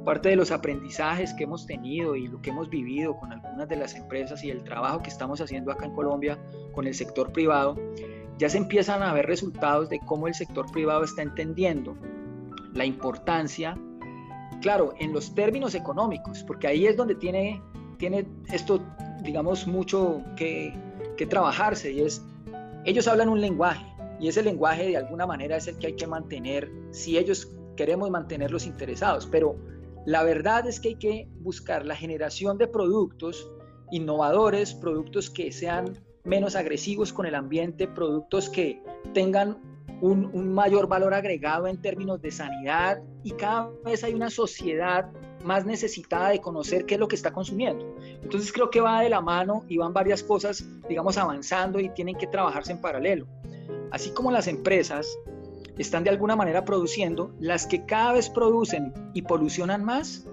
parte 0.04 0.30
de 0.30 0.36
los 0.36 0.52
aprendizajes 0.52 1.34
que 1.34 1.44
hemos 1.44 1.66
tenido 1.66 2.16
y 2.16 2.28
lo 2.28 2.42
que 2.42 2.52
hemos 2.52 2.70
vivido 2.70 3.18
con 3.18 3.34
algunas 3.34 3.68
de 3.68 3.76
las 3.76 3.96
empresas 3.96 4.44
y 4.44 4.52
el 4.52 4.64
trabajo 4.64 5.02
que 5.02 5.10
estamos 5.10 5.42
haciendo 5.42 5.72
acá 5.72 5.86
en 5.86 5.94
Colombia 5.94 6.40
con 6.74 6.88
el 6.88 6.94
sector 6.94 7.32
privado, 7.32 7.76
ya 8.38 8.50
se 8.50 8.58
empiezan 8.58 9.02
a 9.04 9.14
ver 9.14 9.26
resultados 9.26 9.90
de 9.90 10.00
cómo 10.00 10.28
el 10.28 10.34
sector 10.34 10.72
privado 10.72 11.04
está 11.04 11.22
entendiendo 11.22 11.98
la 12.74 12.86
importancia, 12.86 13.78
claro, 14.66 14.96
en 14.98 15.14
los 15.14 15.36
términos 15.36 15.76
económicos, 15.76 16.44
porque 16.44 16.66
ahí 16.66 16.88
es 16.88 16.98
donde 16.98 17.14
tiene, 17.14 17.62
tiene 18.00 18.26
esto, 18.52 18.82
digamos, 19.22 19.68
mucho 19.68 20.24
que, 20.36 20.74
que 21.18 21.28
trabajarse 21.28 21.92
y 21.92 22.02
es, 22.02 22.26
ellos 22.84 23.08
hablan 23.08 23.30
un 23.30 23.42
lenguaje 23.42 23.86
y 24.20 24.28
ese 24.28 24.42
lenguaje 24.42 24.88
de 24.88 24.98
alguna 24.98 25.28
manera 25.28 25.58
es 25.58 25.68
el 25.68 25.78
que 25.78 25.86
hay 25.86 25.96
que 25.96 26.08
mantener 26.08 26.72
si 26.90 27.16
ellos 27.16 27.54
queremos 27.78 28.10
mantenerlos 28.10 28.66
interesados, 28.66 29.28
pero 29.28 29.56
la 30.08 30.24
verdad 30.24 30.66
es 30.66 30.80
que 30.80 30.88
hay 30.88 30.96
que 30.96 31.30
buscar 31.42 31.86
la 31.86 31.96
generación 31.96 32.58
de 32.58 32.68
productos 32.68 33.48
innovadores, 33.92 34.74
productos 34.74 35.30
que 35.30 35.52
sean 35.52 35.94
menos 36.24 36.56
agresivos 36.56 37.14
con 37.14 37.28
el 37.28 37.36
ambiente, 37.36 37.88
productos 37.88 38.50
que 38.50 38.82
tengan 39.14 39.75
un, 40.02 40.54
mayor 40.54 40.88
valor 40.88 41.14
agregado 41.14 41.68
en 41.68 41.82
términos 41.82 42.22
de 42.22 42.32
sanidad 42.32 43.02
y 43.24 43.32
cada 43.32 43.70
vez 43.84 44.04
hay 44.04 44.14
una 44.14 44.30
sociedad 44.30 45.10
más 45.44 45.66
necesitada 45.66 46.30
de 46.30 46.40
conocer 46.40 46.86
qué 46.86 46.96
es 46.96 47.00
lo 47.00 47.08
que 47.08 47.16
está 47.16 47.32
consumiendo. 47.32 47.96
Entonces 48.22 48.52
creo 48.52 48.70
que 48.70 48.82
va 48.82 49.02
de 49.02 49.10
la 49.10 49.22
mano 49.22 49.64
y 49.68 49.78
van 49.78 49.94
varias 49.94 50.24
cosas, 50.24 50.66
digamos, 50.90 51.18
avanzando 51.18 51.80
y 51.80 51.90
tienen 51.90 52.16
que 52.16 52.28
trabajarse 52.28 52.72
en 52.72 52.82
paralelo. 52.82 53.28
Así 53.92 54.10
como 54.10 54.32
las 54.32 54.48
empresas 54.48 55.08
están 55.78 56.04
de 56.04 56.10
alguna 56.10 56.36
manera 56.36 56.66
produciendo, 56.66 57.34
las 57.40 57.68
que 57.68 57.86
cada 57.86 58.14
vez 58.14 58.30
producen 58.30 58.94
y 59.14 59.22
polucionan 59.22 59.84
más, 59.84 60.26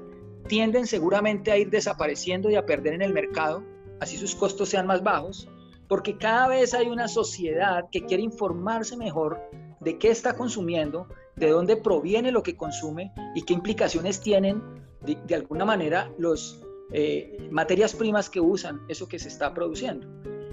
tienden 0.49 0.87
seguramente 0.87 1.51
a 1.51 1.59
ir 1.59 1.71
desapareciendo 1.71 2.51
y 2.51 2.57
a 2.57 2.67
perder 2.67 2.95
en 2.95 3.03
el 3.03 3.13
mercado, 3.13 3.63
así 4.01 4.17
sus 4.17 4.35
costos 4.35 4.69
sean 4.69 4.87
más 4.87 5.03
bajos, 5.03 5.49
porque 5.93 6.17
cada 6.17 6.49
vez 6.49 6.73
hay 6.73 6.89
una 6.89 7.07
sociedad 7.07 7.91
que 7.93 8.07
quiere 8.07 8.23
informarse 8.23 8.97
mejor 8.97 9.39
de 9.81 9.99
qué 9.99 10.09
está 10.09 10.35
consumiendo, 10.35 11.07
de 11.37 11.51
dónde 11.51 11.77
proviene 11.77 12.33
lo 12.33 12.43
que 12.43 12.57
consume 12.57 13.13
y 13.35 13.43
qué 13.43 13.53
implicaciones 13.53 14.19
tienen 14.19 14.63
de, 15.03 15.35
alguna 15.35 15.67
manera 15.67 16.11
las 16.17 16.59
eh, 16.93 17.37
materias 17.51 17.95
primas 17.95 18.31
que 18.31 18.41
usan 18.41 18.81
eso 18.89 19.07
que 19.07 19.19
se 19.19 19.29
está 19.29 19.53
produciendo. 19.53 20.07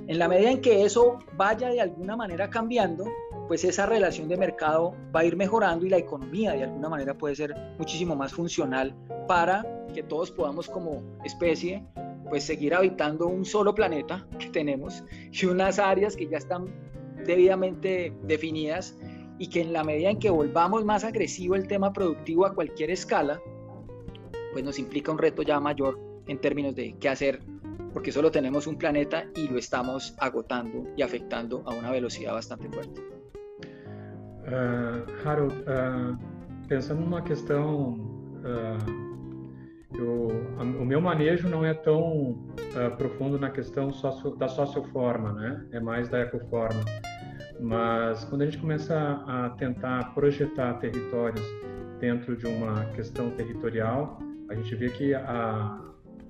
En 0.10 0.20
la 0.20 0.28
medida 0.28 0.52
en 0.52 0.60
que 0.60 0.84
eso 0.84 1.20
vaya 1.38 1.70
de 1.70 1.80
alguna 1.80 2.18
manera 2.18 2.50
cambiando, 2.50 3.06
pues 3.48 3.64
esa 3.64 3.86
relación 3.86 4.28
de 4.28 4.36
mercado 4.36 4.94
va 5.16 5.22
a 5.22 5.24
ir 5.24 5.38
mejorando 5.38 5.86
y 5.86 5.90
la 5.90 6.00
economía 6.00 6.52
de 6.52 6.66
alguna 6.66 6.90
manera 6.90 7.18
puede 7.18 7.38
ser 7.38 7.56
muchísimo 7.78 8.14
más 8.14 8.34
funcional 8.34 8.94
para 9.26 9.66
que 9.94 10.04
todos 10.04 10.32
podamos 10.32 10.68
como 10.68 11.02
especie 11.24 11.88
pues 12.30 12.44
seguir 12.44 12.74
habitando 12.74 13.28
un 13.28 13.46
solo 13.46 13.74
planeta 13.74 14.26
que 14.38 14.50
tenemos 14.50 15.04
y 15.32 15.46
unas 15.46 15.80
áreas 15.80 16.16
que 16.16 16.28
ya 16.28 16.38
están 16.38 16.68
debidamente 17.26 18.14
definidas 18.24 18.98
y 19.38 19.48
que 19.50 19.62
en 19.62 19.74
la 19.74 19.84
medida 19.84 20.10
en 20.10 20.20
que 20.20 20.30
volvamos 20.30 20.86
más 20.86 21.04
agresivo 21.04 21.56
el 21.56 21.68
tema 21.68 21.94
productivo 21.94 22.46
a 22.46 22.54
cualquier 22.54 22.92
escala, 22.92 23.40
pues 24.52 24.64
nos 24.64 24.80
implica 24.80 25.12
un 25.12 25.18
reto 25.18 25.42
ya 25.42 25.60
mayor 25.60 26.00
en 26.28 26.40
términos 26.40 26.76
de 26.76 26.96
qué 27.00 27.10
hacer, 27.10 27.42
porque 27.94 28.12
solo 28.12 28.32
tenemos 28.32 28.68
un 28.68 28.78
planeta 28.78 29.26
y 29.36 29.48
lo 29.48 29.58
estamos 29.58 30.14
agotando 30.20 30.86
y 30.96 31.02
afectando 31.02 31.64
a 31.66 31.74
una 31.74 31.92
velocidad 31.92 32.34
bastante 32.34 32.70
fuerte. 32.70 33.02
Uh, 34.48 35.06
Harold, 35.24 35.54
uh, 35.68 36.18
pensando 36.68 37.04
numa 37.04 37.22
uh, 37.22 39.09
eu, 39.94 40.28
o 40.60 40.86
meu 40.86 41.02
manejo 41.02 41.48
não 41.50 41.66
é 41.66 41.74
tão 41.74 42.38
profundo 42.98 43.40
na 43.40 43.50
questão 43.50 43.92
socio, 43.92 44.36
da 44.36 44.48
socioforma, 44.48 45.34
né? 45.34 45.66
É 45.72 45.80
mais 45.80 46.08
da 46.10 46.22
ecoforma. 46.22 46.84
Mas 47.60 48.24
quando 48.26 48.44
a 48.44 48.46
gente 48.46 48.58
começa 48.58 48.96
a 49.28 49.50
tentar 49.52 50.14
projetar 50.14 50.76
territórios 50.76 51.44
dentro 52.00 52.38
de 52.38 52.48
uma 52.48 52.86
questão 52.96 53.30
territorial, 53.32 54.20
a 54.50 54.56
gente 54.56 54.74
vê 54.76 54.90
que 54.90 55.14
a, 55.14 55.80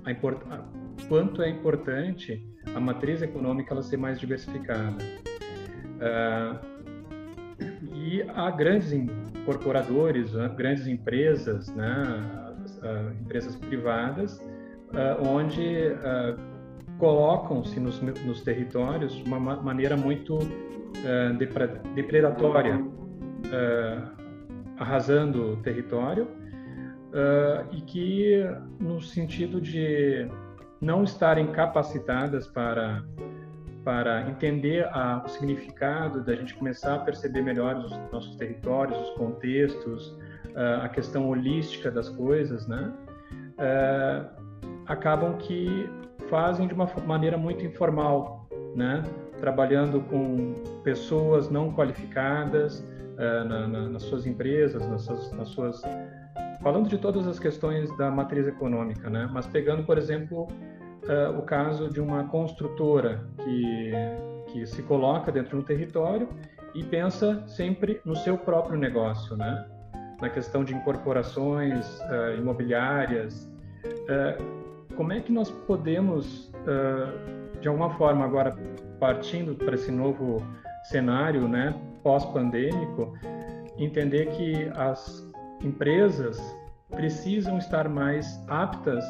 a, 0.06 0.12
import, 0.12 0.41
a 0.50 0.63
quanto 1.08 1.41
é 1.41 1.50
importante 1.50 2.43
a 2.74 2.80
matriz 2.80 3.22
econômica 3.22 3.74
ela 3.74 3.84
ser 3.84 3.98
mais 3.98 4.19
diversificada. 4.19 4.98
Uh, 6.00 6.80
e 7.93 8.24
há 8.30 8.50
grandes 8.50 8.91
incorporadores, 8.91 10.32
grandes 10.56 10.88
empresas, 10.88 11.67
né, 11.76 12.48
uh, 12.83 13.11
empresas 13.21 13.55
privadas, 13.55 14.37
uh, 14.37 15.27
onde 15.27 15.95
colocam-se 16.97 17.79
nos, 17.79 18.01
nos, 18.01 18.41
territórios 18.41 19.13
de 19.13 19.23
uma 19.23 19.39
maneira 19.39 19.95
muito 19.95 20.37
depredatória, 21.95 22.85
arrasando 24.77 25.53
o 25.53 25.57
território 25.57 26.27
e 27.71 27.79
que, 27.81 28.43
no 28.81 28.99
sentido 29.01 29.61
de 29.61 30.27
não 30.81 31.05
estarem 31.05 31.47
capacitadas 31.53 32.47
para 32.47 33.01
para 33.83 34.29
entender 34.29 34.87
a, 34.91 35.23
o 35.25 35.29
significado 35.29 36.23
da 36.23 36.35
gente 36.35 36.53
começar 36.55 36.95
a 36.95 36.99
perceber 36.99 37.41
melhor 37.41 37.77
os 37.77 37.91
nossos 38.11 38.35
territórios, 38.35 38.97
os 38.97 39.09
contextos, 39.11 40.15
uh, 40.55 40.83
a 40.83 40.89
questão 40.89 41.27
holística 41.29 41.89
das 41.91 42.09
coisas, 42.09 42.67
né? 42.67 42.91
Uh, 43.57 44.29
acabam 44.88 45.38
que 45.38 45.89
fazem 46.29 46.67
de 46.67 46.73
uma 46.73 46.89
maneira 47.05 47.38
muito 47.38 47.65
informal, 47.65 48.47
né? 48.75 49.03
Trabalhando 49.39 50.01
com 50.01 50.53
pessoas 50.83 51.49
não 51.49 51.71
qualificadas 51.73 52.79
uh, 52.79 53.47
na, 53.47 53.67
na, 53.67 53.89
nas 53.89 54.03
suas 54.03 54.25
empresas, 54.25 54.88
nas 54.88 55.01
suas, 55.01 55.31
nas 55.33 55.47
suas 55.49 55.81
falando 56.62 56.89
de 56.89 56.97
todas 56.97 57.25
as 57.25 57.39
questões 57.39 57.95
da 57.97 58.12
matriz 58.12 58.47
econômica, 58.47 59.09
né? 59.09 59.29
Mas 59.31 59.47
pegando, 59.47 59.83
por 59.83 59.97
exemplo, 59.97 60.45
o 61.38 61.41
caso 61.41 61.89
de 61.89 62.01
uma 62.01 62.25
construtora 62.25 63.23
que 63.38 63.93
que 64.51 64.65
se 64.65 64.83
coloca 64.83 65.31
dentro 65.31 65.51
de 65.51 65.63
um 65.63 65.63
território 65.63 66.27
e 66.73 66.83
pensa 66.83 67.43
sempre 67.47 68.01
no 68.05 68.15
seu 68.15 68.38
próprio 68.38 68.77
negócio, 68.77 69.35
né? 69.35 69.65
Na 70.21 70.29
questão 70.29 70.63
de 70.63 70.73
incorporações 70.73 71.99
uh, 72.01 72.38
imobiliárias, 72.38 73.49
uh, 73.86 74.95
como 74.95 75.13
é 75.13 75.21
que 75.21 75.32
nós 75.32 75.49
podemos, 75.49 76.51
de 77.62 77.69
alguma 77.69 77.89
forma, 77.91 78.25
agora 78.25 78.53
partindo 78.99 79.55
para 79.55 79.75
esse 79.75 79.89
novo 79.89 80.45
cenário, 80.84 81.47
né, 81.47 81.73
pós-pandêmico, 82.03 83.17
entender 83.77 84.25
que 84.32 84.69
as 84.75 85.25
empresas 85.63 86.38
precisam 86.89 87.58
estar 87.58 87.88
mais 87.88 88.39
aptas 88.47 89.03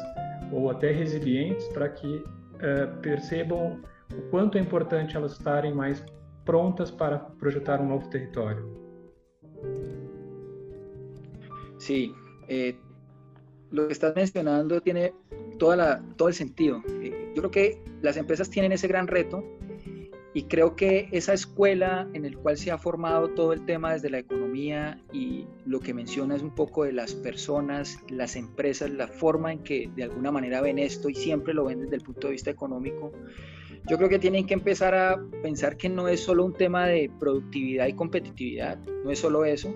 ou 0.52 0.70
até 0.70 0.90
resilientes 0.90 1.66
para 1.68 1.88
que 1.88 2.16
uh, 2.16 3.00
percebam 3.00 3.80
o 4.12 4.22
quanto 4.30 4.58
é 4.58 4.60
importante 4.60 5.16
elas 5.16 5.32
estarem 5.32 5.72
mais 5.72 6.04
prontas 6.44 6.90
para 6.90 7.18
projetar 7.18 7.80
um 7.80 7.86
novo 7.86 8.08
território. 8.08 8.68
Sí, 11.80 12.14
eh, 12.46 12.76
lo 13.70 13.86
que 13.86 13.92
estás 13.94 14.14
mencionando 14.14 14.82
tiene 14.82 15.14
toda 15.58 15.76
la, 15.76 16.02
todo 16.16 16.28
el 16.28 16.34
sentido. 16.34 16.82
Eh, 17.00 17.32
yo 17.34 17.40
creo 17.42 17.50
que 17.50 17.82
las 18.02 18.18
empresas 18.18 18.50
tienen 18.50 18.72
ese 18.72 18.86
gran 18.86 19.06
reto 19.06 19.42
Y 20.34 20.44
creo 20.44 20.76
que 20.76 21.08
esa 21.10 21.32
escuela 21.32 22.06
en 22.12 22.24
el 22.26 22.36
cual 22.36 22.58
se 22.58 22.70
ha 22.70 22.76
formado 22.76 23.30
todo 23.30 23.54
el 23.54 23.64
tema 23.64 23.94
desde 23.94 24.10
la 24.10 24.18
economía 24.18 25.02
y 25.12 25.46
lo 25.64 25.80
que 25.80 25.94
menciona 25.94 26.36
es 26.36 26.42
un 26.42 26.54
poco 26.54 26.84
de 26.84 26.92
las 26.92 27.14
personas, 27.14 27.98
las 28.10 28.36
empresas, 28.36 28.90
la 28.90 29.08
forma 29.08 29.50
en 29.50 29.60
que 29.60 29.90
de 29.96 30.04
alguna 30.04 30.30
manera 30.30 30.60
ven 30.60 30.78
esto 30.78 31.08
y 31.08 31.14
siempre 31.14 31.54
lo 31.54 31.64
ven 31.64 31.80
desde 31.80 31.96
el 31.96 32.02
punto 32.02 32.28
de 32.28 32.34
vista 32.34 32.50
económico, 32.50 33.10
yo 33.88 33.96
creo 33.96 34.08
que 34.08 34.20
tienen 34.20 34.46
que 34.46 34.54
empezar 34.54 34.94
a 34.94 35.20
pensar 35.42 35.76
que 35.76 35.88
no 35.88 36.06
es 36.06 36.20
solo 36.20 36.44
un 36.44 36.52
tema 36.52 36.86
de 36.86 37.10
productividad 37.18 37.88
y 37.88 37.94
competitividad, 37.94 38.78
no 39.04 39.10
es 39.10 39.18
solo 39.18 39.44
eso. 39.44 39.74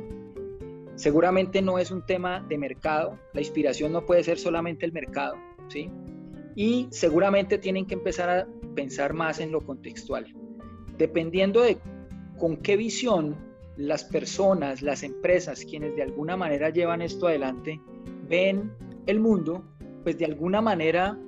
Seguramente 0.97 1.61
no 1.61 1.79
es 1.79 1.91
un 1.91 2.07
tema 2.07 2.45
de 2.49 2.59
mercado, 2.59 3.19
la 3.33 3.41
inspiración 3.41 3.93
no 3.93 4.07
puede 4.07 4.23
ser 4.23 4.39
solamente 4.39 4.87
el 4.87 4.93
mercado, 4.93 5.37
¿sí? 5.69 5.91
Y 6.55 6.89
seguramente 6.91 7.59
tienen 7.59 7.87
que 7.87 7.95
empezar 7.95 8.31
a 8.31 8.47
pensar 8.75 9.13
más 9.13 9.41
en 9.41 9.51
lo 9.51 9.61
contextual 9.61 10.33
dependiendo 10.99 11.61
de 11.61 11.79
con 12.39 12.57
qué 12.57 12.77
visión 12.77 13.37
las 13.77 14.05
personas, 14.05 14.83
las 14.83 15.03
empresas, 15.03 15.65
quienes 15.65 15.97
de 15.97 16.03
alguna 16.03 16.37
manera 16.37 16.71
llevan 16.71 17.03
esto 17.03 17.27
adelante, 17.27 17.81
ven 18.29 18.73
el 19.07 19.21
mundo, 19.21 19.65
pues 20.03 20.19
de 20.19 20.27
alguna 20.27 20.61
manera 20.61 21.19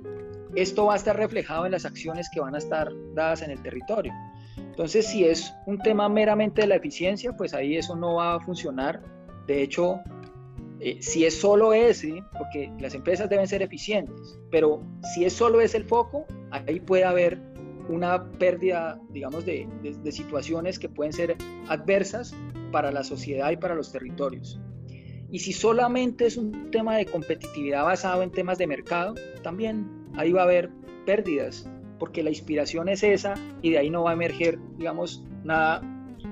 esto 0.55 0.85
va 0.85 0.93
a 0.93 0.97
estar 0.97 1.17
reflejado 1.17 1.65
en 1.65 1.73
las 1.73 1.85
acciones 1.85 2.29
que 2.33 2.39
van 2.39 2.55
a 2.55 2.57
estar 2.57 2.89
dadas 3.13 3.41
en 3.41 3.51
el 3.51 3.61
territorio. 3.61 4.13
Entonces, 4.57 5.07
si 5.07 5.25
es 5.25 5.53
un 5.65 5.79
tema 5.79 6.07
meramente 6.07 6.61
de 6.61 6.67
la 6.67 6.75
eficiencia, 6.75 7.35
pues 7.35 7.53
ahí 7.53 7.75
eso 7.75 7.95
no 7.95 8.15
va 8.15 8.35
a 8.35 8.39
funcionar. 8.39 9.01
De 9.47 9.63
hecho, 9.63 10.01
eh, 10.79 10.97
si 11.01 11.25
es 11.25 11.39
solo 11.39 11.73
ese, 11.73 12.23
porque 12.37 12.71
las 12.79 12.93
empresas 12.93 13.29
deben 13.29 13.47
ser 13.47 13.61
eficientes, 13.61 14.39
pero 14.51 14.83
si 15.13 15.25
es 15.25 15.33
solo 15.33 15.61
ese 15.61 15.77
el 15.77 15.85
foco, 15.85 16.25
ahí 16.51 16.79
puede 16.79 17.03
haber 17.03 17.39
una 17.89 18.31
pérdida, 18.31 18.99
digamos, 19.09 19.45
de, 19.45 19.67
situaciones 20.11 20.77
que 20.77 20.89
pueden 20.89 21.13
ser 21.13 21.35
adversas 21.67 22.35
para 22.71 22.91
la 22.91 23.03
sociedad 23.03 23.49
y 23.51 23.57
para 23.57 23.75
los 23.75 23.91
territorios. 23.91 24.59
Y 25.31 25.39
si 25.39 25.51
solamente 25.51 26.25
es 26.25 26.37
un 26.37 26.69
tema 26.71 26.95
de 26.97 27.05
competitividad 27.05 27.83
basado 27.83 28.23
en 28.23 28.31
temas 28.31 28.57
de 28.57 28.67
mercado, 28.67 29.15
también 29.41 29.87
ahí 30.15 30.31
va 30.31 30.41
a 30.41 30.45
haber 30.45 30.69
pérdidas, 31.05 31.69
porque 31.99 32.23
la 32.23 32.29
inspiración 32.29 32.87
es 32.87 33.03
esa 33.03 33.33
y 33.61 33.71
de 33.71 33.79
ahí 33.79 33.89
no 33.89 34.03
va 34.03 34.11
a 34.11 34.13
emerger, 34.13 34.59
digamos, 34.77 35.23
nada 35.43 35.81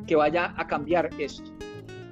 que 0.08 0.16
vaya 0.16 0.54
a 0.58 0.68
cambiar 0.68 1.10
esto. 1.18 1.52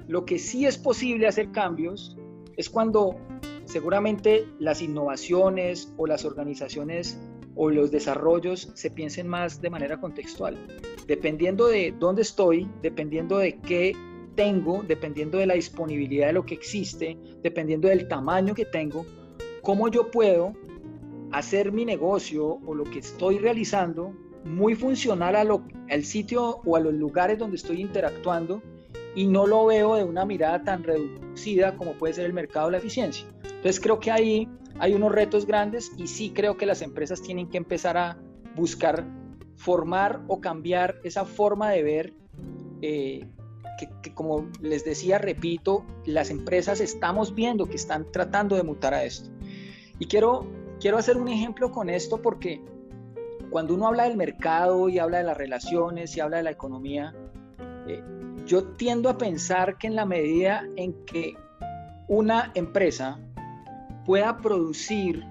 Lo 0.06 0.24
que 0.24 0.38
sí 0.38 0.66
es 0.66 0.76
posible 0.76 1.26
hacer 1.26 1.50
cambios 1.50 2.16
es 2.56 2.68
cuando 2.68 3.16
seguramente 3.64 4.46
las 4.58 4.82
innovaciones 4.82 5.92
o 5.96 6.06
las 6.06 6.24
organizaciones 6.24 7.18
o 7.56 7.70
los 7.70 7.90
desarrollos 7.90 8.70
se 8.74 8.90
piensen 8.90 9.28
más 9.28 9.60
de 9.60 9.70
manera 9.70 10.00
contextual. 10.00 10.56
Dependiendo 11.06 11.68
de 11.68 11.94
dónde 11.98 12.22
estoy, 12.22 12.68
dependiendo 12.82 13.38
de 13.38 13.58
qué 13.60 13.92
tengo, 14.34 14.82
dependiendo 14.86 15.38
de 15.38 15.46
la 15.46 15.54
disponibilidad 15.54 16.26
de 16.28 16.32
lo 16.32 16.44
que 16.44 16.54
existe, 16.54 17.16
dependiendo 17.42 17.88
del 17.88 18.08
tamaño 18.08 18.54
que 18.54 18.64
tengo, 18.64 19.06
cómo 19.62 19.88
yo 19.88 20.10
puedo 20.10 20.52
hacer 21.32 21.72
mi 21.72 21.84
negocio 21.84 22.60
o 22.66 22.74
lo 22.74 22.84
que 22.84 22.98
estoy 22.98 23.38
realizando 23.38 24.12
muy 24.44 24.74
funcional 24.74 25.36
a 25.36 25.44
lo, 25.44 25.64
al 25.88 26.04
sitio 26.04 26.60
o 26.64 26.76
a 26.76 26.80
los 26.80 26.92
lugares 26.92 27.38
donde 27.38 27.56
estoy 27.56 27.80
interactuando 27.80 28.62
y 29.14 29.26
no 29.26 29.46
lo 29.46 29.66
veo 29.66 29.96
de 29.96 30.04
una 30.04 30.24
mirada 30.24 30.62
tan 30.64 30.82
reducida 30.82 31.76
como 31.76 31.92
puede 31.92 32.14
ser 32.14 32.26
el 32.26 32.32
mercado 32.32 32.66
de 32.66 32.72
la 32.72 32.78
eficiencia. 32.78 33.26
Entonces 33.44 33.80
creo 33.80 34.00
que 34.00 34.10
ahí 34.10 34.48
hay 34.78 34.94
unos 34.94 35.12
retos 35.12 35.46
grandes 35.46 35.92
y 35.96 36.06
sí 36.06 36.30
creo 36.30 36.56
que 36.56 36.66
las 36.66 36.82
empresas 36.82 37.22
tienen 37.22 37.48
que 37.48 37.58
empezar 37.58 37.96
a 37.96 38.18
buscar 38.56 39.04
formar 39.56 40.20
o 40.28 40.40
cambiar 40.40 41.00
esa 41.04 41.24
forma 41.24 41.70
de 41.70 41.82
ver 41.82 42.12
eh, 42.82 43.26
que, 44.02 44.14
como 44.14 44.48
les 44.60 44.84
decía, 44.84 45.18
repito, 45.18 45.84
las 46.04 46.30
empresas 46.30 46.80
estamos 46.80 47.34
viendo 47.34 47.66
que 47.66 47.76
están 47.76 48.10
tratando 48.10 48.56
de 48.56 48.62
mutar 48.62 48.94
a 48.94 49.04
esto. 49.04 49.30
Y 49.98 50.06
quiero, 50.06 50.46
quiero 50.80 50.98
hacer 50.98 51.16
un 51.16 51.28
ejemplo 51.28 51.70
con 51.70 51.88
esto 51.88 52.20
porque 52.20 52.60
cuando 53.50 53.74
uno 53.74 53.86
habla 53.86 54.04
del 54.04 54.16
mercado 54.16 54.88
y 54.88 54.98
habla 54.98 55.18
de 55.18 55.24
las 55.24 55.36
relaciones 55.36 56.16
y 56.16 56.20
habla 56.20 56.38
de 56.38 56.42
la 56.42 56.50
economía, 56.50 57.14
eh, 57.86 58.02
yo 58.46 58.64
tiendo 58.64 59.08
a 59.08 59.18
pensar 59.18 59.78
que 59.78 59.86
en 59.86 59.96
la 59.96 60.04
medida 60.04 60.64
en 60.76 60.92
que 61.06 61.36
una 62.08 62.52
empresa 62.54 63.18
pueda 64.04 64.38
producir 64.38 65.24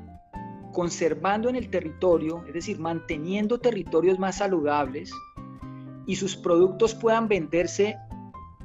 conservando 0.71 1.49
en 1.49 1.55
el 1.55 1.69
territorio, 1.69 2.43
es 2.47 2.53
decir, 2.53 2.79
manteniendo 2.79 3.59
territorios 3.59 4.17
más 4.17 4.37
saludables 4.37 5.11
y 6.07 6.15
sus 6.15 6.35
productos 6.35 6.95
puedan 6.95 7.27
venderse 7.27 7.95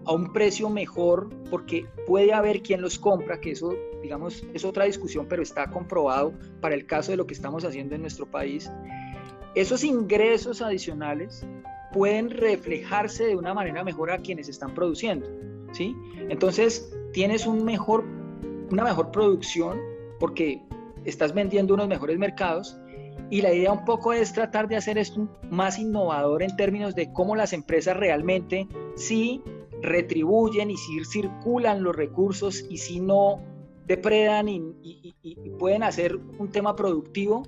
a 0.07 0.13
un 0.13 0.33
precio 0.33 0.71
mejor 0.71 1.29
porque 1.51 1.87
puede 2.07 2.33
haber 2.33 2.63
quien 2.63 2.81
los 2.81 2.99
compra, 2.99 3.41
que 3.41 3.51
eso, 3.51 3.75
digamos, 4.03 4.43
es 4.55 4.65
otra 4.65 4.87
discusión, 4.87 5.27
pero 5.29 5.43
está 5.43 5.71
comprobado 5.71 6.33
para 6.63 6.75
el 6.75 6.87
caso 6.87 7.11
de 7.11 7.19
lo 7.19 7.27
que 7.27 7.35
estamos 7.35 7.65
haciendo 7.65 7.95
en 7.95 8.01
nuestro 8.01 8.27
país. 8.27 8.71
Esos 9.55 9.85
ingresos 9.85 10.63
adicionales 10.63 11.47
pueden 11.93 12.31
reflejarse 12.31 13.27
de 13.27 13.37
una 13.37 13.55
manera 13.55 13.85
mejor 13.85 14.11
a 14.11 14.19
quienes 14.19 14.49
están 14.49 14.75
produciendo, 14.75 15.29
¿sí? 15.73 15.97
Entonces, 16.29 16.95
tienes 17.13 17.47
un 17.47 17.65
mejor, 17.65 18.05
una 18.71 18.85
mejor 18.85 19.11
producción 19.11 19.79
porque 20.21 20.63
estás 21.05 21.33
vendiendo 21.33 21.75
unos 21.75 21.89
mejores 21.89 22.19
mercados 22.19 22.79
y 23.31 23.43
la 23.43 23.53
idea 23.53 23.73
un 23.73 23.85
poco 23.85 24.13
es 24.13 24.33
tratar 24.33 24.69
de 24.69 24.77
hacer 24.77 24.99
esto 24.99 25.29
más 25.51 25.79
innovador 25.79 26.43
en 26.43 26.57
términos 26.57 26.95
de 26.95 27.13
cómo 27.13 27.37
las 27.37 27.53
empresas 27.53 27.97
realmente 27.97 28.67
sí 28.97 29.43
retribuyen 29.83 30.71
y 30.71 30.77
si 30.77 31.05
circulan 31.05 31.83
los 31.83 31.95
recursos 31.95 32.65
y 32.69 32.79
si 32.79 33.01
no 33.01 33.41
depredan 33.87 34.49
y, 34.49 35.15
pueden 35.59 35.83
hacer 35.83 36.17
un 36.39 36.51
tema 36.51 36.77
productivo 36.77 37.43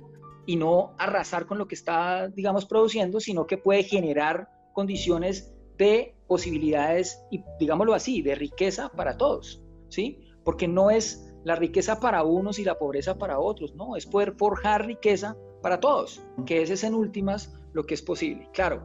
y 0.45 0.55
no 0.55 0.93
arrasar 0.97 1.45
con 1.45 1.57
lo 1.57 1.67
que 1.67 1.75
está, 1.75 2.27
digamos, 2.29 2.65
produciendo, 2.65 3.19
sino 3.19 3.45
que 3.45 3.57
puede 3.57 3.83
generar 3.83 4.49
condiciones 4.73 5.53
de 5.77 6.15
posibilidades 6.27 7.23
y, 7.31 7.43
digámoslo 7.59 7.93
así, 7.93 8.21
de 8.21 8.35
riqueza 8.35 8.89
para 8.89 9.17
todos, 9.17 9.61
¿sí? 9.89 10.19
Porque 10.43 10.67
no 10.67 10.91
es 10.91 11.33
la 11.43 11.55
riqueza 11.55 11.99
para 11.99 12.23
unos 12.23 12.59
y 12.59 12.63
la 12.63 12.77
pobreza 12.77 13.17
para 13.17 13.39
otros, 13.39 13.75
no, 13.75 13.95
es 13.95 14.05
poder 14.05 14.33
forjar 14.37 14.85
riqueza 14.85 15.35
para 15.61 15.79
todos, 15.79 16.21
que 16.45 16.61
ese 16.61 16.73
es 16.73 16.83
en 16.83 16.93
últimas 16.93 17.53
lo 17.73 17.83
que 17.83 17.93
es 17.93 18.01
posible. 18.01 18.49
Claro, 18.53 18.83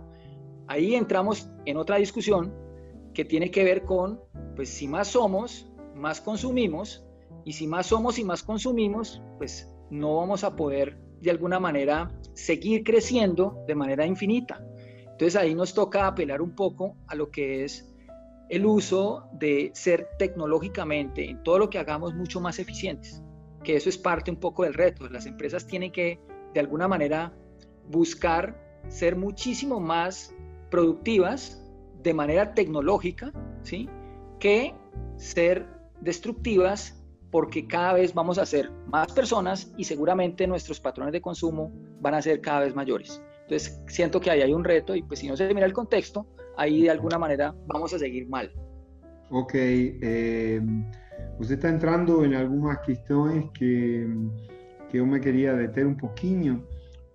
ahí 0.66 0.94
entramos 0.94 1.48
en 1.64 1.76
otra 1.76 1.96
discusión 1.96 2.52
que 3.14 3.24
tiene 3.24 3.50
que 3.50 3.64
ver 3.64 3.84
con, 3.84 4.20
pues 4.56 4.68
si 4.68 4.88
más 4.88 5.08
somos, 5.08 5.70
más 5.94 6.20
consumimos, 6.20 7.06
y 7.44 7.52
si 7.52 7.66
más 7.66 7.86
somos 7.86 8.18
y 8.18 8.24
más 8.24 8.42
consumimos, 8.42 9.22
pues 9.38 9.72
no 9.90 10.16
vamos 10.16 10.42
a 10.42 10.56
poder 10.56 10.98
de 11.20 11.30
alguna 11.30 11.58
manera 11.58 12.10
seguir 12.34 12.84
creciendo 12.84 13.64
de 13.66 13.74
manera 13.74 14.06
infinita. 14.06 14.64
Entonces 15.02 15.36
ahí 15.36 15.54
nos 15.54 15.72
toca 15.72 16.06
apelar 16.06 16.42
un 16.42 16.54
poco 16.54 16.96
a 17.06 17.14
lo 17.14 17.30
que 17.30 17.64
es 17.64 17.94
el 18.48 18.66
uso 18.66 19.28
de 19.32 19.70
ser 19.74 20.08
tecnológicamente 20.18 21.28
en 21.28 21.42
todo 21.42 21.58
lo 21.58 21.70
que 21.70 21.78
hagamos 21.78 22.14
mucho 22.14 22.40
más 22.40 22.58
eficientes, 22.58 23.22
que 23.64 23.76
eso 23.76 23.88
es 23.88 23.98
parte 23.98 24.30
un 24.30 24.36
poco 24.36 24.64
del 24.64 24.74
reto. 24.74 25.08
Las 25.08 25.26
empresas 25.26 25.66
tienen 25.66 25.90
que 25.90 26.20
de 26.54 26.60
alguna 26.60 26.86
manera 26.86 27.32
buscar 27.88 28.62
ser 28.88 29.16
muchísimo 29.16 29.80
más 29.80 30.34
productivas 30.70 31.62
de 32.02 32.14
manera 32.14 32.54
tecnológica, 32.54 33.32
¿sí? 33.62 33.88
Que 34.38 34.74
ser 35.16 35.66
destructivas 36.00 37.02
porque 37.30 37.66
cada 37.66 37.94
vez 37.94 38.14
vamos 38.14 38.38
a 38.38 38.46
ser 38.46 38.70
más 38.86 39.12
personas 39.12 39.72
y 39.76 39.84
seguramente 39.84 40.46
nuestros 40.46 40.80
patrones 40.80 41.12
de 41.12 41.20
consumo 41.20 41.72
van 42.00 42.14
a 42.14 42.22
ser 42.22 42.40
cada 42.40 42.60
vez 42.60 42.74
mayores. 42.74 43.22
Entonces 43.42 43.80
siento 43.88 44.20
que 44.20 44.30
ahí 44.30 44.42
hay 44.42 44.52
un 44.52 44.64
reto 44.64 44.94
y 44.94 45.02
pues 45.02 45.20
si 45.20 45.28
no 45.28 45.36
se 45.36 45.52
mira 45.52 45.66
el 45.66 45.72
contexto, 45.72 46.26
ahí 46.56 46.82
de 46.82 46.90
alguna 46.90 47.18
manera 47.18 47.54
vamos 47.66 47.92
a 47.94 47.98
seguir 47.98 48.28
mal. 48.28 48.50
Ok, 49.30 49.52
eh, 49.54 50.60
usted 51.38 51.56
está 51.56 51.68
entrando 51.68 52.24
en 52.24 52.34
algunas 52.34 52.78
cuestiones 52.78 53.50
que, 53.52 54.06
que 54.88 54.98
yo 54.98 55.06
me 55.06 55.20
quería 55.20 55.52
detener 55.54 55.86
un 55.86 55.96
poquito 55.96 56.62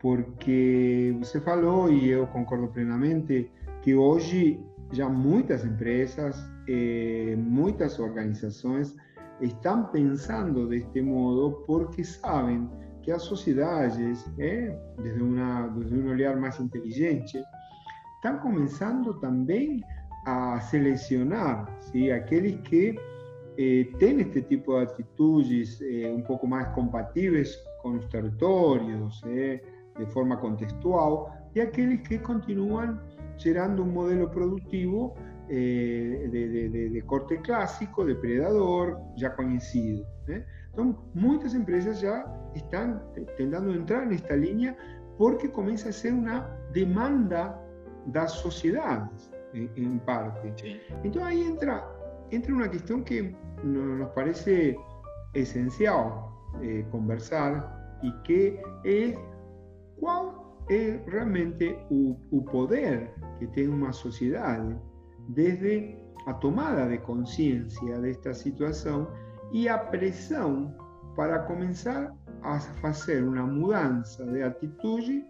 porque 0.01 1.15
usted 1.21 1.41
falou 1.41 1.89
y 1.89 2.09
yo 2.09 2.29
concordo 2.31 2.71
plenamente 2.71 3.51
que 3.83 3.95
hoy 3.95 4.59
já 4.93 5.07
muitas 5.07 5.63
empresas, 5.63 6.49
eh, 6.67 7.35
muitas 7.37 7.99
organizações 7.99 8.95
estão 9.41 9.85
pensando 9.85 10.67
deste 10.67 11.01
modo 11.01 11.63
porque 11.65 12.03
sabem 12.03 12.69
que 13.01 13.11
as 13.11 13.23
sociedades, 13.23 14.25
eh, 14.37 14.77
desde, 15.01 15.23
uma, 15.23 15.67
desde 15.69 15.95
um 15.95 16.09
olhar 16.09 16.39
mais 16.39 16.59
inteligente, 16.59 17.41
estão 18.15 18.37
começando 18.39 19.19
também 19.19 19.81
a 20.25 20.59
selecionar 20.59 21.65
¿sí? 21.79 22.11
aqueles 22.11 22.61
que 22.61 22.95
eh, 23.57 23.89
este 23.99 24.41
tipo 24.43 24.77
de 24.77 24.83
atitudes 24.83 25.81
eh, 25.81 26.13
um 26.15 26.21
pouco 26.21 26.47
mais 26.47 26.67
compatíveis 26.69 27.57
com 27.81 27.97
os 27.97 28.05
territórios, 28.05 29.21
eh, 29.25 29.61
de 29.97 30.05
forma 30.07 30.37
contextual, 30.37 31.31
e 31.55 31.61
aqueles 31.61 32.07
que 32.07 32.19
continuam 32.19 32.99
gerando 33.37 33.83
un 33.83 33.93
modelo 33.93 34.29
productivo 34.29 35.15
eh, 35.53 36.29
de, 36.31 37.03
corte 37.05 37.41
clásico, 37.41 38.05
depredador, 38.05 38.97
ya 39.17 39.35
conocido. 39.35 40.05
¿eh? 40.29 40.45
Entonces, 40.69 41.01
muchas 41.13 41.53
empresas 41.53 41.99
ya 41.99 42.25
están 42.55 43.03
intentando 43.17 43.73
entrar 43.73 44.03
en 44.03 44.13
esta 44.13 44.37
línea 44.37 44.77
porque 45.17 45.51
comienza 45.51 45.89
a 45.89 45.91
ser 45.91 46.13
una 46.13 46.57
demanda 46.71 47.61
de 48.05 48.17
las 48.17 48.31
sociedades, 48.31 49.29
en 49.53 49.99
parte. 49.99 50.53
Entonces 51.03 51.21
ahí 51.21 51.43
entra, 51.43 51.85
entra 52.29 52.55
una 52.55 52.69
cuestión 52.69 53.03
que 53.03 53.35
nos 53.61 54.09
parece 54.11 54.77
esencial 55.33 56.13
eh, 56.61 56.85
conversar 56.91 57.99
y 58.01 58.13
que 58.23 58.61
es 58.85 59.17
cuál 59.99 60.31
es 60.69 61.05
realmente 61.07 61.77
el 61.89 62.43
poder 62.49 63.13
que 63.37 63.47
tem 63.47 63.67
uma 63.67 63.91
sociedade 63.91 64.79
desde 65.33 65.97
a 66.27 66.33
tomada 66.33 66.87
de 66.87 66.97
consciência 66.99 67.99
desta 67.99 68.33
situação 68.33 69.07
e 69.51 69.67
a 69.67 69.77
pressão 69.77 70.73
para 71.15 71.39
começar 71.39 72.13
a 72.43 72.59
fazer 72.59 73.23
uma 73.23 73.45
mudança 73.45 74.25
de 74.25 74.41
atitude 74.43 75.25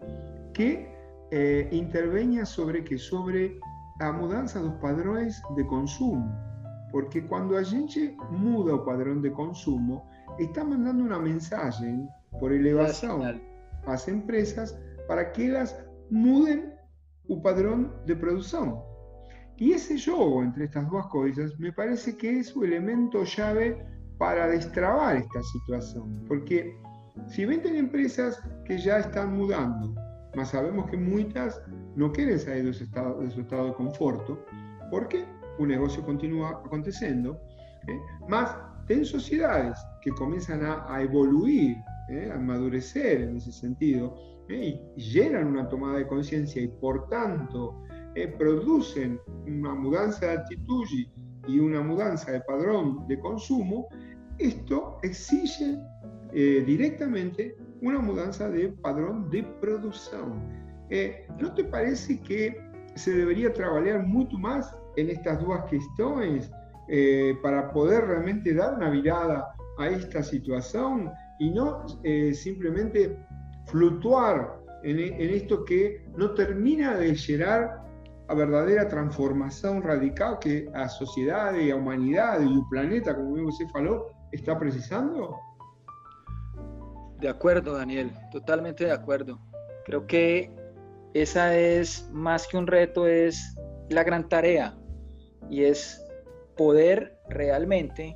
que 0.54 0.88
eh, 1.32 1.68
intervenha 1.72 2.46
sobre 2.46 2.82
que 2.82 2.98
sobre 2.98 3.60
a 4.00 4.12
mudança 4.12 4.60
dos 4.60 4.74
padrões 4.76 5.42
de 5.56 5.64
consumo, 5.66 6.30
porque 6.92 7.22
quando 7.22 7.56
a 7.56 7.64
gente 7.64 8.16
muda 8.32 8.76
o 8.76 8.86
padrão 8.86 9.22
de 9.22 9.30
consumo, 9.30 10.04
está 10.40 10.64
mandando 10.64 11.04
uma 11.04 11.20
mensagem 11.20 12.08
por 12.40 12.52
elevação 12.52 13.22
às 13.86 14.08
empresas 14.08 14.78
para 15.08 15.26
que 15.26 15.50
elas 15.50 15.76
mudem 16.10 16.72
un 17.28 17.42
padrón 17.42 17.94
de 18.06 18.16
producción. 18.16 18.91
Y 19.62 19.74
ese 19.74 19.96
juego 20.00 20.42
entre 20.42 20.66
estas 20.66 20.90
dos 20.90 21.06
cosas 21.10 21.60
me 21.60 21.72
parece 21.72 22.18
que 22.18 22.40
es 22.40 22.56
un 22.56 22.66
elemento 22.66 23.24
llave 23.24 23.78
para 24.18 24.48
destrabar 24.48 25.18
esta 25.18 25.40
situación. 25.44 26.26
Porque 26.28 26.76
si 27.28 27.46
ven 27.46 27.62
empresas 27.76 28.42
que 28.66 28.80
ya 28.80 28.98
están 28.98 29.38
mudando, 29.38 29.94
mas 30.36 30.50
sabemos 30.50 30.90
que 30.90 30.98
muchas 30.98 31.62
no 31.96 32.12
quieren 32.12 32.40
salir 32.40 32.66
de 32.66 32.74
su 32.74 32.86
estado 32.86 33.22
de, 33.22 33.30
su 33.30 33.42
estado 33.42 33.68
de 33.68 33.74
conforto, 33.76 34.44
porque 34.90 35.26
un 35.60 35.68
negocio 35.68 36.04
continúa 36.04 36.60
aconteciendo, 36.66 37.40
¿eh? 37.88 38.00
más 38.28 38.58
ten 38.88 39.06
sociedades 39.06 39.78
que 40.02 40.10
comienzan 40.10 40.66
a, 40.66 40.92
a 40.92 41.04
evoluir, 41.04 41.78
¿eh? 42.10 42.32
a 42.34 42.40
madurecer 42.40 43.22
en 43.22 43.38
ese 43.38 43.52
sentido, 43.52 44.16
y 44.50 44.82
llenan 44.96 45.50
una 45.50 45.70
tomada 45.70 46.00
de 46.00 46.08
conciencia 46.08 46.64
y 46.64 46.68
por 46.68 47.08
tanto 47.10 47.84
eh, 48.16 48.28
producen 48.28 49.20
una 49.48 49.74
mudanza 49.74 50.26
de 50.26 50.34
actitud 50.34 50.86
y 51.48 51.60
una 51.60 51.82
mudanza 51.82 52.32
de 52.32 52.42
padrón 52.42 53.08
de 53.08 53.20
consumo, 53.20 53.88
esto 54.38 54.98
exige 55.04 55.80
eh, 56.34 56.64
directamente 56.66 57.56
una 57.82 58.00
mudanza 58.00 58.50
de 58.50 58.70
padrón 58.82 59.30
de 59.30 59.44
producción. 59.62 60.42
Eh, 60.90 61.26
¿No 61.40 61.54
te 61.54 61.64
parece 61.64 62.20
que 62.22 62.62
se 62.96 63.12
debería 63.12 63.54
trabajar 63.54 64.06
mucho 64.06 64.38
más 64.38 64.76
en 64.98 65.10
estas 65.10 65.40
dos 65.42 65.62
cuestiones 65.70 66.52
para 67.42 67.72
poder 67.72 68.04
realmente 68.04 68.54
dar 68.54 68.74
una 68.74 68.90
mirada 68.90 69.48
a 69.78 69.88
esta 69.88 70.22
situación 70.22 71.10
y 71.40 71.50
no 71.52 71.86
simplemente 72.34 73.18
flutuar 73.68 74.62
en, 74.84 75.00
esto 75.00 75.64
que 75.66 76.04
no 76.18 76.32
termina 76.32 76.96
de 76.96 77.16
llegar 77.16 77.81
a 78.32 78.34
verdadera 78.34 78.88
transformación 78.88 79.84
radical 79.84 80.40
que 80.40 80.70
a 80.74 80.88
sociedad 80.88 81.54
y 81.54 81.70
a 81.70 81.76
humanidad 81.76 82.40
y 82.40 82.46
el 82.46 82.64
planeta, 82.70 83.14
como 83.14 83.52
se 83.52 83.68
faló, 83.68 84.08
está 84.32 84.58
precisando? 84.58 85.38
De 87.20 87.28
acuerdo, 87.28 87.74
Daniel, 87.74 88.10
totalmente 88.32 88.86
de 88.86 88.94
acuerdo. 88.94 89.38
Creo 89.84 90.08
que 90.08 90.50
esa 91.14 91.58
es 91.58 92.10
más 92.14 92.48
que 92.48 92.56
un 92.56 92.68
reto, 92.68 93.06
es 93.06 93.54
la 93.90 94.06
gran 94.06 94.30
tarea 94.30 94.78
y 95.50 95.66
es 95.66 96.02
poder 96.56 97.20
realmente 97.28 98.16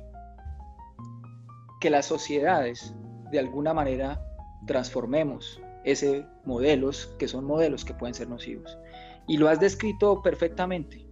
que 1.78 1.90
las 1.90 2.06
sociedades 2.06 2.94
de 3.30 3.38
alguna 3.38 3.74
manera 3.74 4.18
transformemos 4.66 5.60
ese 5.84 6.26
modelos 6.46 7.14
que 7.18 7.28
son 7.28 7.44
modelos 7.44 7.84
que 7.84 7.92
pueden 7.92 8.14
ser 8.14 8.30
nocivos. 8.30 8.78
Y 9.26 9.36
lo 9.36 9.48
has 9.48 9.60
descrito 9.60 10.22
perfectamente. 10.22 11.06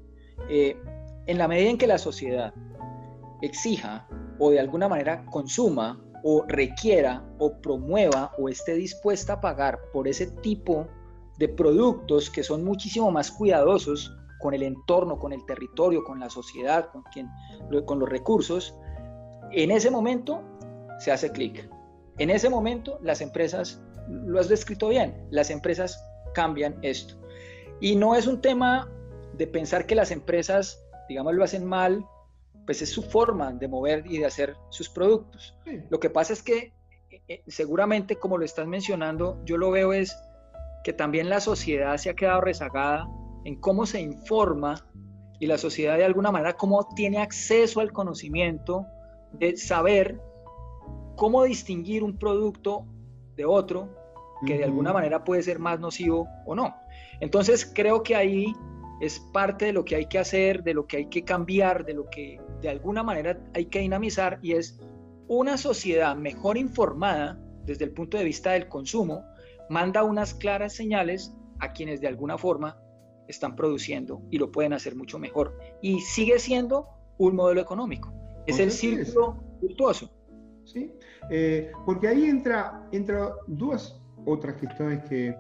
Eh, 0.49 0.77
En 1.27 1.39
la 1.39 1.49
medida 1.49 1.71
en 1.71 1.79
que 1.79 1.87
la 1.87 1.99
sociedad 1.99 2.53
exija 3.41 4.07
o 4.39 4.51
de 4.51 4.61
alguna 4.61 4.89
manera 4.89 5.25
consuma 5.27 5.99
o 6.23 6.45
requiera 6.47 7.23
o 7.39 7.61
promueva 7.61 8.33
o 8.39 8.49
esté 8.49 8.75
dispuesta 8.75 9.35
a 9.35 9.41
pagar 9.41 9.79
por 9.93 10.07
ese 10.09 10.27
tipo 10.43 10.87
de 11.39 11.49
productos 11.49 12.31
que 12.31 12.43
son 12.43 12.65
muchísimo 12.65 13.11
más 13.11 13.31
cuidadosos 13.31 14.15
con 14.41 14.55
el 14.55 14.63
entorno, 14.63 15.19
con 15.19 15.33
el 15.33 15.45
territorio, 15.47 16.05
con 16.05 16.21
la 16.21 16.29
sociedad, 16.29 16.91
con, 16.91 17.05
con 17.85 17.99
los 17.99 18.09
recursos, 18.09 18.75
en 19.53 19.71
ese 19.71 19.91
momento 19.91 20.43
se 20.99 21.13
hace 21.13 21.31
clic. 21.33 21.69
En 22.19 22.31
ese 22.31 22.49
momento 22.49 22.99
las 23.03 23.21
empresas, 23.21 23.81
lo 24.09 24.39
has 24.39 24.49
descrito 24.49 24.89
bien, 24.89 25.27
las 25.31 25.51
empresas 25.51 25.99
cambian 26.35 26.77
esto. 26.83 27.17
Y 27.81 27.97
no 27.97 28.15
es 28.15 28.27
un 28.27 28.41
tema 28.41 28.89
de 29.37 29.47
pensar 29.47 29.87
que 29.87 29.95
las 29.95 30.11
empresas, 30.11 30.81
digamos, 31.09 31.35
lo 31.35 31.45
hacen 31.45 31.65
mal 31.65 32.05
pues 32.67 32.83
es 32.83 32.91
su 32.91 33.03
forma 33.03 33.53
de 33.53 33.69
mover 33.69 34.05
y 34.07 34.19
de 34.19 34.27
hacer 34.27 34.57
sus 34.71 34.89
productos. 34.89 35.55
Lo 35.91 36.01
que 36.01 36.11
pasa 36.11 36.33
es 36.33 36.43
que 36.43 36.73
eh, 37.11 37.23
eh, 37.29 37.43
seguramente, 37.47 38.17
como 38.17 38.39
lo 38.39 38.45
estás 38.45 38.67
mencionando, 38.67 39.41
yo 39.45 39.57
lo 39.57 39.71
veo 39.71 39.93
es 39.93 40.17
que 40.83 40.93
también 40.93 41.29
la 41.29 41.41
sociedad 41.41 41.97
se 41.97 42.11
ha 42.11 42.15
quedado 42.15 42.41
rezagada 42.41 43.07
en 43.45 43.57
cómo 43.57 43.87
se 43.87 44.01
informa 44.01 44.87
y 45.41 45.47
la 45.47 45.59
sociedad 45.59 45.97
de 45.97 46.05
alguna 46.05 46.31
manera 46.31 46.55
cómo 46.55 46.89
tiene 46.95 47.19
acceso 47.19 47.81
al 47.81 47.93
conocimiento 47.93 48.87
de 49.33 49.57
saber 49.57 50.21
cómo 51.17 51.43
distinguir 51.45 52.03
un 52.03 52.19
producto 52.19 52.87
de 53.37 53.45
otro 53.45 53.89
que 54.47 54.59
de 54.59 54.65
alguna 54.65 54.93
manera 54.93 55.25
puede 55.25 55.43
ser 55.43 55.59
más 55.59 55.81
nocivo 55.81 56.29
o 56.47 56.55
no. 56.55 56.75
Entonces 57.21 57.71
creo 57.75 58.03
que 58.03 58.17
ahí 58.17 58.53
es 59.01 59.21
parte 59.33 59.67
de 59.67 59.73
lo 59.73 59.85
que 59.85 59.97
hay 59.97 60.07
que 60.07 60.19
hacer, 60.19 60.63
de 60.63 60.75
lo 60.75 60.87
que 60.87 60.99
hay 60.99 61.07
que 61.07 61.25
cambiar, 61.25 61.85
de 61.85 61.95
lo 61.95 62.09
que 62.09 62.41
de 62.61 62.69
alguna 62.69 63.03
manera 63.03 63.39
hay 63.55 63.67
que 63.67 63.81
dinamizar 63.81 64.39
y 64.43 64.53
es 64.53 64.81
una 65.29 65.57
sociedad 65.57 66.17
mejor 66.17 66.57
informada 66.57 67.39
desde 67.65 67.85
el 67.85 67.93
punto 67.93 68.19
de 68.19 68.25
vista 68.25 68.53
del 68.53 68.69
consumo, 68.69 69.25
manda 69.69 70.05
unas 70.05 70.35
claras 70.35 70.75
señales 70.75 71.35
a 71.61 71.73
quienes 71.73 72.01
de 72.01 72.09
alguna 72.09 72.37
forma 72.37 72.79
están 73.29 73.57
produciendo 73.57 74.23
y 74.31 74.39
lo 74.39 74.53
pueden 74.53 74.73
hacer 74.73 74.97
mucho 74.97 75.19
mejor. 75.19 75.59
Y 75.81 76.01
sigue 76.01 76.39
siendo 76.39 76.89
un 77.19 77.37
modelo 77.37 77.61
económico. 77.61 78.13
Es 78.47 78.59
el 78.59 78.71
círculo 78.71 79.43
virtuoso. 79.63 80.11
Sí, 80.65 80.93
eh, 81.31 81.73
porque 81.87 82.09
ahí 82.09 82.25
entra, 82.25 82.87
entra 82.93 83.35
dos 83.47 84.01
otras 84.27 84.57
cuestiones 84.57 85.05
que, 85.05 85.37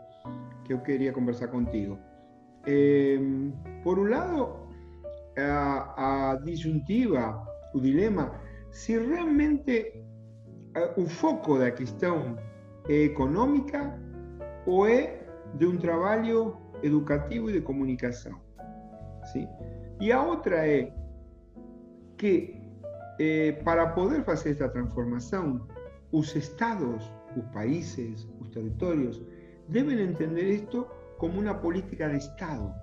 que 0.65 0.73
yo 0.73 0.83
quería 0.83 1.13
conversar 1.13 1.51
contigo. 1.51 1.99
Eh, 2.67 3.21
por 3.83 3.99
un 3.99 4.11
lado, 4.11 4.69
a, 5.37 6.33
a 6.33 6.37
disyuntiva, 6.45 7.47
o 7.75 7.81
dilema, 7.81 8.33
se 8.71 8.99
realmente 8.99 10.05
o 10.97 11.07
foco 11.07 11.59
da 11.59 11.71
questão 11.71 12.37
é 12.89 13.05
econômica 13.05 13.99
ou 14.67 14.87
é 14.87 15.25
de 15.55 15.67
um 15.67 15.77
trabalho 15.77 16.57
educativo 16.83 17.51
e 17.51 17.55
de 17.55 17.61
comunicação. 17.61 18.41
Sim? 19.33 19.49
E 20.01 20.11
a 20.11 20.23
outra 20.23 20.67
é 20.67 20.93
que, 22.17 22.61
eh, 23.19 23.53
para 23.65 23.89
poder 23.89 24.25
fazer 24.25 24.51
esta 24.51 24.69
transformação, 24.69 25.67
os 26.13 26.35
estados, 26.35 27.11
os 27.37 27.45
países, 27.53 28.29
os 28.41 28.49
territórios, 28.51 29.23
devem 29.69 30.01
entender 30.01 30.47
isto 30.47 30.89
como 31.19 31.39
una 31.39 31.61
política 31.61 32.09
de 32.09 32.19
Estado. 32.19 32.75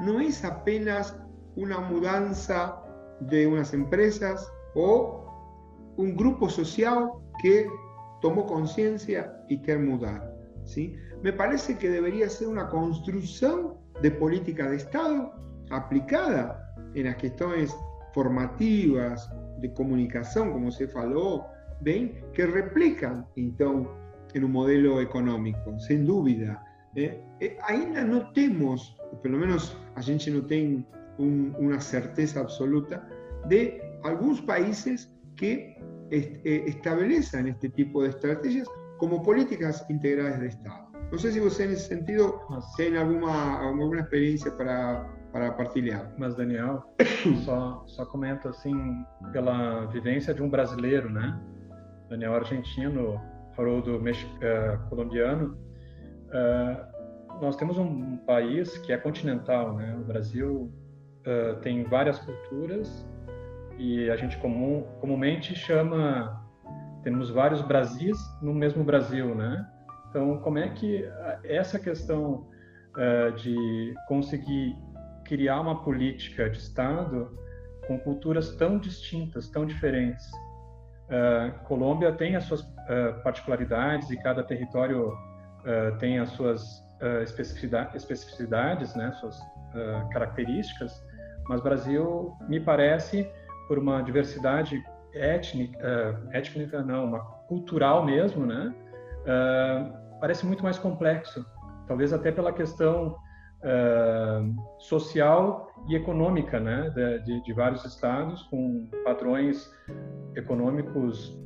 No 0.00 0.20
es 0.20 0.44
apenas 0.44 1.16
una 1.56 1.78
mudanza 1.80 2.82
de 3.20 3.46
unas 3.46 3.74
empresas 3.74 4.50
o 4.74 5.26
un 5.96 6.16
grupo 6.16 6.48
social 6.48 7.10
que 7.42 7.68
tomó 8.20 8.46
conciencia 8.46 9.32
y 9.48 9.60
quiere 9.60 9.80
mudar. 9.80 10.34
¿sí? 10.64 10.96
Me 11.22 11.32
parece 11.32 11.76
que 11.76 11.90
debería 11.90 12.28
ser 12.28 12.48
una 12.48 12.68
construcción 12.68 13.74
de 14.00 14.10
política 14.10 14.70
de 14.70 14.76
Estado 14.76 15.32
aplicada 15.70 16.74
en 16.94 17.04
las 17.04 17.16
cuestiones 17.16 17.76
formativas, 18.14 19.30
de 19.58 19.72
comunicación, 19.74 20.52
como 20.52 20.70
se 20.70 20.88
faló, 20.88 21.46
¿ven? 21.80 22.20
que 22.32 22.46
replican 22.46 23.26
entonces 23.36 23.92
en 24.34 24.44
un 24.44 24.52
modelo 24.52 25.00
económico, 25.00 25.78
sin 25.80 26.06
duda. 26.06 26.62
Eh, 26.94 27.22
eh, 27.40 27.56
ainda 27.68 28.04
no 28.04 28.30
temos, 28.32 28.96
pelo 29.22 29.38
menos 29.38 29.76
a 29.94 30.00
gente 30.00 30.30
não 30.30 30.42
tem 30.42 30.86
uma 31.18 31.80
certeza 31.80 32.40
absoluta, 32.40 33.06
de 33.48 33.80
alguns 34.02 34.40
países 34.40 35.14
que 35.36 35.76
est, 36.10 36.40
eh, 36.44 36.64
este 36.66 37.68
tipo 37.70 38.02
de 38.02 38.08
estrategias 38.08 38.68
como 38.98 39.22
políticas 39.22 39.84
integrales 39.90 40.40
de 40.40 40.46
Estado. 40.48 40.92
Não 41.10 41.18
sei 41.18 41.32
se 41.32 41.40
você, 41.40 41.66
nesse 41.66 41.88
sentido, 41.88 42.40
tem 42.76 42.96
alguma, 42.96 43.60
alguma 43.60 44.00
experiência 44.00 44.50
para, 44.52 45.04
para 45.32 45.52
partilhar. 45.52 46.10
Mas, 46.18 46.34
Daniel, 46.36 46.82
só, 47.44 47.84
só 47.86 48.06
comento 48.06 48.48
assim, 48.48 49.04
pela 49.32 49.86
vivência 49.86 50.32
de 50.32 50.42
um 50.42 50.48
brasileiro, 50.48 51.10
né? 51.10 51.38
Daniel 52.08 52.34
argentino, 52.34 53.20
Haroldo 53.56 53.96
uh, 53.96 54.88
colombiano, 54.88 55.56
Uh, 56.32 57.40
nós 57.42 57.56
temos 57.56 57.76
um 57.76 58.16
país 58.18 58.78
que 58.78 58.92
é 58.92 58.96
continental, 58.96 59.74
né? 59.74 59.94
O 60.00 60.04
Brasil 60.04 60.72
uh, 61.26 61.60
tem 61.60 61.84
várias 61.84 62.18
culturas 62.18 63.06
e 63.78 64.10
a 64.10 64.16
gente 64.16 64.38
comum, 64.38 64.86
comumente 65.00 65.54
chama 65.54 66.40
temos 67.02 67.30
vários 67.30 67.60
Brasis 67.62 68.16
no 68.40 68.54
mesmo 68.54 68.84
Brasil, 68.84 69.34
né? 69.34 69.68
Então, 70.08 70.38
como 70.38 70.58
é 70.58 70.68
que 70.68 71.04
essa 71.42 71.78
questão 71.78 72.46
de 73.42 73.94
conseguir 74.06 74.76
criar 75.24 75.62
uma 75.62 75.82
política 75.82 76.50
de 76.50 76.58
Estado 76.58 77.36
com 77.86 77.98
culturas 77.98 78.54
tão 78.56 78.78
distintas, 78.78 79.48
tão 79.48 79.66
diferentes? 79.66 80.30
Uh, 81.08 81.58
Colômbia 81.64 82.12
tem 82.12 82.36
as 82.36 82.44
suas 82.44 82.62
uh, 82.88 83.22
particularidades 83.22 84.10
e 84.10 84.16
cada 84.16 84.42
território 84.42 85.08
uh, 85.08 85.96
tem 85.98 86.18
as 86.18 86.30
suas 86.30 86.62
uh, 87.00 87.22
especificidades, 87.22 88.94
né, 88.94 89.12
suas 89.12 89.38
uh, 89.38 90.08
características, 90.12 91.02
mas 91.48 91.60
Brasil 91.60 92.32
me 92.48 92.60
parece 92.60 93.28
por 93.68 93.78
uma 93.78 94.02
diversidade 94.02 94.82
étnica, 95.14 95.78
étnica 96.30 96.82
não, 96.82 97.04
uma 97.04 97.20
cultural 97.48 98.04
mesmo, 98.04 98.46
né, 98.46 98.74
parece 100.20 100.46
muito 100.46 100.62
mais 100.62 100.78
complexo, 100.78 101.44
talvez 101.86 102.12
até 102.12 102.32
pela 102.32 102.52
questão 102.52 103.16
social 104.78 105.70
e 105.88 105.94
econômica, 105.94 106.58
né, 106.58 106.90
de, 107.24 107.42
de, 107.42 107.52
vários 107.52 107.84
estados 107.84 108.42
com 108.44 108.88
padrões 109.04 109.70
econômicos 110.34 111.36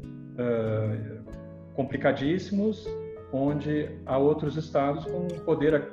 complicadíssimos 1.76 2.86
onde 3.32 3.90
há 4.06 4.16
outros 4.18 4.56
estados 4.56 5.04
com 5.04 5.18
um 5.18 5.44
poder 5.44 5.88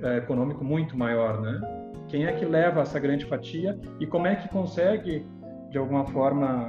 é, 0.00 0.18
econômico 0.18 0.62
muito 0.62 0.96
maior, 0.96 1.40
né? 1.40 1.60
Quem 2.08 2.26
é 2.26 2.32
que 2.32 2.44
leva 2.44 2.82
essa 2.82 3.00
grande 3.00 3.24
fatia 3.24 3.78
e 3.98 4.06
como 4.06 4.26
é 4.26 4.36
que 4.36 4.48
consegue, 4.48 5.26
de 5.70 5.78
alguma 5.78 6.06
forma, 6.06 6.68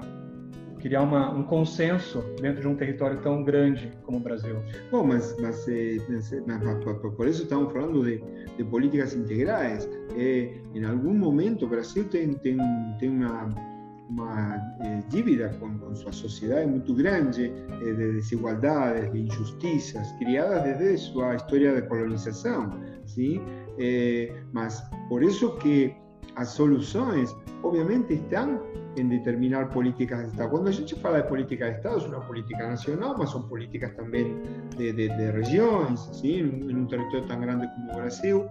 criar 0.79 1.01
uma, 1.01 1.31
um 1.31 1.43
consenso 1.43 2.23
dentro 2.41 2.61
de 2.61 2.67
um 2.67 2.75
território 2.75 3.19
tão 3.21 3.43
grande 3.43 3.91
como 4.03 4.17
o 4.17 4.21
Brasil? 4.21 4.55
Bom, 4.91 5.03
mas, 5.03 5.35
mas, 5.39 5.67
eh, 5.67 5.97
mas, 6.09 6.31
mas 6.51 7.15
por 7.15 7.27
isso 7.27 7.43
estamos 7.43 7.71
falando 7.71 8.03
de, 8.03 8.23
de 8.57 8.63
políticas 8.63 9.13
integrais. 9.13 9.87
Eh, 10.17 10.55
em 10.73 10.85
algum 10.85 11.13
momento, 11.13 11.65
o 11.65 11.69
Brasil 11.69 12.05
tem, 12.05 12.33
tem, 12.33 12.57
tem 12.99 13.09
uma 13.09 13.49
uma 14.09 14.57
eh, 14.83 15.03
dívida 15.09 15.51
con, 15.59 15.77
con 15.79 15.95
su 15.95 16.11
sociedad 16.11 16.65
muy 16.65 16.81
grande 17.01 17.45
eh, 17.81 17.85
de 17.85 18.13
desigualdades, 18.13 19.11
de 19.11 19.19
injusticias, 19.19 20.15
criadas 20.19 20.65
desde 20.65 20.97
su 20.97 21.21
historia 21.33 21.73
de 21.73 21.87
colonización. 21.87 22.71
¿sí? 23.05 23.41
Eh, 23.77 24.33
mas 24.53 24.89
por 25.09 25.23
eso 25.23 25.57
que 25.59 25.95
las 26.35 26.53
soluciones 26.53 27.35
obviamente 27.63 28.15
están 28.15 28.61
en 28.95 29.09
determinar 29.09 29.69
políticas 29.69 30.21
de 30.21 30.27
Estado. 30.27 30.49
Cuando 30.49 30.69
a 30.69 30.73
gente 30.73 30.95
fala 30.95 31.17
de 31.17 31.23
política 31.23 31.65
de 31.65 31.71
Estado, 31.71 31.97
es 31.97 32.07
una 32.07 32.25
política 32.25 32.67
nacional, 32.67 33.15
mas 33.17 33.29
son 33.29 33.47
políticas 33.47 33.95
también 33.95 34.41
de, 34.77 34.93
de, 34.93 35.07
de 35.09 35.31
regiones, 35.31 36.09
¿sí? 36.13 36.35
en, 36.35 36.69
en, 36.69 36.77
un 36.77 36.87
territorio 36.87 37.25
tan 37.25 37.41
grande 37.41 37.67
como 37.75 37.97
Brasil. 37.97 38.43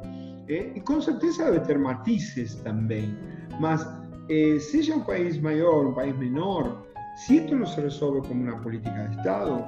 Eh, 0.49 0.73
y 0.77 0.81
con 0.81 1.03
certeza 1.03 1.47
debe 1.47 1.61
tener 1.61 1.81
matices 1.81 2.63
también. 2.63 3.19
Mas 3.61 3.85
eh, 4.29 4.59
seja 4.59 4.95
um 4.95 5.01
país 5.01 5.39
maior, 5.39 5.87
um 5.87 5.95
país 5.95 6.17
menor, 6.17 6.85
se 7.17 7.37
isto 7.37 7.55
não 7.55 7.67
se 7.67 7.81
resolve 7.81 8.27
como 8.29 8.43
uma 8.43 8.57
política 8.59 9.09
de 9.09 9.17
Estado, 9.17 9.65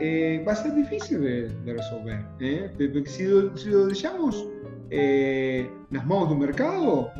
eh, 0.00 0.42
vai 0.44 0.56
ser 0.56 0.74
difícil 0.74 1.20
de, 1.20 1.48
de 1.48 1.72
resolver. 1.72 2.24
Eh? 2.40 2.70
Porque 2.76 3.08
se, 3.08 3.26
se 3.56 3.70
lo 3.70 3.86
deixamos 3.86 4.46
eh, 4.90 5.66
nas 5.90 6.04
mãos 6.04 6.28
do 6.28 6.36
mercado, 6.36 7.10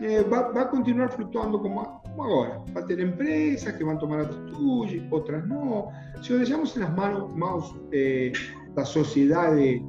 eh, 0.00 0.22
va, 0.22 0.50
va, 0.50 0.62
a 0.62 0.68
continuar 0.68 1.10
flutuando 1.10 1.60
como, 1.60 2.02
como, 2.02 2.24
ahora. 2.24 2.58
Va 2.74 2.80
a 2.80 2.86
tener 2.86 3.06
empresas 3.06 3.74
que 3.74 3.84
van 3.84 3.96
a 3.96 3.98
tomar 3.98 4.20
atitudes, 4.20 5.02
otras 5.10 5.46
no. 5.46 5.90
Si 6.22 6.32
lo 6.32 6.40
dejamos 6.40 6.74
en 6.76 6.82
las 6.82 6.96
manos, 6.96 7.34
manos 7.36 7.74
eh, 7.92 8.32
la 8.76 8.84
sociedad 8.84 9.56
¿eh? 9.58 9.82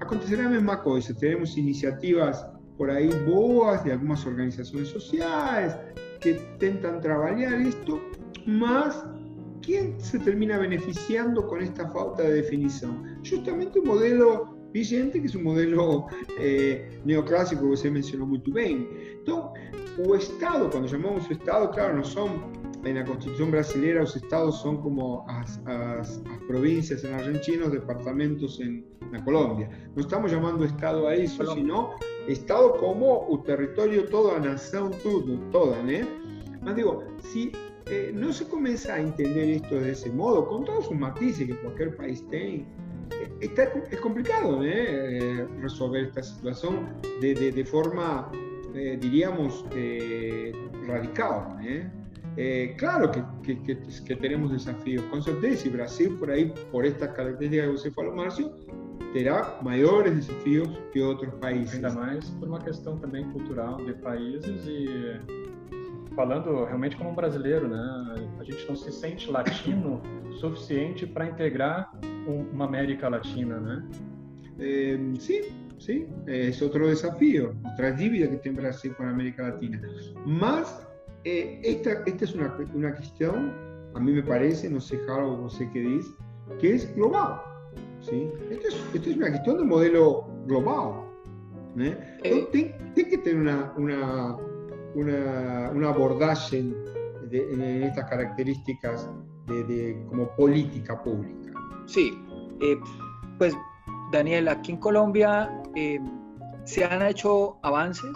acontecerá 0.00 0.44
la 0.44 0.50
misma 0.50 0.82
cosa. 0.82 1.14
Tenemos 1.14 1.56
iniciativas 1.56 2.46
por 2.82 2.90
ahí 2.90 3.08
boas 3.24 3.84
de 3.84 3.92
algunas 3.92 4.26
organizaciones 4.26 4.88
sociales 4.88 5.76
que 6.18 6.30
intentan 6.30 7.00
trabajar 7.00 7.62
esto, 7.62 8.00
más 8.44 9.04
¿quién 9.62 10.00
se 10.00 10.18
termina 10.18 10.58
beneficiando 10.58 11.46
con 11.46 11.62
esta 11.62 11.88
falta 11.92 12.24
de 12.24 12.42
definición? 12.42 13.20
Justamente 13.30 13.78
un 13.78 13.86
modelo 13.86 14.56
vigente, 14.72 15.20
que 15.20 15.28
es 15.28 15.34
un 15.36 15.44
modelo 15.44 16.08
eh, 16.40 17.00
neoclásico 17.04 17.62
que 17.62 17.68
usted 17.68 17.92
mencionó 17.92 18.26
muy 18.26 18.42
bien. 18.46 18.88
Entonces, 19.18 19.62
o 20.04 20.16
Estado, 20.16 20.68
cuando 20.68 20.88
llamamos 20.88 21.30
Estado, 21.30 21.70
claro, 21.70 21.98
no 21.98 22.02
son, 22.02 22.50
en 22.82 22.96
la 22.96 23.04
Constitución 23.04 23.52
brasileña 23.52 24.00
los 24.00 24.16
estados 24.16 24.60
son 24.60 24.82
como 24.82 25.24
las 25.64 26.20
provincias 26.48 27.04
en 27.04 27.14
Argentina, 27.14 27.58
los 27.60 27.72
departamentos 27.74 28.58
en, 28.58 28.90
la 29.12 29.22
Colombia. 29.22 29.68
No 29.94 30.00
estamos 30.00 30.32
llamando 30.32 30.64
Estado 30.64 31.06
a 31.06 31.14
eso, 31.14 31.54
sino 31.54 31.90
Estado 32.28 32.76
como 32.78 33.20
un 33.20 33.42
territorio, 33.42 34.04
toda 34.06 34.38
nación, 34.38 34.92
todo, 35.02 35.38
toda, 35.50 35.78
¿eh? 35.90 36.04
Más 36.62 36.76
digo, 36.76 37.04
si 37.20 37.52
eh, 37.86 38.12
no 38.14 38.32
se 38.32 38.46
comienza 38.46 38.94
a 38.94 39.00
entender 39.00 39.48
esto 39.50 39.74
de 39.76 39.92
ese 39.92 40.10
modo, 40.10 40.46
con 40.46 40.64
todos 40.64 40.86
sus 40.86 40.96
matices 40.96 41.48
que 41.48 41.56
cualquier 41.56 41.96
país 41.96 42.24
tiene, 42.30 42.64
es 43.40 44.00
complicado 44.00 44.60
¿eh? 44.64 45.46
resolver 45.60 46.04
esta 46.04 46.22
situación 46.22 46.88
de, 47.20 47.34
de, 47.34 47.52
de 47.52 47.64
forma, 47.64 48.30
eh, 48.74 48.98
diríamos, 49.00 49.64
eh, 49.74 50.52
radical. 50.86 51.58
¿eh? 51.64 52.74
claro 52.78 53.10
que, 53.10 53.62
que, 53.62 53.78
que, 54.06 54.16
tenemos 54.16 54.52
desafíos, 54.52 55.02
con 55.10 55.22
certeza, 55.22 55.68
y 55.68 55.70
Brasil 55.70 56.16
por 56.18 56.30
ahí, 56.30 56.52
por 56.70 56.86
estas 56.86 57.10
características 57.10 57.66
que 57.66 57.74
usted 57.74 57.92
falou, 57.92 58.14
Márcio, 58.14 58.56
terá 59.12 59.58
maiores 59.62 60.26
desafios 60.26 60.68
que 60.92 61.00
outros 61.00 61.32
países. 61.34 61.74
Ainda 61.74 61.90
mais 61.90 62.28
por 62.30 62.48
uma 62.48 62.58
questão 62.58 62.96
também 62.98 63.30
cultural 63.30 63.76
de 63.76 63.92
países 63.94 64.66
e 64.66 65.20
falando 66.14 66.64
realmente 66.64 66.96
como 66.96 67.10
um 67.10 67.14
brasileiro, 67.14 67.68
né? 67.68 68.14
A 68.38 68.44
gente 68.44 68.66
não 68.68 68.76
se 68.76 68.92
sente 68.92 69.30
latino 69.30 70.00
suficiente 70.40 71.06
para 71.06 71.26
integrar 71.26 71.92
um, 72.26 72.42
uma 72.52 72.64
América 72.64 73.08
Latina, 73.08 73.58
né? 73.60 73.84
Eh, 74.58 74.98
sim, 75.18 75.42
sim, 75.78 76.08
é 76.26 76.50
outro 76.62 76.86
desafio, 76.86 77.56
outra 77.64 77.90
dívida 77.90 78.28
que 78.28 78.36
tem 78.36 78.52
o 78.52 78.56
Brasil 78.56 78.94
com 78.94 79.02
a 79.02 79.10
América 79.10 79.42
Latina. 79.44 79.80
Mas 80.26 80.86
eh, 81.24 81.58
esta, 81.64 82.02
esta 82.06 82.24
é 82.24 82.40
uma, 82.40 82.56
uma 82.74 82.92
questão, 82.92 83.34
a 83.94 84.00
mim 84.00 84.12
me 84.12 84.22
parece, 84.22 84.68
não 84.68 84.80
sei, 84.80 85.00
Harold, 85.08 85.42
você 85.42 85.66
que 85.66 85.82
diz, 85.82 86.14
que 86.58 86.68
é 86.68 86.76
global. 86.94 87.51
¿Sí? 88.02 88.30
Esta 88.50 88.68
es, 88.68 88.74
esta 88.94 89.10
es, 89.10 89.16
una 89.16 89.30
questão 89.30 89.56
de 89.56 89.64
modelo 89.64 90.28
global. 90.46 91.08
Tem, 92.52 92.74
tem 92.94 93.04
que 93.08 93.18
ter 93.18 93.34
uma, 93.34 93.72
uma, 93.76 94.36
uma, 94.94 95.70
uma 95.70 95.88
abordagem 95.88 96.74
de, 97.30 97.38
en 97.54 97.82
estas 97.82 98.08
características 98.10 99.08
de, 99.46 99.64
de, 99.64 100.06
como 100.08 100.28
política 100.36 101.02
pública. 101.02 101.52
Sí, 101.86 102.12
eh, 102.60 102.78
pues 103.38 103.54
Daniel, 104.12 104.48
aquí 104.48 104.72
en 104.72 104.78
Colombia 104.78 105.50
eh, 105.74 105.98
se 106.64 106.84
han 106.84 107.00
hecho 107.02 107.56
avances, 107.62 108.12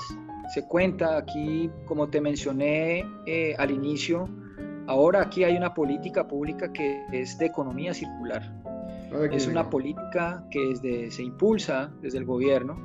se 0.55 0.63
cuenta 0.69 1.17
aquí, 1.17 1.71
como 1.87 2.09
te 2.09 2.21
mencioné 2.21 3.05
eh, 3.27 3.55
al 3.59 3.71
inicio, 3.71 4.29
ahora 4.87 5.23
aquí 5.23 5.45
hay 5.45 5.57
una 5.57 5.73
política 5.73 6.29
pública 6.29 6.71
que 6.73 7.03
es 7.11 7.39
de 7.39 7.47
economía 7.47 7.95
circular. 7.95 8.43
Es 9.33 9.47
una 9.47 9.71
política 9.71 10.45
que 10.51 10.69
desde, 10.69 11.11
se 11.11 11.23
impulsa 11.23 11.93
desde 12.01 12.19
el 12.19 12.25
gobierno 12.25 12.77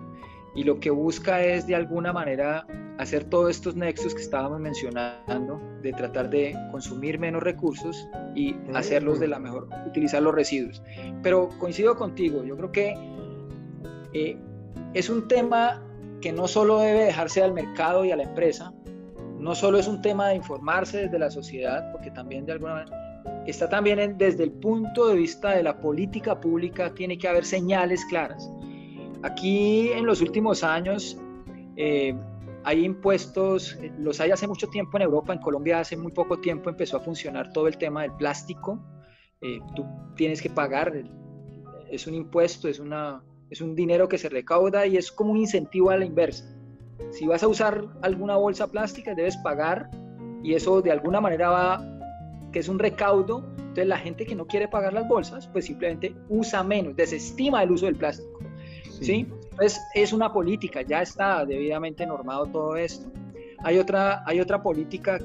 y 0.55 0.63
lo 0.63 0.79
que 0.79 0.89
busca 0.89 1.43
es 1.43 1.65
de 1.67 1.75
alguna 1.75 2.13
manera 2.13 2.65
hacer 2.97 3.23
todos 3.23 3.49
estos 3.49 3.75
nexos 3.75 4.13
que 4.13 4.21
estábamos 4.21 4.59
mencionando, 4.59 5.59
de 5.81 5.91
tratar 5.93 6.29
de 6.29 6.55
consumir 6.71 7.17
menos 7.17 7.41
recursos 7.41 8.07
y 8.35 8.55
hacerlos 8.73 9.19
de 9.19 9.27
la 9.27 9.39
mejor, 9.39 9.67
utilizar 9.87 10.21
los 10.21 10.35
residuos. 10.35 10.83
Pero 11.23 11.49
coincido 11.57 11.95
contigo, 11.95 12.43
yo 12.43 12.55
creo 12.57 12.71
que 12.71 12.93
eh, 14.13 14.37
es 14.93 15.09
un 15.09 15.27
tema 15.27 15.81
que 16.21 16.31
no 16.31 16.47
solo 16.47 16.79
debe 16.79 17.05
dejarse 17.05 17.41
al 17.41 17.53
mercado 17.53 18.05
y 18.05 18.11
a 18.11 18.15
la 18.15 18.23
empresa, 18.23 18.73
no 19.39 19.55
solo 19.55 19.79
es 19.79 19.87
un 19.87 20.01
tema 20.01 20.27
de 20.27 20.35
informarse 20.35 20.99
desde 20.99 21.17
la 21.17 21.31
sociedad, 21.31 21.91
porque 21.91 22.11
también 22.11 22.45
de 22.45 22.51
alguna 22.51 22.75
manera 22.75 23.10
está 23.45 23.69
también 23.69 24.17
desde 24.17 24.43
el 24.43 24.51
punto 24.51 25.07
de 25.07 25.15
vista 25.15 25.51
de 25.51 25.63
la 25.63 25.79
política 25.79 26.39
pública, 26.39 26.93
tiene 26.93 27.17
que 27.17 27.27
haber 27.27 27.45
señales 27.45 28.05
claras. 28.05 28.51
Aquí 29.23 29.89
en 29.91 30.05
los 30.05 30.21
últimos 30.21 30.63
años 30.63 31.17
eh, 31.75 32.15
hay 32.63 32.85
impuestos, 32.85 33.77
los 33.97 34.19
hay 34.19 34.31
hace 34.31 34.47
mucho 34.47 34.67
tiempo 34.67 34.97
en 34.97 35.03
Europa, 35.03 35.33
en 35.33 35.39
Colombia 35.39 35.79
hace 35.79 35.97
muy 35.97 36.11
poco 36.11 36.39
tiempo 36.39 36.69
empezó 36.69 36.97
a 36.97 36.99
funcionar 36.99 37.51
todo 37.53 37.67
el 37.67 37.77
tema 37.77 38.03
del 38.03 38.13
plástico. 38.13 38.79
Eh, 39.41 39.59
tú 39.75 39.85
tienes 40.15 40.41
que 40.41 40.49
pagar, 40.49 40.93
es 41.89 42.07
un 42.07 42.13
impuesto, 42.13 42.67
es, 42.67 42.79
una, 42.79 43.23
es 43.49 43.61
un 43.61 43.75
dinero 43.75 44.07
que 44.07 44.17
se 44.17 44.29
recauda 44.29 44.85
y 44.85 44.97
es 44.97 45.11
como 45.11 45.31
un 45.31 45.37
incentivo 45.37 45.89
a 45.89 45.97
la 45.97 46.05
inversa. 46.05 46.45
Si 47.11 47.25
vas 47.25 47.41
a 47.43 47.47
usar 47.47 47.83
alguna 48.01 48.37
bolsa 48.37 48.67
plástica, 48.67 49.15
debes 49.15 49.37
pagar 49.37 49.89
y 50.43 50.53
eso 50.53 50.81
de 50.81 50.91
alguna 50.91 51.19
manera 51.19 51.49
va, 51.49 51.99
que 52.51 52.59
es 52.59 52.67
un 52.67 52.79
recaudo. 52.79 53.43
Entonces 53.57 53.87
la 53.87 53.97
gente 53.97 54.25
que 54.25 54.35
no 54.35 54.45
quiere 54.45 54.67
pagar 54.67 54.93
las 54.93 55.07
bolsas, 55.07 55.47
pues 55.47 55.65
simplemente 55.65 56.15
usa 56.29 56.63
menos, 56.63 56.95
desestima 56.95 57.63
el 57.63 57.71
uso 57.71 57.85
del 57.85 57.95
plástico. 57.95 58.39
¿sí? 59.01 59.27
Entonces 59.51 59.79
es 59.93 60.13
una 60.13 60.31
política, 60.31 60.81
ya 60.81 61.01
está 61.01 61.45
debidamente 61.45 62.05
normado 62.05 62.45
todo 62.47 62.75
esto. 62.75 63.11
Hay 63.59 63.77
otra, 63.77 64.23
hay 64.25 64.39
otra 64.39 64.61
política 64.61 65.19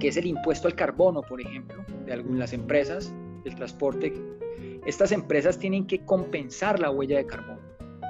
que 0.00 0.08
es 0.08 0.16
el 0.16 0.26
impuesto 0.26 0.68
al 0.68 0.74
carbono, 0.74 1.22
por 1.22 1.40
ejemplo, 1.40 1.84
de 2.04 2.12
algunas 2.12 2.52
empresas 2.52 3.12
del 3.44 3.54
transporte. 3.54 4.12
Estas 4.86 5.12
empresas 5.12 5.58
tienen 5.58 5.86
que 5.86 6.04
compensar 6.04 6.80
la 6.80 6.90
huella 6.90 7.16
de 7.18 7.26
carbono, 7.26 7.60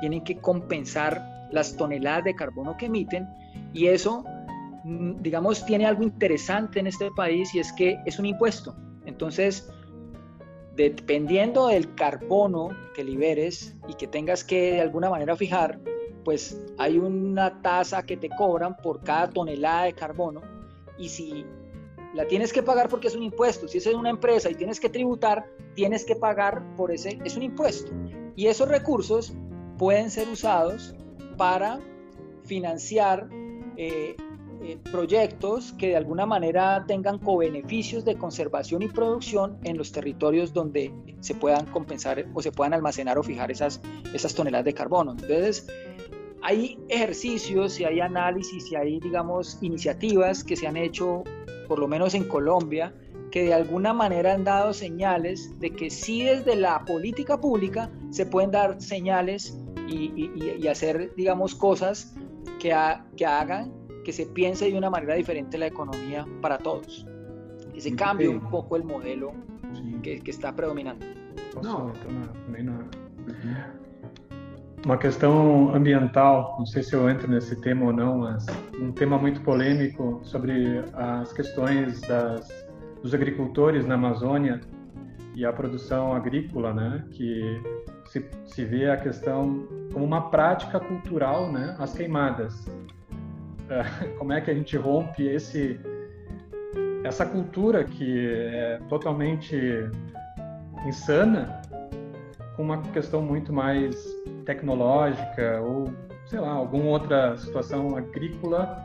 tienen 0.01 0.25
que 0.25 0.39
compensar 0.39 1.49
las 1.51 1.77
toneladas 1.77 2.25
de 2.25 2.35
carbono 2.35 2.77
que 2.77 2.87
emiten 2.87 3.29
y 3.73 3.87
eso, 3.87 4.23
mm, 4.23 4.36
digamos, 4.87 5.65
tiene 5.67 5.87
algo 5.87 6.03
interesante 6.03 6.79
en 6.81 6.87
este 6.87 7.11
país 7.11 7.55
y 7.55 7.59
es 7.59 7.73
que 7.73 7.99
es 8.07 8.19
un 8.19 8.27
impuesto. 8.27 8.75
Entonces, 9.05 9.69
dependiendo 10.77 11.69
del 11.69 11.95
carbono 11.95 12.69
que 12.95 13.03
liberes 13.03 13.77
y 13.89 13.95
que 13.95 14.07
tengas 14.07 14.45
que 14.45 14.73
de 14.73 14.81
alguna 14.81 15.11
manera 15.11 15.35
fijar, 15.37 15.81
pues 16.25 16.61
hay 16.79 16.99
una 16.99 17.63
tasa 17.63 18.05
que 18.05 18.17
te 18.17 18.29
cobran 18.29 18.77
por 18.77 19.03
cada 19.03 19.29
tonelada 19.31 19.85
de 19.85 19.93
carbono 19.93 20.43
y 20.99 21.09
si 21.09 21.45
la 22.15 22.27
tienes 22.27 22.53
que 22.53 22.63
pagar 22.63 22.89
porque 22.89 23.09
es 23.09 23.17
un 23.17 23.23
impuesto, 23.23 23.69
si 23.69 23.79
es 23.79 23.87
una 23.87 24.11
empresa 24.11 24.51
y 24.51 24.55
tienes 24.55 24.81
que 24.81 24.89
tributar, 24.89 25.47
tienes 25.75 26.05
que 26.05 26.17
pagar 26.17 26.63
por 26.77 26.91
ese, 26.91 27.19
es 27.25 27.37
un 27.37 27.43
impuesto. 27.43 27.93
Y 28.35 28.47
esos 28.47 28.69
recursos 28.69 29.35
pueden 29.79 30.11
ser 30.11 30.29
usados 30.29 30.95
para 31.37 31.81
financiar 32.45 33.29
eh, 33.77 34.17
eh, 34.67 34.79
proyectos 34.91 35.73
que 35.75 35.91
de 35.91 35.97
alguna 35.97 36.27
manera 36.27 36.85
tengan 36.89 37.19
co-beneficios 37.19 38.05
de 38.05 38.17
conservación 38.17 38.83
y 38.83 38.89
producción 38.89 39.59
en 39.63 39.79
los 39.79 39.93
territorios 39.93 40.53
donde 40.53 40.93
se 41.21 41.37
puedan 41.37 41.67
compensar 41.67 42.27
o 42.35 42.43
se 42.43 42.51
puedan 42.51 42.75
almacenar 42.75 43.17
o 43.17 43.23
fijar 43.23 43.53
esas, 43.53 43.81
esas 44.13 44.35
toneladas 44.35 44.65
de 44.65 44.75
carbono. 44.75 45.13
Entonces, 45.13 45.69
hay 46.43 46.81
ejercicios 46.89 47.79
y 47.79 47.85
hay 47.85 48.01
análisis 48.01 48.73
y 48.73 48.75
hay, 48.75 48.99
digamos, 48.99 49.59
iniciativas 49.63 50.43
que 50.43 50.57
se 50.57 50.67
han 50.67 50.77
hecho, 50.77 51.23
por 51.69 51.79
lo 51.79 51.87
menos 51.87 52.15
en 52.15 52.25
Colombia, 52.25 52.93
que 53.31 53.45
de 53.45 53.55
alguna 53.55 53.93
manera 53.93 54.35
han 54.35 54.43
dado 54.43 54.73
señales 54.73 55.61
de 55.61 55.71
que 55.71 55.91
sí 55.91 56.25
desde 56.25 56.57
la 56.57 56.85
política 56.85 57.41
pública 57.41 57.89
se 58.11 58.27
pueden 58.27 58.51
dar 58.51 58.81
señales 58.81 59.57
y, 59.87 60.33
y, 60.35 60.67
hacer, 60.67 61.15
digamos, 61.15 61.55
cosas 61.55 62.17
que, 62.59 62.75
que 63.17 63.27
hagan 63.27 63.76
que 64.07 64.13
se 64.13 64.25
piense 64.25 64.71
de 64.71 64.79
una 64.79 64.89
manera 64.89 65.17
diferente 65.17 65.59
la 65.59 65.67
economía 65.67 66.25
para 66.41 66.59
todos. 66.59 67.05
Que 67.75 67.81
se 67.81 67.97
cambie 67.97 68.29
un 68.29 68.39
poco 68.51 68.77
el 68.77 68.85
modelo 68.85 69.33
que, 70.01 70.21
que, 70.21 70.31
está 70.31 70.55
predominando. 70.55 71.05
Não, 71.61 71.93
uma 74.85 74.97
questão 74.97 75.75
ambiental, 75.75 76.55
não 76.57 76.67
sei 76.67 76.85
se 76.85 76.95
eu 76.95 77.11
entro 77.11 77.29
nesse 77.29 77.61
tema 77.61 77.87
ou 77.87 77.93
não, 77.93 78.19
mas 78.19 78.47
um 78.81 78.93
tema 78.93 79.19
muito 79.19 79.41
polêmico 79.41 80.21
sobre 80.23 80.85
as 80.95 81.33
questões 81.33 82.01
das, 82.03 82.49
dos 83.03 83.13
agricultores 83.13 83.85
na 83.85 83.97
Amazônia 83.97 84.61
e 85.35 85.45
a 85.45 85.53
produção 85.53 86.15
agrícola, 86.15 86.73
né? 86.73 87.05
Que 87.11 87.61
se, 88.05 88.25
se 88.45 88.65
vê 88.65 88.89
a 88.89 88.97
questão 88.99 89.67
como 89.93 90.05
uma 90.05 90.31
prática 90.31 90.79
cultural, 90.79 91.51
né, 91.51 91.75
as 91.81 91.93
queimadas. 91.93 92.71
É, 93.69 94.09
como 94.19 94.33
é 94.33 94.41
que 94.41 94.51
a 94.51 94.55
gente 94.55 94.77
rompe 94.77 95.27
esse 95.27 95.81
essa 97.05 97.25
cultura 97.25 97.85
que 97.85 98.27
é 98.53 98.81
totalmente 98.89 99.57
insana 100.87 101.63
com 102.57 102.63
uma 102.63 102.83
questão 102.83 103.23
muito 103.23 103.53
mais 103.53 103.97
tecnológica 104.45 105.61
ou 105.61 105.93
sei 106.27 106.41
lá 106.41 106.51
alguma 106.51 106.87
outra 106.87 107.37
situação 107.37 107.97
agrícola 107.97 108.83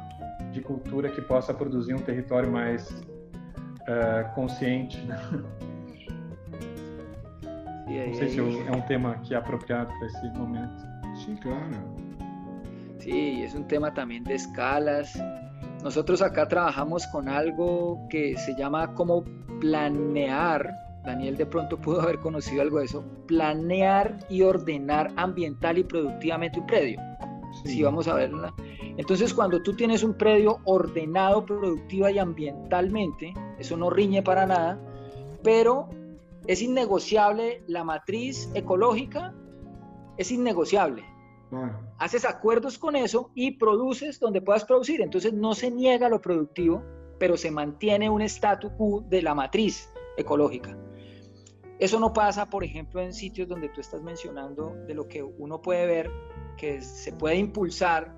de 0.51 0.61
cultura 0.61 1.09
que 1.09 1.21
possa 1.21 1.53
produzir 1.53 1.93
um 1.93 1.99
território 1.99 2.51
mais 2.51 2.89
uh, 2.91 4.35
consciente. 4.35 5.03
Não 8.07 8.13
sei 8.13 8.29
se 8.29 8.39
é 8.39 8.71
um 8.71 8.81
tema 8.81 9.15
que 9.15 9.33
é 9.33 9.37
apropriado 9.37 9.91
para 9.97 10.07
esse 10.07 10.29
momento. 10.29 10.87
Sí, 11.15 11.37
claro. 11.41 12.10
Sí, 13.01 13.41
es 13.41 13.55
un 13.55 13.67
tema 13.67 13.93
también 13.93 14.23
de 14.23 14.35
escalas. 14.35 15.19
Nosotros 15.83 16.21
acá 16.21 16.47
trabajamos 16.47 17.07
con 17.07 17.27
algo 17.27 18.07
que 18.09 18.37
se 18.37 18.55
llama 18.55 18.93
como 18.93 19.23
planear. 19.59 20.71
Daniel 21.03 21.35
de 21.35 21.47
pronto 21.47 21.81
pudo 21.81 22.01
haber 22.01 22.19
conocido 22.19 22.61
algo 22.61 22.77
de 22.77 22.85
eso. 22.85 23.03
Planear 23.25 24.19
y 24.29 24.43
ordenar 24.43 25.11
ambiental 25.15 25.79
y 25.79 25.83
productivamente 25.83 26.59
un 26.59 26.67
predio. 26.67 27.01
Sí, 27.65 27.81
vamos 27.81 28.07
a 28.07 28.13
verla. 28.13 28.53
Entonces, 28.97 29.33
cuando 29.33 29.63
tú 29.63 29.75
tienes 29.75 30.03
un 30.03 30.13
predio 30.13 30.59
ordenado 30.65 31.43
productiva 31.43 32.11
y 32.11 32.19
ambientalmente, 32.19 33.33
eso 33.57 33.77
no 33.77 33.89
riñe 33.89 34.21
para 34.21 34.45
nada, 34.45 34.79
pero 35.43 35.89
es 36.45 36.61
innegociable 36.61 37.63
la 37.67 37.83
matriz 37.83 38.49
ecológica, 38.53 39.33
es 40.17 40.31
innegociable. 40.31 41.03
Haces 41.97 42.25
acuerdos 42.25 42.77
con 42.77 42.95
eso 42.95 43.31
y 43.35 43.51
produces 43.51 44.19
donde 44.19 44.41
puedas 44.41 44.63
producir. 44.65 45.01
Entonces 45.01 45.33
no 45.33 45.53
se 45.53 45.69
niega 45.69 46.09
lo 46.09 46.21
productivo, 46.21 46.83
pero 47.19 47.37
se 47.37 47.51
mantiene 47.51 48.09
un 48.09 48.21
statu 48.21 48.71
quo 48.77 49.01
de 49.09 49.21
la 49.21 49.35
matriz 49.35 49.91
ecológica. 50.17 50.77
Eso 51.79 51.99
no 51.99 52.13
pasa, 52.13 52.49
por 52.49 52.63
ejemplo, 52.63 53.01
en 53.01 53.11
sitios 53.11 53.47
donde 53.47 53.69
tú 53.69 53.81
estás 53.81 54.01
mencionando 54.01 54.75
de 54.87 54.93
lo 54.93 55.07
que 55.07 55.23
uno 55.23 55.61
puede 55.61 55.85
ver 55.87 56.11
que 56.57 56.81
se 56.81 57.11
puede 57.11 57.37
impulsar, 57.37 58.15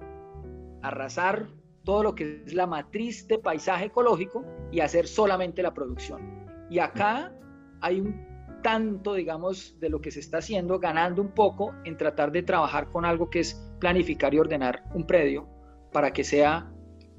arrasar 0.81 1.47
todo 1.83 2.03
lo 2.03 2.15
que 2.15 2.43
es 2.45 2.53
la 2.53 2.67
matriz 2.67 3.27
de 3.27 3.39
paisaje 3.39 3.85
ecológico 3.85 4.43
y 4.71 4.81
hacer 4.81 5.07
solamente 5.07 5.61
la 5.63 5.73
producción. 5.73 6.45
Y 6.69 6.79
acá 6.79 7.33
hay 7.81 8.01
un 8.01 8.32
tanto, 8.63 9.13
digamos, 9.13 9.79
de 9.79 9.89
lo 9.89 10.01
que 10.01 10.09
se 10.09 10.19
está 10.19 10.39
haciendo, 10.39 10.79
ganando 10.79 11.21
un 11.21 11.31
poco 11.35 11.75
en 11.85 11.97
tratar 11.97 12.31
de 12.31 12.41
trabajar 12.41 12.89
con 12.89 13.05
algo 13.05 13.29
que 13.29 13.41
es 13.41 13.53
planificar 13.79 14.33
y 14.33 14.39
ordenar 14.39 14.83
un 14.95 15.05
predio 15.05 15.47
para 15.91 16.11
que 16.11 16.23
sea, 16.23 16.71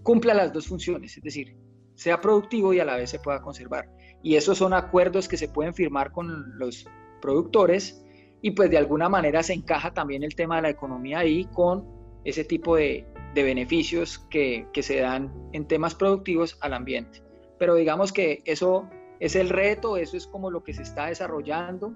cumpla 0.03 0.35
las 0.35 0.53
dos 0.53 0.67
funciones, 0.67 1.17
es 1.17 1.23
decir, 1.23 1.57
sea 1.95 2.21
productivo 2.21 2.75
y 2.75 2.81
a 2.81 2.85
la 2.85 2.97
vez 2.97 3.11
se 3.11 3.21
pueda 3.21 3.41
conservar. 3.41 3.89
Y 4.23 4.35
esos 4.35 4.59
son 4.59 4.75
acuerdos 4.75 5.29
que 5.29 5.37
se 5.37 5.49
pueden 5.49 5.75
firmar 5.75 6.11
con 6.11 6.59
los 6.59 6.87
productores 7.23 8.05
y 8.43 8.51
pues 8.51 8.71
de 8.71 8.79
alguna 8.79 9.09
manera 9.09 9.43
se 9.43 9.53
encaja 9.53 9.95
también 9.95 10.25
el 10.25 10.35
tema 10.35 10.57
de 10.57 10.63
la 10.63 10.71
economía 10.71 11.21
ahí 11.21 11.45
con 11.53 11.87
ese 12.25 12.45
tipo 12.45 12.77
de, 12.77 13.07
de 13.35 13.43
beneficios 13.43 14.19
que, 14.31 14.67
que 14.73 14.83
se 14.83 15.01
dan 15.01 15.33
en 15.53 15.67
temas 15.67 15.95
productivos 15.95 16.59
al 16.61 16.75
ambiente. 16.75 17.23
Pero 17.59 17.75
digamos 17.75 18.13
que 18.13 18.43
eso 18.45 18.89
es 19.25 19.37
el 19.37 19.49
reto, 19.49 19.97
eso 19.97 20.19
es 20.19 20.27
como 20.27 20.51
lo 20.51 20.63
que 20.63 20.75
se 20.75 20.83
está 20.83 21.07
desarrollando. 21.07 21.95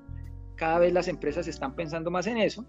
Cada 0.56 0.78
vez 0.78 0.94
las 0.94 1.08
empresas 1.08 1.46
están 1.46 1.76
pensando 1.76 2.10
más 2.10 2.26
en 2.26 2.38
eso 2.38 2.64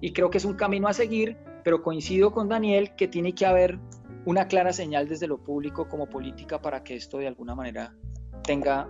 y 0.00 0.12
creo 0.12 0.30
que 0.30 0.38
es 0.38 0.44
un 0.44 0.54
camino 0.54 0.86
a 0.86 0.92
seguir, 0.92 1.36
pero 1.64 1.82
coincido 1.82 2.30
con 2.30 2.48
Daniel 2.48 2.94
que 2.96 3.08
tiene 3.08 3.34
que 3.34 3.44
haber 3.46 3.80
una 4.24 4.46
clara 4.46 4.72
señal 4.72 5.08
desde 5.08 5.26
lo 5.26 5.38
público 5.38 5.88
como 5.88 6.08
política 6.08 6.62
para 6.62 6.84
que 6.84 6.94
esto 6.94 7.18
de 7.18 7.26
alguna 7.26 7.56
manera 7.56 7.96
tenga 8.44 8.88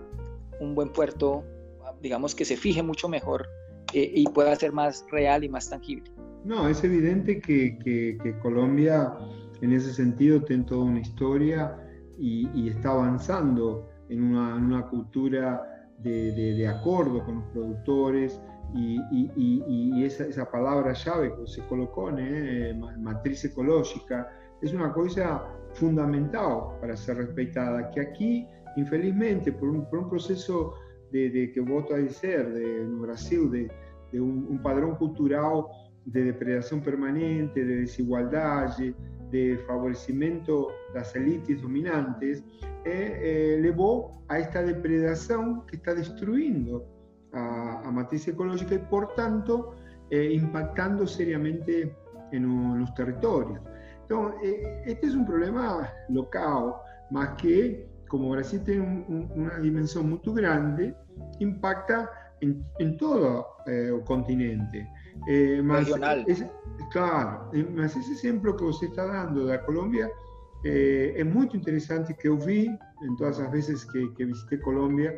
un 0.59 0.75
buen 0.75 0.89
puerto, 0.89 1.43
digamos 1.99 2.35
que 2.35 2.45
se 2.45 2.55
fije 2.55 2.83
mucho 2.83 3.09
mejor 3.09 3.47
eh, 3.93 4.11
y 4.13 4.27
pueda 4.27 4.55
ser 4.55 4.71
más 4.71 5.03
real 5.09 5.43
y 5.43 5.49
más 5.49 5.67
tangible. 5.67 6.11
No, 6.45 6.69
es 6.69 6.83
evidente 6.83 7.41
que, 7.41 8.19
Colombia 8.43 9.17
en 9.61 9.73
ese 9.73 9.91
sentido 9.91 10.43
tiene 10.43 10.63
toda 10.65 10.83
una 10.83 10.99
historia 10.99 11.75
y 12.19 12.69
está 12.69 12.91
avanzando 12.91 13.89
en 14.09 14.23
una, 14.23 14.55
una 14.55 14.87
cultura 14.87 15.61
de, 15.99 16.31
de, 16.31 16.67
acuerdo 16.67 17.23
con 17.25 17.35
los 17.35 17.45
productores 17.45 18.39
y, 18.73 18.99
y, 19.11 19.31
y 19.35 20.05
esa, 20.05 20.25
esa, 20.25 20.49
palabra 20.49 20.93
llave 20.93 21.33
que 21.35 21.47
se 21.47 21.65
colocó, 21.67 22.11
eh, 22.17 22.79
matriz 22.99 23.45
ecológica, 23.45 24.29
es 24.61 24.73
una 24.73 24.93
cosa 24.93 25.43
fundamental 25.73 26.79
para 26.81 26.95
ser 26.95 27.17
respetada, 27.17 27.89
que 27.91 28.01
aquí, 28.01 28.47
infelizmente, 28.75 29.51
por 29.51 29.69
un, 29.69 29.89
por 29.89 29.99
un 29.99 30.09
proceso 30.09 30.73
de, 31.11 31.29
de, 31.29 31.51
que 31.51 31.61
voto 31.61 31.93
a 31.93 31.97
decir 31.97 32.47
de, 32.49 32.81
en 32.81 33.01
Brasil, 33.01 33.49
de, 33.51 33.71
de 34.11 34.21
un, 34.21 34.47
un, 34.49 34.61
padrón 34.61 34.95
cultural 34.95 35.65
de 36.05 36.25
depredación 36.25 36.81
permanente, 36.81 37.63
de 37.63 37.77
desigualdad, 37.77 38.67
de 39.31 39.57
favorecimiento 39.67 40.69
de 40.93 40.99
las 40.99 41.15
élites 41.15 41.61
dominantes, 41.61 42.43
eh, 42.85 43.19
eh, 43.21 43.59
llevó 43.61 44.23
a 44.27 44.39
esta 44.39 44.63
depredación 44.63 45.65
que 45.67 45.77
está 45.77 45.93
destruyendo 45.93 46.85
a, 47.33 47.81
a 47.85 47.91
matriz 47.91 48.27
ecológica 48.27 48.75
y 48.75 48.79
por 48.79 49.13
tanto 49.15 49.75
eh, 50.09 50.31
impactando 50.33 51.05
seriamente 51.05 51.93
en, 52.31 52.79
los 52.79 52.93
territorios. 52.93 53.59
Entonces, 54.03 54.41
eh, 54.41 54.83
este 54.85 55.07
es 55.07 55.15
un 55.15 55.25
problema 55.25 55.89
local, 56.07 56.75
más 57.11 57.31
que 57.41 57.89
como 58.07 58.29
Brasil 58.29 58.61
tiene 58.63 59.05
una 59.35 59.59
dimensión 59.59 60.09
muy 60.09 60.21
grande, 60.33 60.95
impacta 61.39 62.09
en, 62.39 62.65
en 62.79 62.95
todo 62.95 63.47
el 63.65 64.01
continente. 64.05 64.87
Regional. 65.25 66.25
claro, 66.91 67.51
mas 67.75 67.95
ese 67.95 68.13
ejemplo 68.13 68.55
que 68.55 68.63
usted 68.65 68.87
está 68.87 69.05
dando 69.05 69.45
de 69.45 69.59
Colombia 69.65 70.09
eh, 70.63 71.13
es 71.17 71.25
muy 71.25 71.49
interesante 71.53 72.15
que 72.15 72.27
yo 72.27 72.37
vi 72.37 72.65
en 72.65 73.15
todas 73.17 73.39
las 73.39 73.51
veces 73.51 73.85
que, 73.85 74.13
que 74.15 74.25
visité 74.25 74.59
Colombia, 74.61 75.13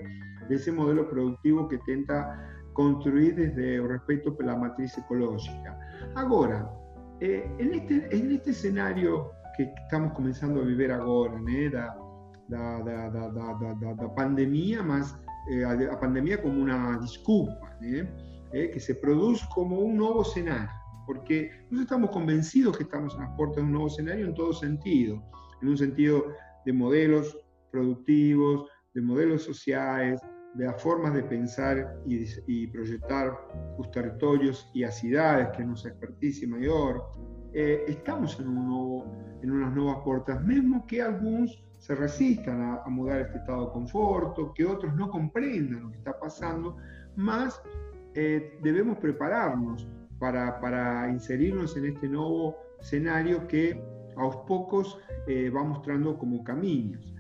de 0.47 0.55
ese 0.55 0.71
modelo 0.71 1.07
productivo 1.09 1.67
que 1.67 1.77
tenta 1.79 2.49
construir 2.73 3.35
desde 3.35 3.75
el 3.75 3.87
respeto 3.87 4.35
por 4.35 4.45
la 4.45 4.55
matriz 4.55 4.97
ecológica. 4.97 5.79
Ahora, 6.15 6.69
eh, 7.19 7.49
en, 7.59 7.73
este, 7.73 8.07
en 8.15 8.31
este 8.31 8.51
escenario 8.51 9.31
que 9.57 9.71
estamos 9.83 10.13
comenzando 10.13 10.61
a 10.61 10.63
vivir 10.63 10.91
ahora, 10.91 11.39
¿eh? 11.49 11.69
da, 11.69 11.95
da, 12.47 12.79
da, 12.83 13.09
da, 13.09 13.29
da, 13.79 13.93
da 13.93 14.15
pandemia, 14.15 14.81
más 14.81 15.17
eh, 15.51 15.65
a, 15.65 15.99
pandemia 15.99 16.41
como 16.41 16.61
una 16.61 16.97
disculpa, 16.99 17.77
¿eh? 17.81 18.07
¿Eh? 18.53 18.69
que 18.71 18.79
se 18.79 18.95
produce 18.95 19.45
como 19.53 19.79
un 19.79 19.97
nuevo 19.97 20.21
escenario 20.21 20.69
porque 21.09 21.49
nosotros 21.71 21.81
estamos 21.81 22.09
convencidos 22.11 22.77
que 22.77 22.83
estamos 22.83 23.15
en 23.15 23.21
las 23.21 23.35
puertas 23.35 23.55
de 23.55 23.63
un 23.63 23.71
nuevo 23.71 23.87
escenario 23.87 24.27
en 24.27 24.35
todo 24.35 24.53
sentido, 24.53 25.19
en 25.59 25.69
un 25.69 25.75
sentido 25.75 26.23
de 26.67 26.71
modelos 26.71 27.35
productivos, 27.71 28.69
de 28.93 29.01
modelos 29.01 29.41
sociales, 29.41 30.21
de 30.53 30.65
las 30.65 30.79
formas 30.79 31.15
de 31.15 31.23
pensar 31.23 31.95
y, 32.05 32.67
proyectar 32.67 33.35
sus 33.75 33.89
territorios 33.89 34.69
y 34.75 34.81
las 34.81 34.99
ciudades, 34.99 35.49
que 35.57 35.63
nuestra 35.63 35.89
experticia 35.89 36.47
mayor. 36.47 37.03
Eh, 37.53 37.85
estamos 37.87 38.39
en, 38.39 38.47
un 38.47 38.67
nuevo, 38.67 39.39
en 39.41 39.49
unas 39.49 39.73
nuevas 39.73 40.03
puertas, 40.03 40.43
mismo 40.43 40.85
que 40.85 41.01
algunos 41.01 41.65
se 41.79 41.95
resistan 41.95 42.61
a, 42.61 42.83
a, 42.85 42.89
mudar 42.89 43.21
este 43.21 43.39
estado 43.39 43.65
de 43.65 43.71
confort, 43.71 44.37
que 44.53 44.63
otros 44.63 44.93
no 44.93 45.09
comprendan 45.09 45.81
lo 45.81 45.89
que 45.89 45.97
está 45.97 46.19
pasando, 46.19 46.77
más 47.15 47.59
eh, 48.16 48.57
debemos 48.62 48.97
prepararnos 48.97 49.88
para, 50.20 50.60
para, 50.60 51.10
inserirnos 51.10 51.78
en 51.78 51.86
este 51.86 52.07
nuevo 52.07 52.57
escenario 52.82 53.47
que 53.47 53.82
a 54.18 54.24
los 54.24 54.36
pocos 54.47 54.99
eh, 55.28 55.49
va 55.49 55.64
mostrando 55.64 56.18
como 56.18 56.43
caminos. 56.43 57.14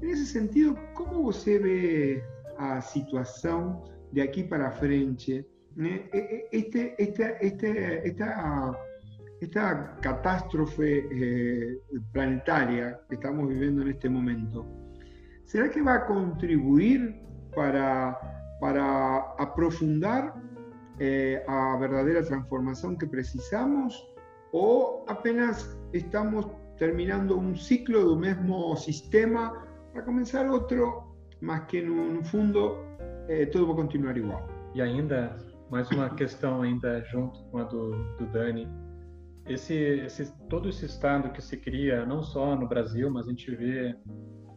En 0.00 0.10
ese 0.10 0.26
sentido, 0.26 0.76
¿cómo 0.94 1.32
se 1.32 1.58
ve 1.58 2.22
a 2.58 2.80
situación 2.80 3.80
de 4.12 4.22
aquí 4.22 4.44
para 4.44 4.70
frente? 4.72 5.46
Eh, 5.78 6.48
este, 6.52 6.94
este, 6.98 7.36
este, 7.40 8.08
esta, 8.08 8.78
esta 9.40 9.96
catástrofe 10.00 11.80
planetaria 12.12 13.00
que 13.08 13.16
estamos 13.16 13.48
viviendo 13.48 13.82
en 13.82 13.88
este 13.88 14.08
momento, 14.08 14.66
¿será 15.44 15.70
que 15.70 15.82
va 15.82 15.94
a 15.94 16.06
contribuir 16.06 17.20
para, 17.54 18.16
para 18.60 19.18
aprofundar 19.38 20.34
eh, 20.98 21.44
a 21.46 21.76
verdadera 21.78 22.22
transformación 22.22 22.96
que 22.96 23.06
precisamos 23.06 24.08
o 24.52 25.04
apenas 25.08 25.78
estamos 25.92 26.46
terminando 26.78 27.36
un 27.36 27.56
ciclo 27.56 28.00
de 28.00 28.12
un 28.14 28.20
mismo 28.20 28.76
sistema 28.76 29.52
para 29.92 30.04
comenzar 30.04 30.48
otro, 30.48 31.16
más 31.40 31.62
que 31.62 31.80
en 31.80 31.90
un 31.90 32.24
fondo 32.24 32.82
eh, 33.28 33.46
todo 33.46 33.68
va 33.68 33.72
a 33.74 33.76
continuar 33.76 34.16
igual. 34.16 34.46
E 34.74 34.80
ainda 34.80 35.36
mais 35.70 35.90
uma 35.90 36.10
questão 36.10 36.62
ainda 36.62 37.02
junto 37.04 37.42
com 37.50 37.58
a 37.58 37.64
do, 37.64 37.90
do 38.16 38.26
Dani. 38.32 38.68
Esse, 39.46 39.74
esse, 39.74 40.32
todo 40.48 40.68
esse 40.68 40.86
estado 40.86 41.30
que 41.30 41.40
se 41.40 41.56
cria, 41.56 42.04
não 42.04 42.22
só 42.22 42.56
no 42.56 42.66
Brasil, 42.66 43.10
mas 43.10 43.26
a 43.26 43.30
gente 43.30 43.54
vê 43.54 43.96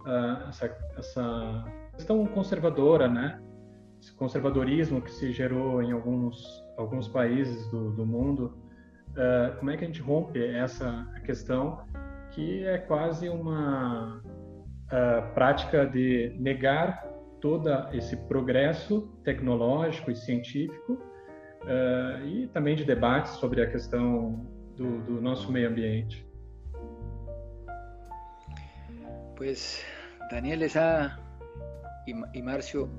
uh, 0.06 0.50
essa, 0.50 0.76
essa 0.98 1.66
questão 1.94 2.26
conservadora, 2.26 3.08
né? 3.08 3.40
Conservadorismo 4.18 5.02
que 5.02 5.12
se 5.12 5.32
gerou 5.32 5.82
em 5.82 5.92
alguns, 5.92 6.64
alguns 6.78 7.08
países 7.08 7.68
do, 7.70 7.92
do 7.92 8.06
mundo. 8.06 8.58
Uh, 9.12 9.58
como 9.58 9.72
é 9.72 9.78
que 9.78 9.84
a 9.84 9.88
gente 9.88 10.02
rompe 10.02 10.44
essa 10.44 11.08
questão 11.26 11.86
que 12.32 12.64
é 12.66 12.78
quase 12.78 13.28
uma 13.28 14.22
uh, 14.24 15.34
prática 15.34 15.86
de 15.86 16.36
negar 16.40 17.04
todo 17.42 17.70
esse 17.94 18.16
progresso 18.28 19.02
tecnológico 19.24 20.12
e 20.12 20.16
científico 20.16 20.94
uh, 20.94 22.26
e 22.26 22.48
também 22.48 22.76
de 22.76 22.84
debates 22.84 23.34
sobre 23.34 23.62
a 23.62 23.70
questão 23.70 24.46
do, 24.76 25.02
do 25.02 25.22
nosso 25.22 25.52
meio 25.52 25.70
ambiente. 25.70 26.26
Pues 29.36 29.86
Daniel, 30.30 30.64
esa 30.64 31.18
y, 32.06 32.14
y 32.34 32.42
Marcio, 32.42 32.90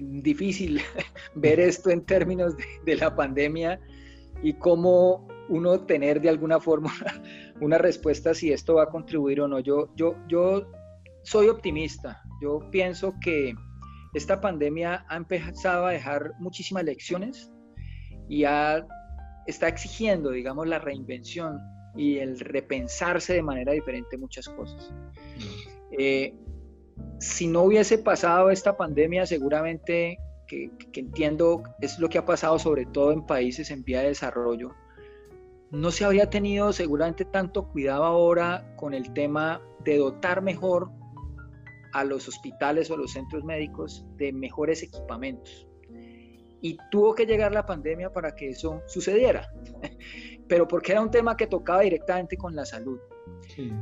difícil 0.00 0.80
ver 1.34 1.60
esto 1.60 1.90
en 1.90 2.04
términos 2.04 2.56
de, 2.56 2.64
de, 2.84 2.96
la 2.96 3.14
pandemia 3.14 3.80
y 4.42 4.54
cómo 4.54 5.26
uno 5.48 5.80
tener 5.80 6.20
de 6.20 6.28
alguna 6.28 6.60
forma 6.60 6.92
una 7.60 7.78
respuesta 7.78 8.34
si 8.34 8.52
esto 8.52 8.74
va 8.74 8.84
a 8.84 8.90
contribuir 8.90 9.40
o 9.40 9.48
no. 9.48 9.60
Yo, 9.60 9.94
yo, 9.96 10.16
yo 10.28 10.70
soy 11.22 11.48
optimista. 11.48 12.22
Yo 12.40 12.60
pienso 12.70 13.14
que 13.20 13.54
esta 14.14 14.40
pandemia 14.40 15.04
ha 15.08 15.16
empezado 15.16 15.86
a 15.86 15.90
dejar 15.90 16.32
muchísimas 16.38 16.84
lecciones 16.84 17.52
y 18.28 18.44
está 19.46 19.68
exigiendo, 19.68 20.30
digamos, 20.30 20.66
la 20.66 20.78
reinvención 20.78 21.58
y 21.96 22.18
el 22.18 22.38
repensarse 22.38 23.34
de 23.34 23.42
manera 23.42 23.72
diferente 23.72 24.16
muchas 24.16 24.48
cosas. 24.48 24.90
Mm. 24.90 25.94
Eh, 25.98 26.34
si 27.20 27.46
no 27.46 27.62
hubiese 27.62 27.98
pasado 27.98 28.50
esta 28.50 28.76
pandemia, 28.76 29.26
seguramente, 29.26 30.18
que, 30.46 30.70
que, 30.92 31.00
entiendo, 31.00 31.62
es 31.80 31.98
lo 31.98 32.08
que 32.08 32.18
ha 32.18 32.24
pasado 32.24 32.58
sobre 32.58 32.86
todo 32.86 33.12
en 33.12 33.26
países 33.26 33.70
en 33.70 33.84
vía 33.84 34.00
de 34.00 34.08
desarrollo, 34.08 34.74
no 35.70 35.90
se 35.90 36.04
habría 36.04 36.30
tenido 36.30 36.72
seguramente 36.72 37.24
tanto 37.24 37.68
cuidado 37.68 38.04
ahora 38.04 38.74
con 38.76 38.94
el 38.94 39.12
tema 39.12 39.60
de 39.84 39.98
dotar 39.98 40.42
mejor 40.42 40.90
a 41.92 42.04
los 42.04 42.28
hospitales 42.28 42.90
o 42.90 42.94
a 42.94 42.98
los 42.98 43.12
centros 43.12 43.44
médicos 43.44 44.04
de 44.16 44.32
mejores 44.32 44.82
equipamientos. 44.82 45.66
Y 46.60 46.76
tuvo 46.90 47.14
que 47.14 47.26
llegar 47.26 47.52
la 47.52 47.66
pandemia 47.66 48.12
para 48.12 48.34
que 48.34 48.50
eso 48.50 48.82
sucediera, 48.86 49.48
pero 50.48 50.66
porque 50.66 50.92
era 50.92 51.00
un 51.00 51.10
tema 51.10 51.36
que 51.36 51.46
tocaba 51.46 51.82
directamente 51.82 52.36
con 52.36 52.56
la 52.56 52.64
salud. 52.64 52.98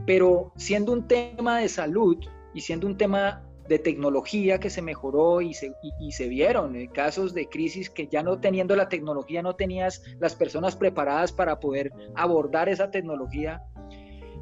Pero 0.07 0.53
siendo 0.57 0.93
un 0.93 1.07
tema 1.07 1.59
de 1.59 1.69
salud 1.69 2.19
y 2.57 2.63
siendo 2.63 2.87
un 2.87 2.97
tema 2.97 3.45
de 3.69 3.79
tecnología 3.79 4.59
que 4.59 4.71
se 4.71 4.81
mejoró 4.81 5.43
y 5.43 5.53
se, 5.53 5.75
y, 6.01 6.13
se 6.13 6.27
vieron 6.27 6.75
eh, 6.75 6.89
casos 6.89 7.35
de 7.35 7.51
crisis 7.51 7.91
que 7.91 8.07
ya 8.07 8.23
no 8.23 8.41
teniendo 8.41 8.75
la 8.77 8.89
tecnología 8.89 9.43
no 9.43 9.57
tenías 9.57 10.03
las 10.21 10.35
personas 10.35 10.75
preparadas 10.75 11.33
para 11.33 11.61
poder 11.61 11.93
abordar 12.15 12.71
esa 12.71 12.91
tecnología 12.91 13.63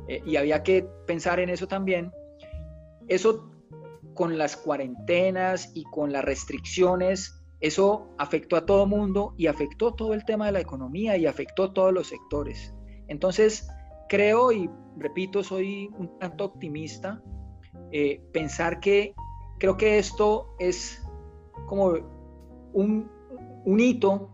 eh, 0.06 0.22
y 0.24 0.36
había 0.36 0.62
que 0.62 0.86
pensar 1.06 1.40
en 1.40 1.48
eso 1.48 1.66
también. 1.66 2.12
Eso 3.08 3.50
con 4.14 4.38
las 4.38 4.56
cuarentenas 4.56 5.72
y 5.74 5.82
con 5.84 6.12
las 6.12 6.24
restricciones, 6.24 7.42
eso 7.58 8.10
afectó 8.16 8.54
a 8.54 8.64
todo 8.64 8.86
mundo 8.86 9.34
y 9.36 9.48
afectó 9.48 9.92
todo 9.92 10.14
el 10.14 10.24
tema 10.24 10.46
de 10.46 10.52
la 10.52 10.60
economía 10.60 11.16
y 11.16 11.26
afectó 11.26 11.72
todos 11.72 11.92
los 11.92 12.06
sectores. 12.06 12.72
Entonces, 13.08 13.66
creo 14.08 14.52
y 14.52 14.70
repito, 14.98 15.42
soy 15.42 15.90
un 15.98 16.16
tanto 16.20 16.44
optimista, 16.44 17.20
eh, 17.96 18.20
pensar 18.32 18.80
que 18.80 19.14
creo 19.60 19.76
que 19.76 19.98
esto 19.98 20.56
es 20.58 21.00
como 21.68 21.92
un, 22.72 23.08
un 23.64 23.80
hito 23.80 24.32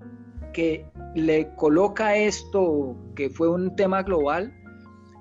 que 0.54 0.86
le 1.14 1.54
coloca 1.56 2.16
esto, 2.16 2.96
que 3.14 3.28
fue 3.28 3.50
un 3.50 3.76
tema 3.76 4.02
global, 4.02 4.50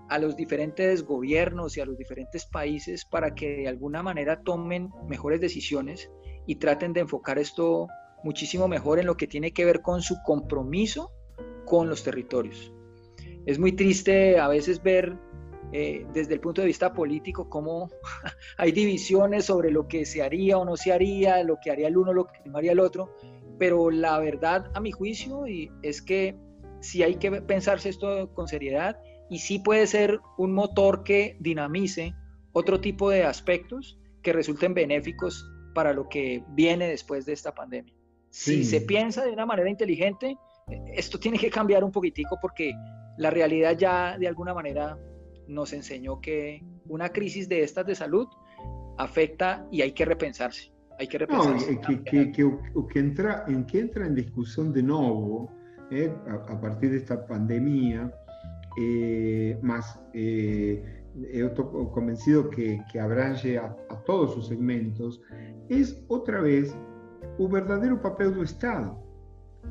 a 0.07 0.19
los 0.19 0.37
diferentes 0.37 1.03
gobiernos 1.03 1.75
y 1.75 1.81
a 1.81 1.85
los 1.85 1.97
diferentes 1.97 2.45
países 2.45 3.03
para 3.03 3.35
que 3.35 3.57
de 3.57 3.67
alguna 3.67 4.01
manera 4.03 4.41
tomen 4.41 4.89
mejores 5.09 5.41
decisiones 5.41 6.09
y 6.47 6.55
traten 6.55 6.93
de 6.93 7.01
enfocar 7.01 7.39
esto 7.39 7.87
muchísimo 8.23 8.69
mejor 8.69 8.99
en 8.99 9.05
lo 9.05 9.17
que 9.17 9.27
tiene 9.27 9.51
que 9.51 9.65
ver 9.65 9.81
con 9.81 10.01
su 10.01 10.15
compromiso 10.25 11.11
con 11.65 11.89
los 11.89 12.05
territorios. 12.05 12.73
Es 13.45 13.59
muy 13.59 13.73
triste 13.73 14.39
a 14.39 14.47
veces 14.47 14.81
ver 14.81 15.17
eh, 15.71 16.05
desde 16.13 16.33
el 16.33 16.39
punto 16.39 16.61
de 16.61 16.67
vista 16.67 16.93
político 16.93 17.49
cómo 17.49 17.89
hay 18.57 18.71
divisiones 18.71 19.45
sobre 19.45 19.71
lo 19.71 19.87
que 19.87 20.05
se 20.05 20.21
haría 20.21 20.57
o 20.57 20.65
no 20.65 20.77
se 20.77 20.91
haría, 20.91 21.43
lo 21.43 21.57
que 21.63 21.71
haría 21.71 21.87
el 21.87 21.97
uno, 21.97 22.13
lo 22.13 22.25
que 22.25 22.49
no 22.49 22.57
haría 22.57 22.71
el 22.71 22.79
otro, 22.79 23.15
pero 23.57 23.91
la 23.91 24.17
verdad 24.19 24.71
a 24.73 24.79
mi 24.79 24.91
juicio 24.91 25.45
es 25.83 26.01
que 26.01 26.35
si 26.81 27.03
hay 27.03 27.15
que 27.15 27.31
pensarse 27.41 27.89
esto 27.89 28.33
con 28.33 28.47
seriedad 28.47 28.99
y 29.29 29.39
sí 29.39 29.59
puede 29.59 29.85
ser 29.85 30.19
un 30.37 30.53
motor 30.53 31.03
que 31.03 31.37
dinamice 31.39 32.15
otro 32.51 32.79
tipo 32.79 33.09
de 33.09 33.23
aspectos 33.23 33.99
que 34.23 34.33
resulten 34.33 34.73
benéficos 34.73 35.47
para 35.75 35.93
lo 35.93 36.09
que 36.09 36.43
viene 36.49 36.87
después 36.87 37.25
de 37.25 37.33
esta 37.33 37.53
pandemia. 37.53 37.93
Si 38.31 38.63
se 38.63 38.81
piensa 38.81 39.25
de 39.25 39.31
una 39.31 39.45
manera 39.45 39.69
inteligente, 39.69 40.37
esto 40.93 41.19
tiene 41.19 41.37
que 41.37 41.49
cambiar 41.49 41.83
un 41.83 41.91
poquitico 41.91 42.37
porque 42.41 42.73
la 43.17 43.29
realidad 43.29 43.77
ya 43.77 44.17
de 44.17 44.27
alguna 44.27 44.53
manera 44.53 44.97
nos 45.49 45.73
enseñó 45.73 46.21
que 46.21 46.63
una 46.87 47.09
crisis 47.09 47.49
de 47.49 47.63
estas 47.63 47.85
de 47.85 47.95
salud 47.95 48.27
afecta 48.97 49.67
y 49.71 49.81
hay 49.81 49.91
que 49.91 50.05
repensarse. 50.05 50.71
Hay 50.97 51.07
que 51.07 51.17
repensarse. 51.17 51.73
No, 51.73 51.81
que, 51.81 52.03
que, 52.03 52.31
que, 52.31 52.99
entra, 52.99 53.45
en 53.47 53.65
que 53.65 53.79
entra 53.79 54.05
en 54.05 54.15
discusión 54.15 54.71
de 54.73 54.83
nuevo 54.83 55.51
eh, 55.91 56.13
a, 56.27 56.53
a, 56.53 56.61
partir 56.61 56.91
de 56.91 56.97
esta 56.97 57.25
pandemia 57.25 58.13
eh, 58.77 59.57
más 59.61 59.99
eh, 60.13 60.99
estoy 61.31 61.65
convencido 61.91 62.49
que, 62.49 62.83
que 62.91 62.99
abrange 62.99 63.57
a, 63.57 63.75
a, 63.89 64.03
todos 64.05 64.33
sus 64.33 64.47
segmentos, 64.47 65.21
es 65.69 66.03
otra 66.07 66.41
vez 66.41 66.75
un 67.37 67.51
verdadero 67.51 68.01
papel 68.01 68.33
del 68.33 68.43
Estado. 68.43 69.08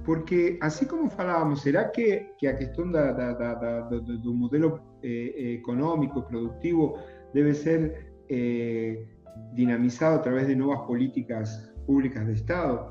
Porque 0.05 0.59
así 0.61 0.87
como 0.87 1.11
falábamos, 1.11 1.63
será 1.63 1.91
que, 1.91 2.33
que 2.39 2.47
a 2.49 2.57
questão 2.57 2.91
da, 2.91 3.13
modelo 4.25 4.81
eh, 5.03 5.55
económico, 5.61 6.23
productivo, 6.23 6.99
debe 7.35 7.55
ser 7.55 8.13
eh, 8.29 9.07
dinamizado 9.55 10.17
a 10.17 10.23
través 10.23 10.47
de 10.47 10.57
nuevas 10.57 10.87
políticas 10.87 11.73
públicas 11.87 12.27
de 12.27 12.35
Estado? 12.35 12.91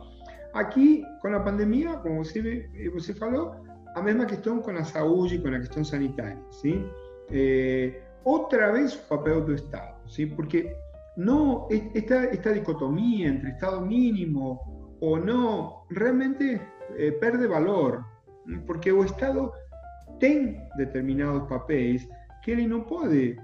Aquí, 0.54 1.04
con 1.22 1.32
la 1.32 1.44
pandemia, 1.44 1.98
como 1.98 2.24
você, 2.24 2.70
você 2.94 3.14
falou, 3.14 3.56
a 3.96 4.02
mesma 4.02 4.26
questão 4.26 4.60
com 4.60 4.72
a 4.72 4.84
saúde 4.84 5.36
e 5.36 5.40
com 5.40 5.50
a 5.50 5.60
questão 5.60 5.84
sanitária, 5.84 6.40
sim? 6.52 6.86
É, 7.32 8.02
outra 8.24 8.72
vez 8.72 8.96
o 8.96 9.08
papel 9.08 9.42
do 9.42 9.54
Estado, 9.54 9.98
sim? 10.08 10.28
Porque 10.28 10.72
não 11.18 11.68
esta, 11.96 12.26
esta 12.26 12.54
dicotomia 12.54 13.28
entre 13.28 13.50
Estado 13.50 13.82
mínimo 13.82 14.60
ou 15.02 15.20
não 15.20 15.84
realmente 15.92 16.62
é, 16.96 17.12
perde 17.12 17.48
valor, 17.48 18.04
porque 18.66 18.92
o 18.92 19.04
Estado 19.04 19.52
tem 20.20 20.58
determinados 20.78 21.48
papéis 21.48 22.08
que 22.44 22.52
ele 22.52 22.68
não 22.68 22.82
pode 22.82 23.38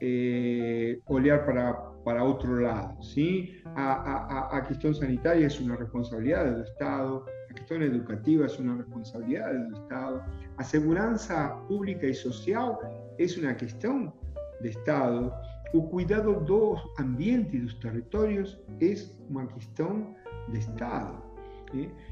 é, 0.00 0.98
olhar 1.06 1.44
para, 1.44 1.74
para 2.04 2.24
outro 2.24 2.60
lado, 2.60 3.02
sim? 3.02 3.48
A, 3.74 3.92
a, 3.92 4.58
a 4.58 4.60
questão 4.62 4.94
sanitária 4.94 5.46
é 5.46 5.62
uma 5.62 5.76
responsabilidade 5.76 6.54
do 6.54 6.62
Estado, 6.62 7.24
gestión 7.58 7.82
educativa 7.82 8.46
es 8.46 8.58
una 8.58 8.76
responsabilidad 8.76 9.52
del 9.52 9.74
Estado. 9.74 10.22
Aseguranza 10.56 11.56
pública 11.68 12.06
y 12.06 12.14
social 12.14 12.78
es 13.18 13.36
una 13.36 13.56
cuestión 13.56 14.14
de 14.60 14.70
Estado. 14.70 15.34
O 15.74 15.88
cuidado 15.90 16.40
dos 16.40 16.80
ambientes 16.96 17.54
y 17.54 17.58
dos 17.60 17.78
territorios 17.80 18.58
es 18.80 19.14
una 19.28 19.46
cuestión 19.48 20.14
de 20.48 20.58
Estado. 20.60 21.27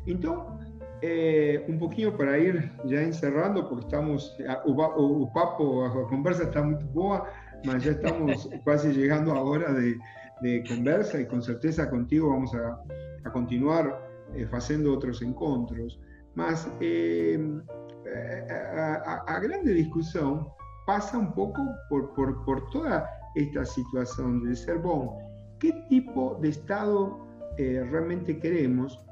Entonces, 0.07 0.73
eh, 1.03 1.65
un 1.69 1.79
poquito 1.79 2.17
para 2.17 2.39
ir 2.39 2.73
ya 2.85 3.03
encerrando, 3.03 3.69
porque 3.69 3.85
estamos, 3.87 4.37
o, 4.65 5.31
papo, 5.35 5.87
la 5.87 6.09
conversa 6.09 6.45
está 6.45 6.63
muy 6.63 6.83
boa, 6.93 7.29
mas 7.65 7.85
ya 7.85 7.93
estamos 7.93 8.49
casi 8.65 8.93
llegando 8.93 9.33
a 9.33 9.43
hora 9.43 9.73
de, 9.73 9.97
de 10.41 10.65
conversa 10.67 11.21
y 11.21 11.27
con 11.27 11.43
certeza 11.43 11.89
contigo 11.91 12.31
vamos 12.31 12.55
a, 12.55 12.81
a 13.25 13.33
continuar 13.33 14.07
eh, 14.35 14.49
haciendo 14.53 14.95
otros 14.95 15.23
encontros, 15.23 16.01
mas 16.35 16.69
eh, 16.81 17.39
a, 18.75 19.23
a, 19.27 19.41
grande 19.41 19.73
discusión 19.73 20.47
pasa 20.87 21.19
un 21.19 21.33
poco 21.33 21.63
por, 21.89 22.13
por, 22.15 22.45
por, 22.45 22.71
toda 22.71 23.09
esta 23.35 23.65
situación 23.65 24.45
de 24.45 24.57
ser, 24.57 24.79
bueno, 24.79 25.19
¿qué 25.59 25.73
tipo 25.89 26.39
de 26.41 26.51
Estado 26.51 27.19
eh, 27.59 27.85
realmente 27.91 28.39
queremos? 28.39 29.06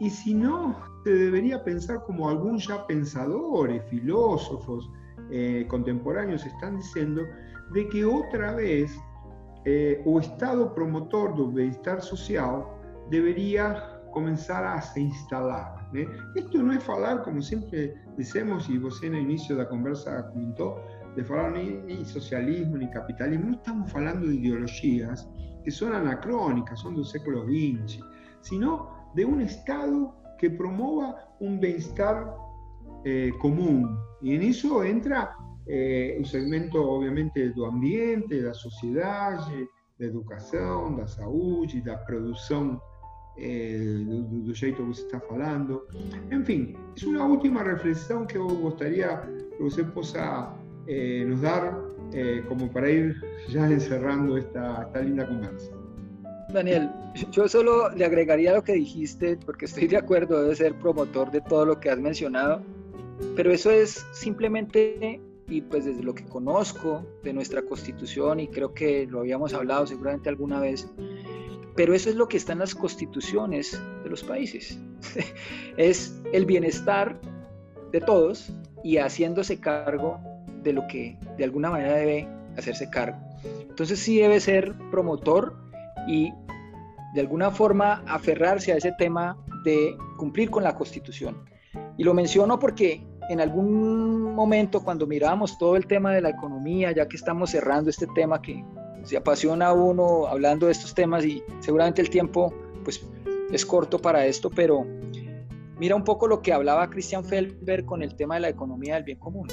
Y 0.00 0.10
si 0.10 0.34
no, 0.34 0.76
se 1.04 1.10
debería 1.10 1.62
pensar 1.64 2.04
como 2.04 2.28
algunos 2.28 2.66
ya 2.66 2.86
pensadores, 2.86 3.82
filósofos 3.90 4.90
eh, 5.30 5.66
contemporáneos 5.68 6.46
están 6.46 6.76
diciendo, 6.76 7.22
de 7.72 7.88
que 7.88 8.04
otra 8.04 8.54
vez 8.54 8.96
eh, 9.64 10.00
o 10.06 10.20
Estado 10.20 10.74
promotor 10.74 11.36
del 11.36 11.48
bienestar 11.48 12.00
social 12.00 12.64
debería 13.10 14.00
comenzar 14.12 14.64
a 14.64 14.80
se 14.80 15.00
instalar. 15.00 15.88
¿eh? 15.94 16.08
Esto 16.36 16.62
no 16.62 16.72
es 16.72 16.88
hablar, 16.88 17.22
como 17.22 17.42
y 18.68 18.78
vos 18.78 19.02
en 19.02 19.14
el 19.14 19.22
inicio 19.22 19.56
de 19.56 19.64
la 19.64 19.68
conversa 19.68 20.28
comentó, 20.28 20.82
de 21.16 21.24
hablar 21.24 21.52
ni, 21.52 21.70
ni, 21.70 22.04
socialismo 22.04 22.76
ni 22.76 22.88
capitalismo, 22.90 23.50
no 23.50 23.56
estamos 23.56 23.94
hablando 23.94 24.28
de 24.28 24.36
ideologías 24.36 25.28
que 25.64 25.70
son 25.70 25.92
anacrónicas, 25.92 26.80
son 26.80 26.94
del 26.94 27.04
século 27.04 27.44
XX, 27.44 28.00
sino 28.40 28.97
de 29.14 29.24
un 29.24 29.40
Estado 29.40 30.14
que 30.38 30.50
promueva 30.50 31.34
un 31.40 31.60
bienestar 31.60 32.34
eh, 33.04 33.32
común. 33.40 33.98
Y 34.22 34.34
en 34.34 34.42
eso 34.42 34.84
entra 34.84 35.36
eh, 35.66 36.16
un 36.18 36.24
segmento, 36.24 36.82
obviamente, 36.88 37.50
do 37.50 37.66
ambiente, 37.66 38.42
da 38.42 38.54
sociedade, 38.54 39.68
da 39.98 40.06
educação, 40.06 40.96
da 40.96 41.06
saúde, 41.06 41.80
da 41.80 41.96
produção 41.98 42.80
eh, 43.36 44.04
do, 44.04 44.42
do, 44.42 44.54
jeito 44.54 44.76
que 44.76 44.88
você 44.88 45.02
está 45.02 45.20
falando. 45.20 45.86
Enfim, 46.32 46.76
é 47.00 47.06
uma 47.06 47.26
última 47.26 47.62
reflexão 47.62 48.26
que 48.26 48.36
eu 48.36 48.48
gostaria 48.48 49.16
que 49.56 49.62
você 49.62 49.86
eh, 50.86 51.24
nos 51.24 51.40
dar 51.40 51.78
eh, 52.12 52.42
como 52.48 52.68
para 52.70 52.90
ir 52.90 53.14
ya 53.48 53.70
encerrando 53.70 54.38
esta, 54.38 54.82
esta 54.82 55.00
linda 55.00 55.26
conversa. 55.26 55.77
Daniel, 56.52 56.90
yo 57.30 57.46
solo 57.48 57.90
le 57.90 58.04
agregaría 58.04 58.54
lo 58.54 58.64
que 58.64 58.72
dijiste, 58.72 59.36
porque 59.44 59.66
estoy 59.66 59.86
de 59.86 59.98
acuerdo, 59.98 60.42
debe 60.42 60.56
ser 60.56 60.74
promotor 60.74 61.30
de 61.30 61.40
todo 61.42 61.66
lo 61.66 61.78
que 61.78 61.90
has 61.90 61.98
mencionado, 61.98 62.62
pero 63.36 63.52
eso 63.52 63.70
es 63.70 64.06
simplemente 64.12 65.20
y 65.48 65.62
pues 65.62 65.84
desde 65.84 66.02
lo 66.02 66.14
que 66.14 66.24
conozco 66.24 67.06
de 67.22 67.32
nuestra 67.32 67.62
constitución, 67.62 68.40
y 68.40 68.48
creo 68.48 68.74
que 68.74 69.06
lo 69.06 69.20
habíamos 69.20 69.54
hablado 69.54 69.86
seguramente 69.86 70.28
alguna 70.28 70.60
vez, 70.60 70.88
pero 71.74 71.94
eso 71.94 72.10
es 72.10 72.16
lo 72.16 72.28
que 72.28 72.36
está 72.36 72.52
en 72.52 72.58
las 72.60 72.74
constituciones 72.74 73.80
de 74.02 74.10
los 74.10 74.22
países. 74.24 74.78
es 75.76 76.20
el 76.32 76.44
bienestar 76.44 77.20
de 77.92 78.00
todos 78.00 78.52
y 78.82 78.98
haciéndose 78.98 79.60
cargo 79.60 80.20
de 80.62 80.72
lo 80.72 80.86
que 80.86 81.16
de 81.36 81.44
alguna 81.44 81.70
manera 81.70 81.94
debe 81.94 82.28
hacerse 82.56 82.90
cargo. 82.90 83.18
Entonces 83.68 83.98
sí 84.00 84.18
debe 84.18 84.40
ser 84.40 84.74
promotor 84.90 85.67
y 86.08 86.32
de 87.14 87.20
alguna 87.20 87.50
forma 87.50 88.02
aferrarse 88.06 88.72
a 88.72 88.76
ese 88.76 88.92
tema 88.98 89.36
de 89.64 89.96
cumplir 90.16 90.50
con 90.50 90.64
la 90.64 90.74
constitución. 90.74 91.44
Y 91.96 92.04
lo 92.04 92.14
menciono 92.14 92.58
porque 92.58 93.06
en 93.28 93.40
algún 93.40 94.34
momento 94.34 94.82
cuando 94.82 95.06
mirábamos 95.06 95.58
todo 95.58 95.76
el 95.76 95.86
tema 95.86 96.12
de 96.12 96.22
la 96.22 96.30
economía, 96.30 96.92
ya 96.92 97.06
que 97.06 97.16
estamos 97.16 97.50
cerrando 97.50 97.90
este 97.90 98.06
tema 98.14 98.40
que 98.40 98.64
se 99.04 99.16
apasiona 99.16 99.68
a 99.68 99.72
uno 99.72 100.26
hablando 100.26 100.66
de 100.66 100.72
estos 100.72 100.94
temas 100.94 101.24
y 101.24 101.42
seguramente 101.60 102.00
el 102.00 102.10
tiempo 102.10 102.52
pues 102.84 103.06
es 103.52 103.66
corto 103.66 103.98
para 103.98 104.26
esto, 104.26 104.50
pero 104.50 104.86
mira 105.78 105.94
un 105.94 106.04
poco 106.04 106.26
lo 106.26 106.40
que 106.40 106.52
hablaba 106.52 106.88
Christian 106.90 107.24
Felber 107.24 107.84
con 107.84 108.02
el 108.02 108.14
tema 108.16 108.34
de 108.34 108.40
la 108.40 108.48
economía 108.48 108.94
del 108.94 109.04
bien 109.04 109.18
común. 109.18 109.48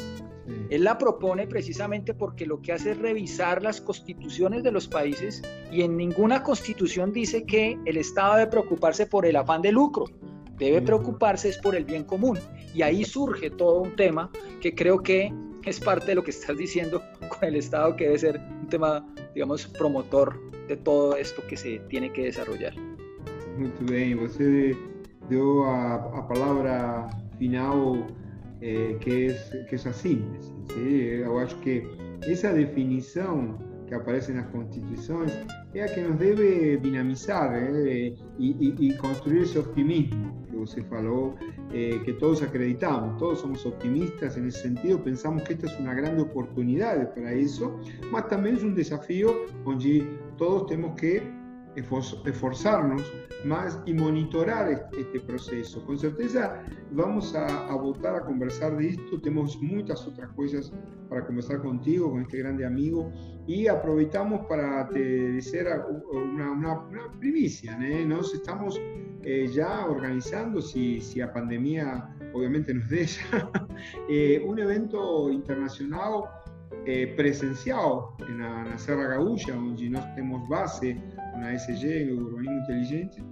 Él 0.70 0.84
la 0.84 0.98
propone 0.98 1.48
precisamente 1.48 2.14
porque 2.14 2.46
lo 2.46 2.62
que 2.62 2.74
hace 2.74 2.92
es 2.92 2.98
revisar 2.98 3.62
las 3.62 3.82
constituciones 3.82 4.64
de 4.64 4.72
los 4.72 4.88
países 4.88 5.42
y 5.72 5.82
en 5.82 5.98
ninguna 5.98 6.44
constitución 6.44 7.12
dice 7.12 7.46
que 7.46 7.78
el 7.86 7.98
Estado 7.98 8.38
debe 8.38 8.52
preocuparse 8.52 9.06
por 9.06 9.26
el 9.26 9.36
afán 9.36 9.62
de 9.62 9.72
lucro, 9.72 10.06
debe 10.58 10.82
preocuparse 10.82 11.50
es 11.50 11.58
por 11.58 11.76
el 11.76 11.86
bien 11.86 12.04
común. 12.04 12.40
Y 12.74 12.82
ahí 12.82 13.04
surge 13.04 13.50
todo 13.50 13.82
un 13.82 13.96
tema 13.96 14.30
que 14.62 14.76
creo 14.76 15.02
que 15.02 15.34
es 15.64 15.80
parte 15.80 16.08
de 16.08 16.16
lo 16.16 16.24
que 16.24 16.32
estás 16.32 16.58
diciendo 16.58 17.02
con 17.30 17.44
el 17.48 17.56
Estado, 17.56 17.96
que 17.96 18.06
debe 18.06 18.20
ser 18.20 18.40
un 18.62 18.68
tema, 18.68 19.06
digamos, 19.34 19.66
promotor 19.68 20.40
de 20.68 20.78
todo 20.78 21.16
esto 21.16 21.42
que 21.48 21.58
se 21.58 21.80
tiene 21.90 22.12
que 22.12 22.26
desarrollar. 22.26 22.74
Muy 23.58 23.72
bien, 23.82 24.20
usted 24.20 24.76
dio 25.30 25.66
a, 25.66 25.96
a 25.96 26.28
palavra 26.28 27.10
final 27.40 28.06
eh, 28.68 28.98
que, 29.00 29.28
es, 29.28 29.52
que 29.70 29.76
es 29.76 29.86
a 29.86 29.94
síntese. 29.94 30.52
¿sí? 30.74 31.22
Eu 31.24 31.38
acho 31.38 31.56
que 31.62 31.88
esa 32.26 32.52
definición 32.52 33.60
que 33.88 33.94
aparece 33.94 34.32
en 34.32 34.38
las 34.40 34.48
constituciones 34.48 35.38
es 35.76 35.82
la 35.82 35.94
que 35.94 36.02
nos 36.02 36.18
debe 36.18 36.78
dinamizar 36.78 37.54
¿eh? 37.56 38.16
y, 38.40 38.48
y, 38.60 38.76
y, 38.80 38.98
construir 38.98 39.44
ese 39.44 39.60
optimismo 39.60 40.44
que 40.50 40.58
usted 40.58 40.84
falou, 40.88 41.36
eh, 41.74 42.02
que 42.06 42.14
todos 42.14 42.42
acreditamos, 42.42 43.20
todos 43.20 43.42
somos 43.42 43.64
optimistas 43.68 44.36
en 44.36 44.48
ese 44.48 44.62
sentido, 44.62 45.04
pensamos 45.04 45.44
que 45.44 45.54
esta 45.54 45.68
es 45.68 45.80
una 45.80 45.94
gran 45.94 46.20
oportunidad 46.20 47.14
para 47.14 47.34
eso, 47.34 47.80
mas 48.12 48.28
también 48.30 48.56
es 48.56 48.64
un 48.64 48.74
desafío 48.74 49.46
donde 49.64 50.04
todos 50.38 50.66
tenemos 50.66 51.00
que 51.00 51.22
esforzarnos 51.76 53.04
más 53.46 53.80
y 53.86 53.94
monitorar 53.94 54.90
este, 54.98 55.20
proceso. 55.20 55.86
Con 55.86 55.98
certeza 55.98 56.64
vamos 56.92 57.36
a, 57.36 57.68
a, 57.68 57.76
voltar 57.76 58.16
a 58.16 58.22
conversar 58.22 58.76
de 58.78 58.90
esto, 58.90 59.22
tenemos 59.22 59.62
muchas 59.62 60.08
otras 60.08 60.30
cosas 60.32 60.72
para 61.10 61.26
conversar 61.26 61.62
contigo, 61.62 62.12
con 62.12 62.22
este 62.22 62.40
grande 62.40 62.66
amigo, 62.66 63.12
y 63.48 63.68
aprovechamos 63.68 64.46
para 64.48 64.90
te 64.90 65.00
decir 65.00 65.68
una, 66.12 66.52
una, 66.52 66.80
una 66.80 67.12
primicia, 67.20 67.78
¿eh? 67.82 68.06
nos 68.06 68.34
estamos 68.34 68.80
eh, 69.24 69.48
ya 69.54 69.86
organizando, 69.86 70.62
si, 70.62 71.02
si 71.02 71.22
a 71.22 71.32
pandemia 71.32 72.16
obviamente 72.34 72.74
nos 72.74 72.90
deja, 72.90 73.50
eh, 74.10 74.44
un 74.46 74.60
evento 74.60 75.32
internacional 75.32 76.24
eh, 76.86 77.14
presencial 77.16 78.10
en 78.28 78.40
la, 78.40 78.62
en 78.62 78.70
la 78.70 78.78
Serra 78.78 79.08
Gaúcha, 79.08 79.54
donde 79.56 79.90
nós 79.90 80.06
temos 80.14 80.48
base 80.48 81.02
na 81.38 81.58
SG, 81.58 82.12
o 82.12 82.22
Urbanismo 82.22 82.60
Inteligente, 82.60 83.24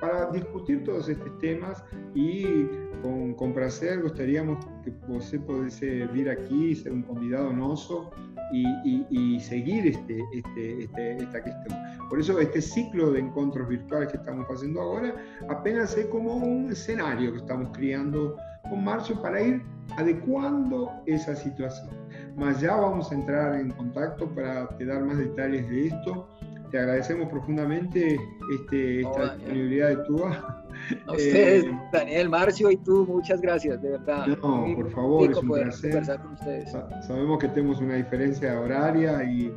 para 0.00 0.30
discutir 0.30 0.84
todos 0.84 1.08
estos 1.08 1.38
temas 1.38 1.82
y 2.14 2.66
con, 3.02 3.34
con 3.34 3.52
prazer 3.52 4.02
gostaríamos 4.02 4.58
que 4.82 4.92
você 5.08 5.38
pudesse 5.38 6.06
vir 6.12 6.28
aqui, 6.28 6.74
ser 6.74 6.92
un 6.92 7.02
convidado 7.02 7.52
nosso 7.52 8.10
y, 8.52 8.66
y, 8.84 9.06
y 9.10 9.40
seguir 9.40 9.86
este, 9.86 10.22
este, 10.32 10.84
este, 10.84 11.16
esta 11.16 11.42
cuestión. 11.42 11.78
Por 12.08 12.20
eso 12.20 12.38
este 12.38 12.60
ciclo 12.60 13.12
de 13.12 13.20
encuentros 13.20 13.68
virtuales 13.68 14.08
que 14.10 14.16
estamos 14.18 14.46
haciendo 14.48 14.80
ahora 14.80 15.14
apenas 15.48 15.96
es 15.96 16.06
como 16.06 16.36
un 16.36 16.70
escenario 16.70 17.32
que 17.32 17.38
estamos 17.38 17.70
creando 17.72 18.36
con 18.68 18.84
Marcio 18.84 19.20
para 19.20 19.40
ir 19.40 19.62
adecuando 19.96 20.92
esa 21.06 21.34
situación. 21.34 21.90
Mas 22.36 22.60
ya 22.60 22.76
vamos 22.76 23.10
a 23.10 23.14
entrar 23.14 23.54
en 23.58 23.70
contacto 23.70 24.28
para 24.34 24.68
te 24.76 24.84
dar 24.84 25.02
más 25.04 25.18
detalles 25.18 25.68
de 25.68 25.86
esto 25.88 26.28
te 26.70 26.78
agradecemos 26.78 27.28
profundamente 27.28 28.18
este, 28.52 29.00
esta 29.00 29.36
disponibilidad 29.36 29.88
de 29.88 29.96
tu 30.04 30.24
A 30.24 30.64
ustedes, 31.08 31.64
eh, 31.64 31.78
Daniel, 31.92 32.28
Marcio 32.28 32.70
y 32.70 32.76
tú, 32.76 33.06
muchas 33.06 33.40
gracias, 33.40 33.80
de 33.82 33.90
verdad. 33.90 34.26
No, 34.26 34.66
por 34.76 34.90
favor, 34.90 35.30
es 35.30 35.38
un 35.38 35.48
placer. 35.48 36.04
Sabemos 36.04 37.38
que 37.38 37.48
tenemos 37.48 37.80
una 37.80 37.94
diferencia 37.94 38.60
horaria 38.60 39.24
y, 39.24 39.52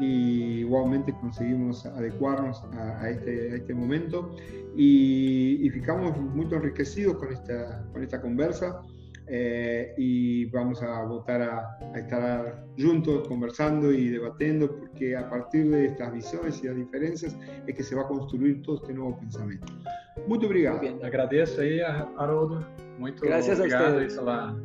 y 0.00 0.60
igualmente 0.60 1.12
conseguimos 1.20 1.84
adecuarnos 1.86 2.62
a, 3.00 3.08
este, 3.10 3.52
a 3.52 3.56
este 3.56 3.74
momento 3.74 4.34
y, 4.74 5.58
y, 5.62 5.70
ficamos 5.70 6.16
muy 6.16 6.46
enriquecidos 6.50 7.16
con 7.16 7.32
esta, 7.32 7.84
con 7.92 8.02
esta 8.02 8.20
conversa. 8.20 8.80
Eh, 9.28 9.94
y 9.96 10.46
vamos 10.46 10.82
a 10.82 11.04
votar 11.04 11.42
a, 11.42 11.78
a, 11.94 11.98
estar 11.98 12.64
juntos 12.76 13.26
conversando 13.28 13.92
y 13.92 14.08
debatiendo 14.08 14.76
porque 14.78 15.16
a 15.16 15.28
partir 15.30 15.70
de 15.70 15.86
estas 15.86 16.12
visiones 16.12 16.62
y 16.62 16.66
las 16.66 16.76
diferencias 16.76 17.36
es 17.66 17.74
que 17.74 17.82
se 17.82 17.94
va 17.94 18.02
a 18.02 18.08
construir 18.08 18.62
todo 18.62 18.76
este 18.76 18.92
nuevo 18.92 19.16
pensamiento. 19.18 19.72
Muito 20.26 20.46
obrigado. 20.46 20.82
Muito 20.82 21.06
Agradeço 21.06 21.60
aí, 21.60 21.80
Haroldo. 21.80 22.66
Muito 22.98 23.22
Graças 23.22 23.58
obrigado 23.58 24.06
pela, 24.08 24.56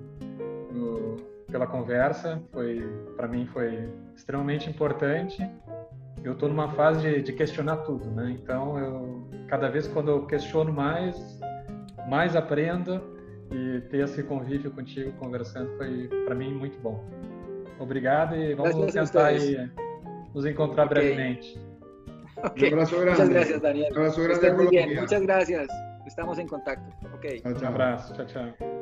no, 0.71 1.15
pela 1.51 1.67
conversa. 1.67 2.41
Foi 2.51 2.81
para 3.15 3.27
mim 3.27 3.45
foi 3.45 3.87
extremamente 4.15 4.69
importante. 4.69 5.37
Eu 6.23 6.33
estou 6.33 6.49
numa 6.49 6.71
fase 6.71 7.01
de, 7.01 7.21
de, 7.21 7.33
questionar 7.33 7.77
tudo, 7.77 8.09
né? 8.09 8.35
Então, 8.41 8.77
eu, 8.77 9.29
cada 9.47 9.69
vez 9.69 9.87
quando 9.87 10.09
eu 10.09 10.25
questiono 10.25 10.73
mais, 10.73 11.39
mais 12.09 12.35
aprendo 12.35 13.16
e 13.51 13.81
ter 13.89 14.03
esse 14.03 14.23
convívio 14.23 14.71
contigo 14.71 15.11
conversando 15.13 15.69
foi 15.77 16.09
para 16.25 16.35
mim 16.35 16.53
muito 16.53 16.79
bom. 16.79 17.03
Obrigado 17.79 18.35
e 18.35 18.53
vamos 18.55 18.93
tentar 18.93 19.27
aí, 19.27 19.69
nos 20.33 20.45
encontrar 20.45 20.85
okay. 20.85 20.99
brevemente. 20.99 21.59
Okay. 22.37 22.69
Un 22.69 22.73
abrazo 22.73 22.99
grande. 22.99 23.11
Muchas 23.11 23.29
gracias, 23.29 23.61
Daniel. 23.61 23.91
Un 23.91 23.97
abrazo 23.97 24.23
grande. 24.23 24.53
Muy 24.53 24.67
bien. 24.67 24.95
Muchas 24.95 25.21
gracias. 25.21 25.67
Estamos 26.05 26.37
en 26.39 26.47
contacto. 26.47 27.07
Okay. 27.17 27.41
Un 27.43 27.65
abrazo. 27.65 28.15
Chao, 28.15 28.25
chao. 28.25 28.76